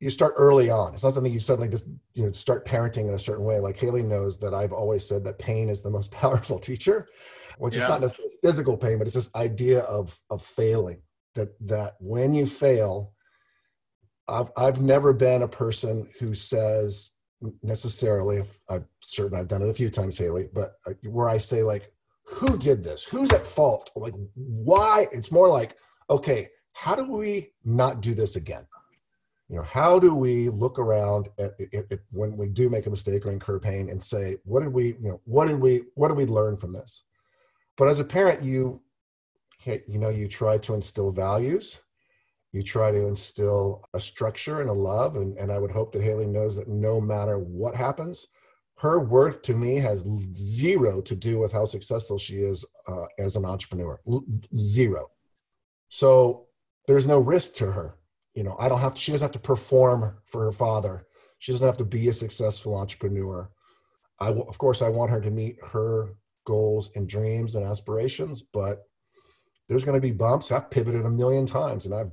you 0.00 0.10
start 0.10 0.34
early 0.36 0.70
on. 0.70 0.94
It's 0.94 1.02
not 1.02 1.12
something 1.14 1.32
you 1.32 1.40
suddenly 1.40 1.68
just 1.68 1.86
you 2.14 2.24
know 2.24 2.30
start 2.32 2.64
parenting 2.64 3.08
in 3.08 3.14
a 3.14 3.18
certain 3.18 3.44
way. 3.44 3.58
Like 3.58 3.76
haley 3.76 4.02
knows 4.02 4.38
that 4.38 4.54
i've 4.54 4.72
always 4.72 5.06
said 5.06 5.24
that 5.24 5.38
pain 5.38 5.68
is 5.68 5.82
the 5.82 5.90
most 5.90 6.10
powerful 6.22 6.58
teacher 6.58 7.08
which 7.58 7.74
Yeah. 7.74 7.82
is 7.82 7.88
not 7.88 8.00
necessarily 8.00 8.34
physical 8.42 8.76
pain 8.76 8.98
but 8.98 9.06
it's 9.06 9.16
this 9.16 9.34
idea 9.34 9.80
of 9.80 10.16
of 10.30 10.42
failing 10.42 11.02
that 11.34 11.48
that 11.66 11.96
when 11.98 12.32
you 12.34 12.46
fail 12.46 13.12
i've, 14.28 14.50
I've 14.56 14.80
never 14.80 15.12
been 15.12 15.42
a 15.42 15.48
person 15.48 16.08
who 16.20 16.34
says 16.34 17.12
necessarily 17.62 18.36
if 18.36 18.60
i'm 18.68 18.84
certain 19.02 19.36
i've 19.36 19.48
done 19.48 19.62
it 19.62 19.68
a 19.68 19.74
few 19.74 19.90
times 19.90 20.16
haley 20.16 20.48
but 20.52 20.74
uh, 20.86 20.92
where 21.02 21.28
i 21.28 21.38
say 21.38 21.62
like 21.64 21.90
who 22.28 22.58
did 22.58 22.84
this? 22.84 23.04
Who's 23.04 23.32
at 23.32 23.46
fault? 23.46 23.90
Like 23.96 24.12
why? 24.34 25.06
It's 25.12 25.32
more 25.32 25.48
like 25.48 25.76
okay 26.10 26.50
how 26.78 26.94
do 26.94 27.04
we 27.04 27.50
not 27.64 28.00
do 28.00 28.14
this 28.14 28.36
again? 28.36 28.64
You 29.48 29.56
know 29.56 29.62
how 29.64 29.98
do 29.98 30.14
we 30.14 30.48
look 30.48 30.78
around 30.78 31.28
at, 31.36 31.54
at, 31.74 31.90
at 31.90 32.00
when 32.12 32.36
we 32.36 32.48
do 32.48 32.68
make 32.68 32.86
a 32.86 32.90
mistake 32.90 33.26
or 33.26 33.32
incur 33.32 33.58
pain 33.58 33.88
and 33.88 34.00
say 34.00 34.36
what 34.44 34.60
did 34.60 34.72
we 34.72 34.88
you 34.88 35.08
know 35.08 35.20
what 35.24 35.48
did 35.48 35.58
we 35.58 35.82
what 35.94 36.08
did 36.08 36.16
we 36.16 36.26
learn 36.26 36.56
from 36.56 36.72
this? 36.72 37.02
But 37.76 37.88
as 37.88 37.98
a 37.98 38.04
parent 38.04 38.42
you 38.42 38.80
you 39.64 39.98
know 39.98 40.10
you 40.10 40.28
try 40.28 40.58
to 40.58 40.74
instill 40.74 41.10
values. 41.10 41.80
You 42.52 42.62
try 42.62 42.92
to 42.92 43.06
instill 43.06 43.84
a 43.92 44.00
structure 44.00 44.60
and 44.60 44.70
a 44.70 44.72
love. 44.72 45.16
And, 45.16 45.36
and 45.36 45.50
i 45.50 45.58
would 45.58 45.72
hope 45.72 45.92
that 45.92 46.02
haley 46.02 46.26
knows 46.26 46.56
that 46.56 46.68
no 46.68 47.00
matter 47.00 47.38
what 47.38 47.74
happens 47.74 48.26
her 48.78 49.00
worth 49.00 49.42
to 49.42 49.54
me 49.54 49.76
has 49.78 50.06
zero 50.32 51.00
to 51.00 51.16
do 51.16 51.40
with 51.40 51.50
how 51.50 51.64
successful 51.64 52.16
she 52.16 52.36
is 52.36 52.64
uh, 52.86 53.06
as 53.18 53.34
an 53.34 53.44
entrepreneur. 53.44 53.98
L- 54.06 54.24
zero. 54.56 55.10
So 55.88 56.47
there's 56.88 57.06
no 57.06 57.20
risk 57.20 57.54
to 57.56 57.70
her. 57.70 57.94
You 58.34 58.44
know 58.44 58.56
i 58.58 58.68
don't 58.68 58.80
have 58.80 58.94
to, 58.94 59.00
she 59.00 59.12
doesn't 59.12 59.26
have 59.26 59.32
to 59.32 59.38
perform 59.38 60.16
for 60.24 60.42
her 60.44 60.52
father. 60.52 61.06
She 61.38 61.52
doesn't 61.52 61.66
have 61.66 61.76
to 61.76 61.84
be 61.84 62.08
a 62.08 62.12
successful 62.12 62.74
entrepreneur. 62.74 63.48
I 64.18 64.26
w- 64.26 64.48
of 64.48 64.58
course 64.58 64.82
i 64.82 64.88
want 64.88 65.10
her 65.10 65.20
to 65.20 65.30
meet 65.30 65.56
her 65.72 66.14
goals 66.44 66.90
and 66.96 67.08
dreams 67.08 67.54
and 67.54 67.64
aspirations 67.64 68.42
but 68.42 68.84
there's 69.68 69.84
going 69.84 70.00
to 70.00 70.08
be 70.08 70.12
bumps. 70.12 70.50
I've 70.50 70.70
pivoted 70.70 71.04
a 71.04 71.10
million 71.10 71.46
times 71.46 71.84
and 71.84 71.94
i've 71.94 72.12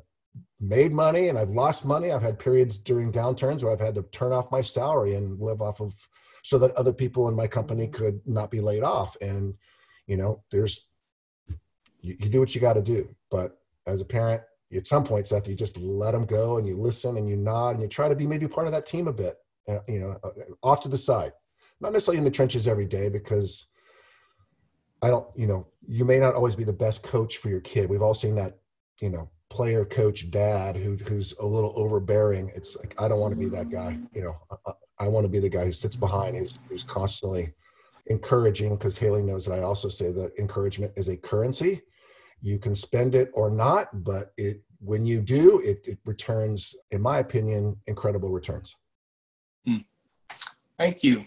made 0.60 0.92
money 0.92 1.30
and 1.30 1.38
i've 1.38 1.52
lost 1.52 1.86
money. 1.86 2.12
I've 2.12 2.22
had 2.22 2.40
periods 2.40 2.80
during 2.80 3.12
downturns 3.12 3.64
where 3.64 3.72
i've 3.72 3.88
had 3.88 3.96
to 3.96 4.04
turn 4.12 4.34
off 4.34 4.52
my 4.52 4.62
salary 4.62 5.16
and 5.16 5.40
live 5.40 5.62
off 5.62 5.80
of 5.80 5.94
so 6.44 6.58
that 6.60 6.72
other 6.72 6.94
people 6.94 7.28
in 7.28 7.36
my 7.36 7.48
company 7.48 7.86
mm-hmm. 7.86 8.04
could 8.04 8.22
not 8.26 8.52
be 8.52 8.62
laid 8.62 8.84
off. 8.84 9.16
And 9.22 9.54
you 10.08 10.18
know 10.18 10.44
there's 10.52 10.88
you, 12.02 12.16
you 12.20 12.30
do 12.30 12.40
what 12.40 12.54
you 12.56 12.62
got 12.62 12.74
to 12.74 12.82
do. 12.82 13.16
But 13.30 13.58
as 13.88 14.02
a 14.02 14.06
parent 14.06 14.42
at 14.74 14.88
some 14.88 15.04
points 15.04 15.30
that 15.30 15.48
you 15.48 15.56
just 15.56 15.78
let 15.78 16.12
them 16.12 16.26
go 16.26 16.58
and 16.58 16.68
you 16.68 16.76
listen 16.78 17.18
and 17.18 17.30
you 17.30 17.36
nod 17.36 17.72
and 17.72 17.82
you 17.82 17.88
try 17.88 18.08
to 18.10 18.16
be 18.16 18.28
maybe 18.28 18.48
part 18.48 18.68
of 18.68 18.74
that 18.74 18.86
team 18.86 19.08
a 19.08 19.14
bit 19.14 19.38
uh, 19.68 19.80
you 19.88 20.00
know 20.00 20.18
uh, 20.24 20.30
off 20.64 20.82
to 20.82 20.90
the 20.90 20.98
side. 20.98 21.32
Not 21.82 21.94
necessarily 21.94 22.20
in 22.20 22.24
the 22.24 22.32
trenches 22.32 22.68
every 22.68 22.86
day 22.86 23.10
because 23.10 23.68
i 25.02 25.10
don't 25.10 25.28
you 25.36 25.46
know 25.46 25.68
you 25.88 26.06
may 26.06 26.20
not 26.20 26.36
always 26.36 26.56
be 26.56 26.64
the 26.64 26.74
best 26.74 27.04
coach 27.04 27.38
for 27.38 27.50
your 27.50 27.62
kid. 27.62 27.90
We've 27.90 28.02
all 28.02 28.14
seen 28.14 28.36
that 28.36 28.58
you 29.02 29.10
know 29.10 29.30
player 29.50 29.86
coach 29.86 30.32
dad 30.32 30.76
who 30.76 30.96
who's 31.08 31.34
a 31.40 31.46
little 31.46 31.74
overbearing. 31.76 32.52
It's 32.56 32.76
like 32.78 32.96
i 32.98 33.08
don't 33.08 33.20
want 33.20 33.34
to 33.34 33.40
be 33.40 33.50
that 33.50 33.70
guy 33.70 33.98
you 34.14 34.24
know 34.24 34.36
i, 34.66 34.72
I 35.00 35.08
want 35.08 35.26
to 35.26 35.30
be 35.30 35.40
the 35.40 35.50
guy 35.50 35.66
who 35.66 35.74
sits 35.74 35.96
behind 35.96 36.36
who's, 36.36 36.54
who's 36.70 36.84
constantly 36.84 37.54
encouraging 38.08 38.76
because 38.76 38.98
haley 38.98 39.24
knows 39.24 39.46
that 39.46 39.60
i 39.60 39.64
also 39.64 39.90
say 39.90 40.12
that 40.12 40.38
encouragement 40.38 40.94
is 40.96 41.10
a 41.10 41.18
currency 41.18 41.82
you 42.46 42.58
can 42.60 42.76
spend 42.76 43.16
it 43.16 43.30
or 43.34 43.50
not 43.50 44.04
but 44.04 44.34
it 44.38 44.62
when 44.80 45.06
you 45.06 45.20
do 45.22 45.60
it, 45.62 45.80
it 45.88 45.98
returns 46.06 46.76
in 46.92 47.02
my 47.02 47.18
opinion 47.20 47.76
incredible 47.88 48.30
returns 48.30 48.76
Thank 50.78 51.04
you. 51.04 51.26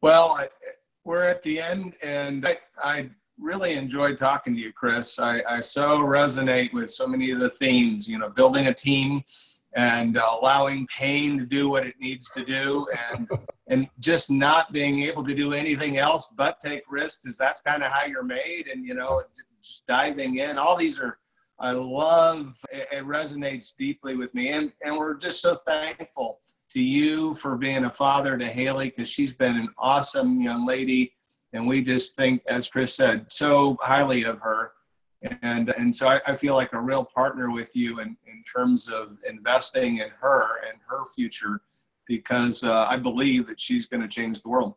Well, 0.00 0.32
I, 0.32 0.48
we're 1.04 1.24
at 1.24 1.42
the 1.42 1.60
end, 1.60 1.94
and 2.02 2.46
I, 2.46 2.58
I 2.82 3.10
really 3.38 3.74
enjoyed 3.74 4.18
talking 4.18 4.54
to 4.54 4.60
you, 4.60 4.72
Chris. 4.72 5.18
I, 5.18 5.42
I 5.48 5.60
so 5.60 5.98
resonate 5.98 6.72
with 6.72 6.90
so 6.90 7.06
many 7.06 7.30
of 7.30 7.40
the 7.40 7.50
themes, 7.50 8.08
you 8.08 8.18
know, 8.18 8.28
building 8.28 8.66
a 8.66 8.74
team 8.74 9.22
and 9.74 10.16
uh, 10.16 10.36
allowing 10.40 10.86
pain 10.88 11.38
to 11.38 11.46
do 11.46 11.68
what 11.68 11.86
it 11.86 11.94
needs 12.00 12.30
to 12.32 12.44
do 12.44 12.86
and 13.10 13.28
and 13.68 13.88
just 14.00 14.30
not 14.30 14.70
being 14.70 15.04
able 15.04 15.24
to 15.24 15.34
do 15.34 15.54
anything 15.54 15.96
else 15.96 16.26
but 16.36 16.60
take 16.60 16.82
risks 16.90 17.20
because 17.22 17.38
that's 17.38 17.62
kind 17.62 17.82
of 17.82 17.90
how 17.90 18.04
you're 18.04 18.22
made 18.22 18.66
and 18.66 18.84
you 18.84 18.92
know 18.92 19.22
just 19.62 19.86
diving 19.86 20.38
in. 20.38 20.58
All 20.58 20.76
these 20.76 21.00
are 21.00 21.18
i 21.62 21.70
love 21.70 22.56
it, 22.72 22.88
it 22.90 23.04
resonates 23.04 23.72
deeply 23.78 24.16
with 24.16 24.34
me. 24.34 24.50
And 24.50 24.72
and 24.84 24.96
we're 24.96 25.14
just 25.14 25.40
so 25.40 25.58
thankful 25.66 26.40
to 26.72 26.80
you 26.80 27.34
for 27.36 27.56
being 27.56 27.84
a 27.84 27.90
father 27.90 28.36
to 28.36 28.46
haley 28.46 28.90
because 28.90 29.08
she's 29.08 29.34
been 29.34 29.56
an 29.56 29.68
awesome 29.78 30.40
young 30.40 30.66
lady. 30.66 31.14
And 31.52 31.66
we 31.66 31.82
just 31.82 32.16
think 32.16 32.42
as 32.48 32.68
chris 32.68 32.94
said 32.94 33.26
so 33.28 33.78
highly 33.80 34.24
of 34.24 34.40
her. 34.40 34.72
And 35.42 35.70
and 35.70 35.94
so 35.94 36.08
I, 36.08 36.20
I 36.26 36.34
feel 36.34 36.54
like 36.54 36.72
a 36.72 36.80
real 36.80 37.04
partner 37.04 37.50
with 37.52 37.76
you 37.76 38.00
in, 38.00 38.16
in 38.26 38.42
terms 38.44 38.88
of 38.88 39.18
investing 39.28 39.98
in 39.98 40.08
her 40.20 40.64
and 40.68 40.78
her 40.88 41.04
future 41.14 41.60
because 42.08 42.64
uh, 42.64 42.86
I 42.88 42.96
believe 42.96 43.46
that 43.46 43.60
she's 43.60 43.86
going 43.86 44.02
to 44.02 44.08
change 44.08 44.42
the 44.42 44.48
world. 44.48 44.74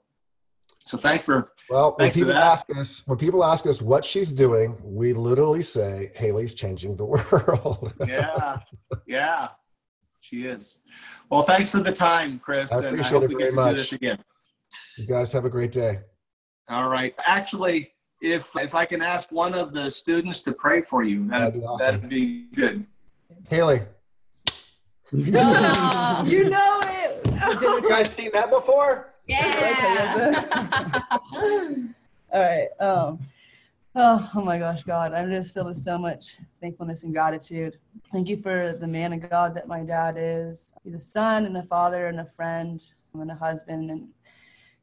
So 0.88 0.98
thanks 1.00 1.24
for 1.26 1.48
well 1.70 1.96
when 1.98 2.12
Thanks 2.12 2.18
for 2.20 2.26
people 2.26 2.38
ask 2.38 2.78
us 2.78 3.02
when 3.08 3.18
people 3.18 3.44
ask 3.44 3.66
us 3.66 3.82
what 3.82 4.06
she's 4.06 4.32
doing 4.32 4.78
we 4.84 5.14
literally 5.14 5.64
say 5.64 6.12
haley's 6.16 6.54
changing 6.54 6.96
the 6.96 7.06
world 7.16 7.92
yeah 8.08 8.60
yeah 9.08 9.50
she 10.22 10.46
is. 10.46 10.78
Well, 11.30 11.44
thanks 11.44 11.70
for 11.70 11.82
the 11.82 11.92
time, 11.92 12.40
Chris, 12.40 12.72
I 12.72 12.78
and 12.78 12.86
I 12.88 12.90
appreciate 12.90 13.12
hope 13.12 13.24
it 13.24 13.30
we 13.30 13.36
very 13.36 13.46
get 13.46 13.50
to 13.52 13.56
much. 13.56 13.72
do 13.72 13.78
this 13.78 13.94
again. 13.94 14.20
you 14.98 15.06
guys 15.06 15.32
have 15.34 15.46
a 15.46 15.50
great 15.50 15.72
day 15.72 16.00
All 16.70 16.90
right. 16.90 17.14
Actually, 17.26 17.92
if 18.22 18.50
if 18.56 18.74
I 18.76 18.86
can 18.86 19.02
ask 19.02 19.32
one 19.32 19.54
of 19.56 19.74
the 19.74 19.90
students 19.92 20.42
to 20.44 20.52
pray 20.54 20.82
for 20.82 21.04
you, 21.04 21.28
that'd, 21.28 21.48
That'd 21.48 21.62
be 21.62 21.66
awesome. 21.68 21.86
that'd 21.96 22.10
be 22.10 22.46
good. 22.56 22.86
haley 23.50 23.82
you 25.12 25.32
know 25.32 26.82
it. 26.84 27.24
Did 27.24 27.62
you 27.62 27.90
guys 27.90 28.12
seen 28.14 28.30
that 28.34 28.50
before 28.50 29.14
Yeah. 29.28 30.32
All 32.34 32.42
right. 32.42 32.68
Um, 32.80 33.20
Oh, 33.98 34.30
oh 34.36 34.42
my 34.42 34.58
gosh, 34.60 34.84
God. 34.84 35.14
I'm 35.14 35.30
just 35.30 35.54
filled 35.54 35.68
with 35.68 35.78
so 35.78 35.98
much 35.98 36.36
thankfulness 36.60 37.04
and 37.04 37.14
gratitude. 37.14 37.78
Thank 38.12 38.28
you 38.28 38.36
for 38.36 38.74
the 38.74 38.88
man 38.88 39.14
of 39.14 39.30
God 39.30 39.56
that 39.56 39.70
my 39.70 39.84
dad 39.84 40.18
is. 40.20 40.76
He's 40.84 40.96
a 40.96 41.00
son 41.00 41.46
and 41.46 41.56
a 41.56 41.64
father 41.64 42.08
and 42.08 42.20
a 42.20 42.26
friend 42.36 42.86
and 43.14 43.32
a 43.32 43.36
husband 43.36 43.90
and 43.90 44.10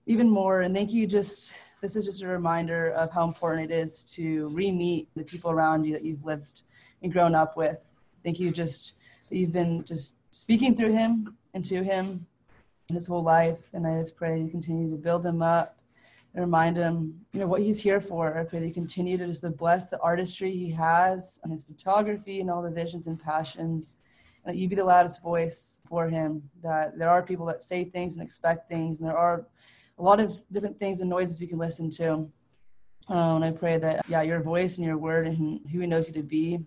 even 0.07 0.31
more. 0.31 0.63
And 0.63 0.75
thank 0.75 0.95
you 0.95 1.07
just 1.07 1.53
this 1.83 1.95
is 1.95 2.07
just 2.07 2.23
a 2.23 2.27
reminder 2.27 2.93
of 2.93 3.13
how 3.13 3.27
important 3.27 3.71
it 3.71 3.75
is 3.75 4.03
to 4.15 4.49
re-meet 4.49 5.09
the 5.15 5.25
people 5.25 5.51
around 5.51 5.85
you 5.85 5.93
that 5.93 6.05
you've 6.05 6.25
lived 6.25 6.63
and 7.03 7.13
grown 7.13 7.35
up 7.35 7.55
with. 7.55 7.85
Thank 8.25 8.41
you 8.41 8.51
just 8.51 8.95
that 9.29 9.37
you've 9.37 9.53
been 9.53 9.85
just 9.85 10.17
speaking 10.31 10.75
through 10.75 10.93
him 10.93 11.37
and 11.53 11.63
to 11.67 11.83
him 11.83 12.27
his 12.89 13.07
whole 13.07 13.23
life. 13.23 13.59
And 13.73 13.87
I 13.87 13.99
just 13.99 14.17
pray 14.17 14.41
you 14.41 14.49
continue 14.49 14.91
to 14.91 14.97
build 14.97 15.25
him 15.25 15.43
up 15.43 15.79
and 16.35 16.43
remind 16.43 16.77
him, 16.77 17.21
you 17.33 17.41
know, 17.41 17.47
what 17.47 17.63
he's 17.63 17.81
here 17.81 18.01
for. 18.01 18.39
I 18.39 18.45
pray 18.45 18.61
that 18.61 18.67
you 18.67 18.75
continue 18.75 19.19
to 19.19 19.27
just 19.27 19.45
bless 19.57 19.91
the 19.91 20.01
artistry 20.01 20.51
he 20.53 20.71
has 20.71 21.41
and 21.43 21.53
his 21.53 21.63
photography 21.63 22.41
and 22.41 22.51
all 22.51 22.63
the 22.63 22.71
visions 22.71 23.07
and 23.07 23.23
passions. 23.23 23.97
And 24.45 24.55
that 24.55 24.59
you 24.59 24.69
be 24.69 24.77
the 24.77 24.85
loudest 24.85 25.23
voice 25.23 25.81
for 25.89 26.09
him. 26.09 26.43
That 26.63 26.99
there 26.99 27.11
are 27.11 27.23
people 27.23 27.47
that 27.47 27.63
say 27.63 27.85
things 27.85 28.17
and 28.17 28.25
expect 28.25 28.69
things, 28.69 29.01
and 29.01 29.09
there 29.09 29.17
are 29.17 29.47
a 29.99 30.03
lot 30.03 30.21
of 30.21 30.35
different 30.51 30.79
things 30.79 31.01
and 31.01 31.11
noises 31.11 31.41
we 31.41 31.47
can 31.47 31.59
listen 31.59 31.91
to. 31.91 32.29
Uh, 33.09 33.37
and 33.37 33.45
I 33.45 33.51
pray 33.51 33.79
that, 33.79 34.05
yeah, 34.09 34.23
your 34.23 34.41
voice 34.41 34.79
and 34.79 34.87
your 34.87 34.97
word 34.97 35.27
and 35.27 35.37
who 35.37 35.81
he 35.81 35.87
knows 35.87 36.07
you 36.07 36.15
to 36.15 36.23
be 36.23 36.65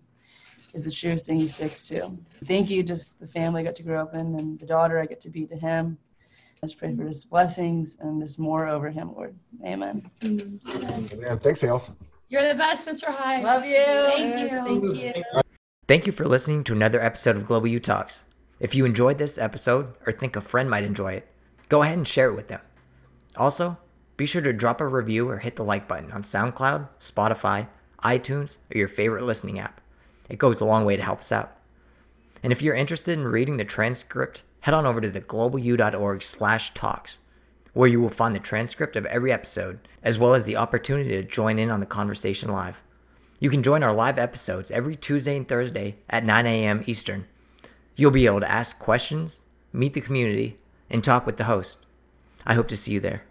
is 0.74 0.84
the 0.84 0.90
truest 0.90 1.26
thing 1.26 1.38
he 1.38 1.48
sticks 1.48 1.82
to. 1.88 2.16
Thank 2.44 2.70
you, 2.70 2.82
just 2.82 3.18
the 3.18 3.26
family 3.26 3.62
I 3.62 3.64
got 3.64 3.76
to 3.76 3.82
grow 3.82 4.00
up 4.00 4.14
in 4.14 4.34
and 4.36 4.58
the 4.60 4.66
daughter 4.66 5.00
I 5.00 5.06
get 5.06 5.20
to 5.22 5.30
be 5.30 5.46
to 5.46 5.56
him. 5.56 5.98
I 6.62 6.66
just 6.66 6.78
pray 6.78 6.94
for 6.96 7.04
his 7.04 7.24
blessings 7.24 7.98
and 8.00 8.20
just 8.22 8.38
more 8.38 8.66
over 8.66 8.90
him, 8.90 9.14
Lord. 9.14 9.34
Amen. 9.64 10.10
Amen. 10.24 11.38
Thanks, 11.42 11.60
Hales. 11.60 11.90
You're 12.28 12.48
the 12.48 12.54
best, 12.54 12.88
Mr. 12.88 13.04
High. 13.04 13.42
Love 13.42 13.64
you. 13.64 13.76
Thank 13.76 14.34
Yes, 14.34 14.52
you. 14.52 14.80
thank 14.92 15.16
you. 15.16 15.22
Thank 15.86 16.06
you 16.06 16.12
for 16.12 16.26
listening 16.26 16.64
to 16.64 16.72
another 16.72 17.00
episode 17.00 17.36
of 17.36 17.46
Global 17.46 17.68
U 17.68 17.78
Talks. 17.78 18.24
If 18.58 18.74
you 18.74 18.84
enjoyed 18.84 19.18
this 19.18 19.38
episode 19.38 19.86
or 20.06 20.12
think 20.12 20.34
a 20.34 20.40
friend 20.40 20.68
might 20.68 20.82
enjoy 20.84 21.12
it, 21.12 21.28
go 21.68 21.82
ahead 21.82 21.98
and 21.98 22.08
share 22.08 22.28
it 22.30 22.34
with 22.34 22.48
them. 22.48 22.60
Also, 23.36 23.76
be 24.16 24.26
sure 24.26 24.42
to 24.42 24.52
drop 24.52 24.80
a 24.80 24.86
review 24.86 25.28
or 25.28 25.36
hit 25.36 25.56
the 25.56 25.64
like 25.64 25.86
button 25.86 26.10
on 26.10 26.22
SoundCloud, 26.22 26.88
Spotify, 27.00 27.68
iTunes, 28.02 28.56
or 28.74 28.78
your 28.78 28.88
favorite 28.88 29.24
listening 29.24 29.58
app. 29.58 29.80
It 30.30 30.38
goes 30.38 30.60
a 30.60 30.64
long 30.64 30.84
way 30.84 30.96
to 30.96 31.02
help 31.02 31.18
us 31.20 31.32
out. 31.32 31.52
And 32.42 32.50
if 32.52 32.62
you're 32.62 32.74
interested 32.74 33.18
in 33.18 33.24
reading 33.24 33.56
the 33.56 33.64
transcript, 33.64 34.42
head 34.66 34.74
on 34.74 34.84
over 34.84 35.00
to 35.00 35.08
theglobalu.org 35.08 36.20
slash 36.20 36.74
talks, 36.74 37.20
where 37.72 37.88
you 37.88 38.00
will 38.00 38.10
find 38.10 38.34
the 38.34 38.40
transcript 38.40 38.96
of 38.96 39.06
every 39.06 39.30
episode, 39.30 39.78
as 40.02 40.18
well 40.18 40.34
as 40.34 40.44
the 40.44 40.56
opportunity 40.56 41.10
to 41.10 41.22
join 41.22 41.60
in 41.60 41.70
on 41.70 41.78
the 41.78 41.86
conversation 41.86 42.50
live. 42.50 42.76
You 43.38 43.48
can 43.48 43.62
join 43.62 43.84
our 43.84 43.92
live 43.92 44.18
episodes 44.18 44.72
every 44.72 44.96
Tuesday 44.96 45.36
and 45.36 45.46
Thursday 45.46 45.94
at 46.10 46.24
9 46.24 46.46
a.m. 46.46 46.82
Eastern. 46.84 47.26
You'll 47.94 48.10
be 48.10 48.26
able 48.26 48.40
to 48.40 48.50
ask 48.50 48.76
questions, 48.80 49.44
meet 49.72 49.94
the 49.94 50.00
community, 50.00 50.58
and 50.90 51.04
talk 51.04 51.26
with 51.26 51.36
the 51.36 51.44
host. 51.44 51.78
I 52.44 52.54
hope 52.54 52.66
to 52.66 52.76
see 52.76 52.90
you 52.90 52.98
there. 52.98 53.22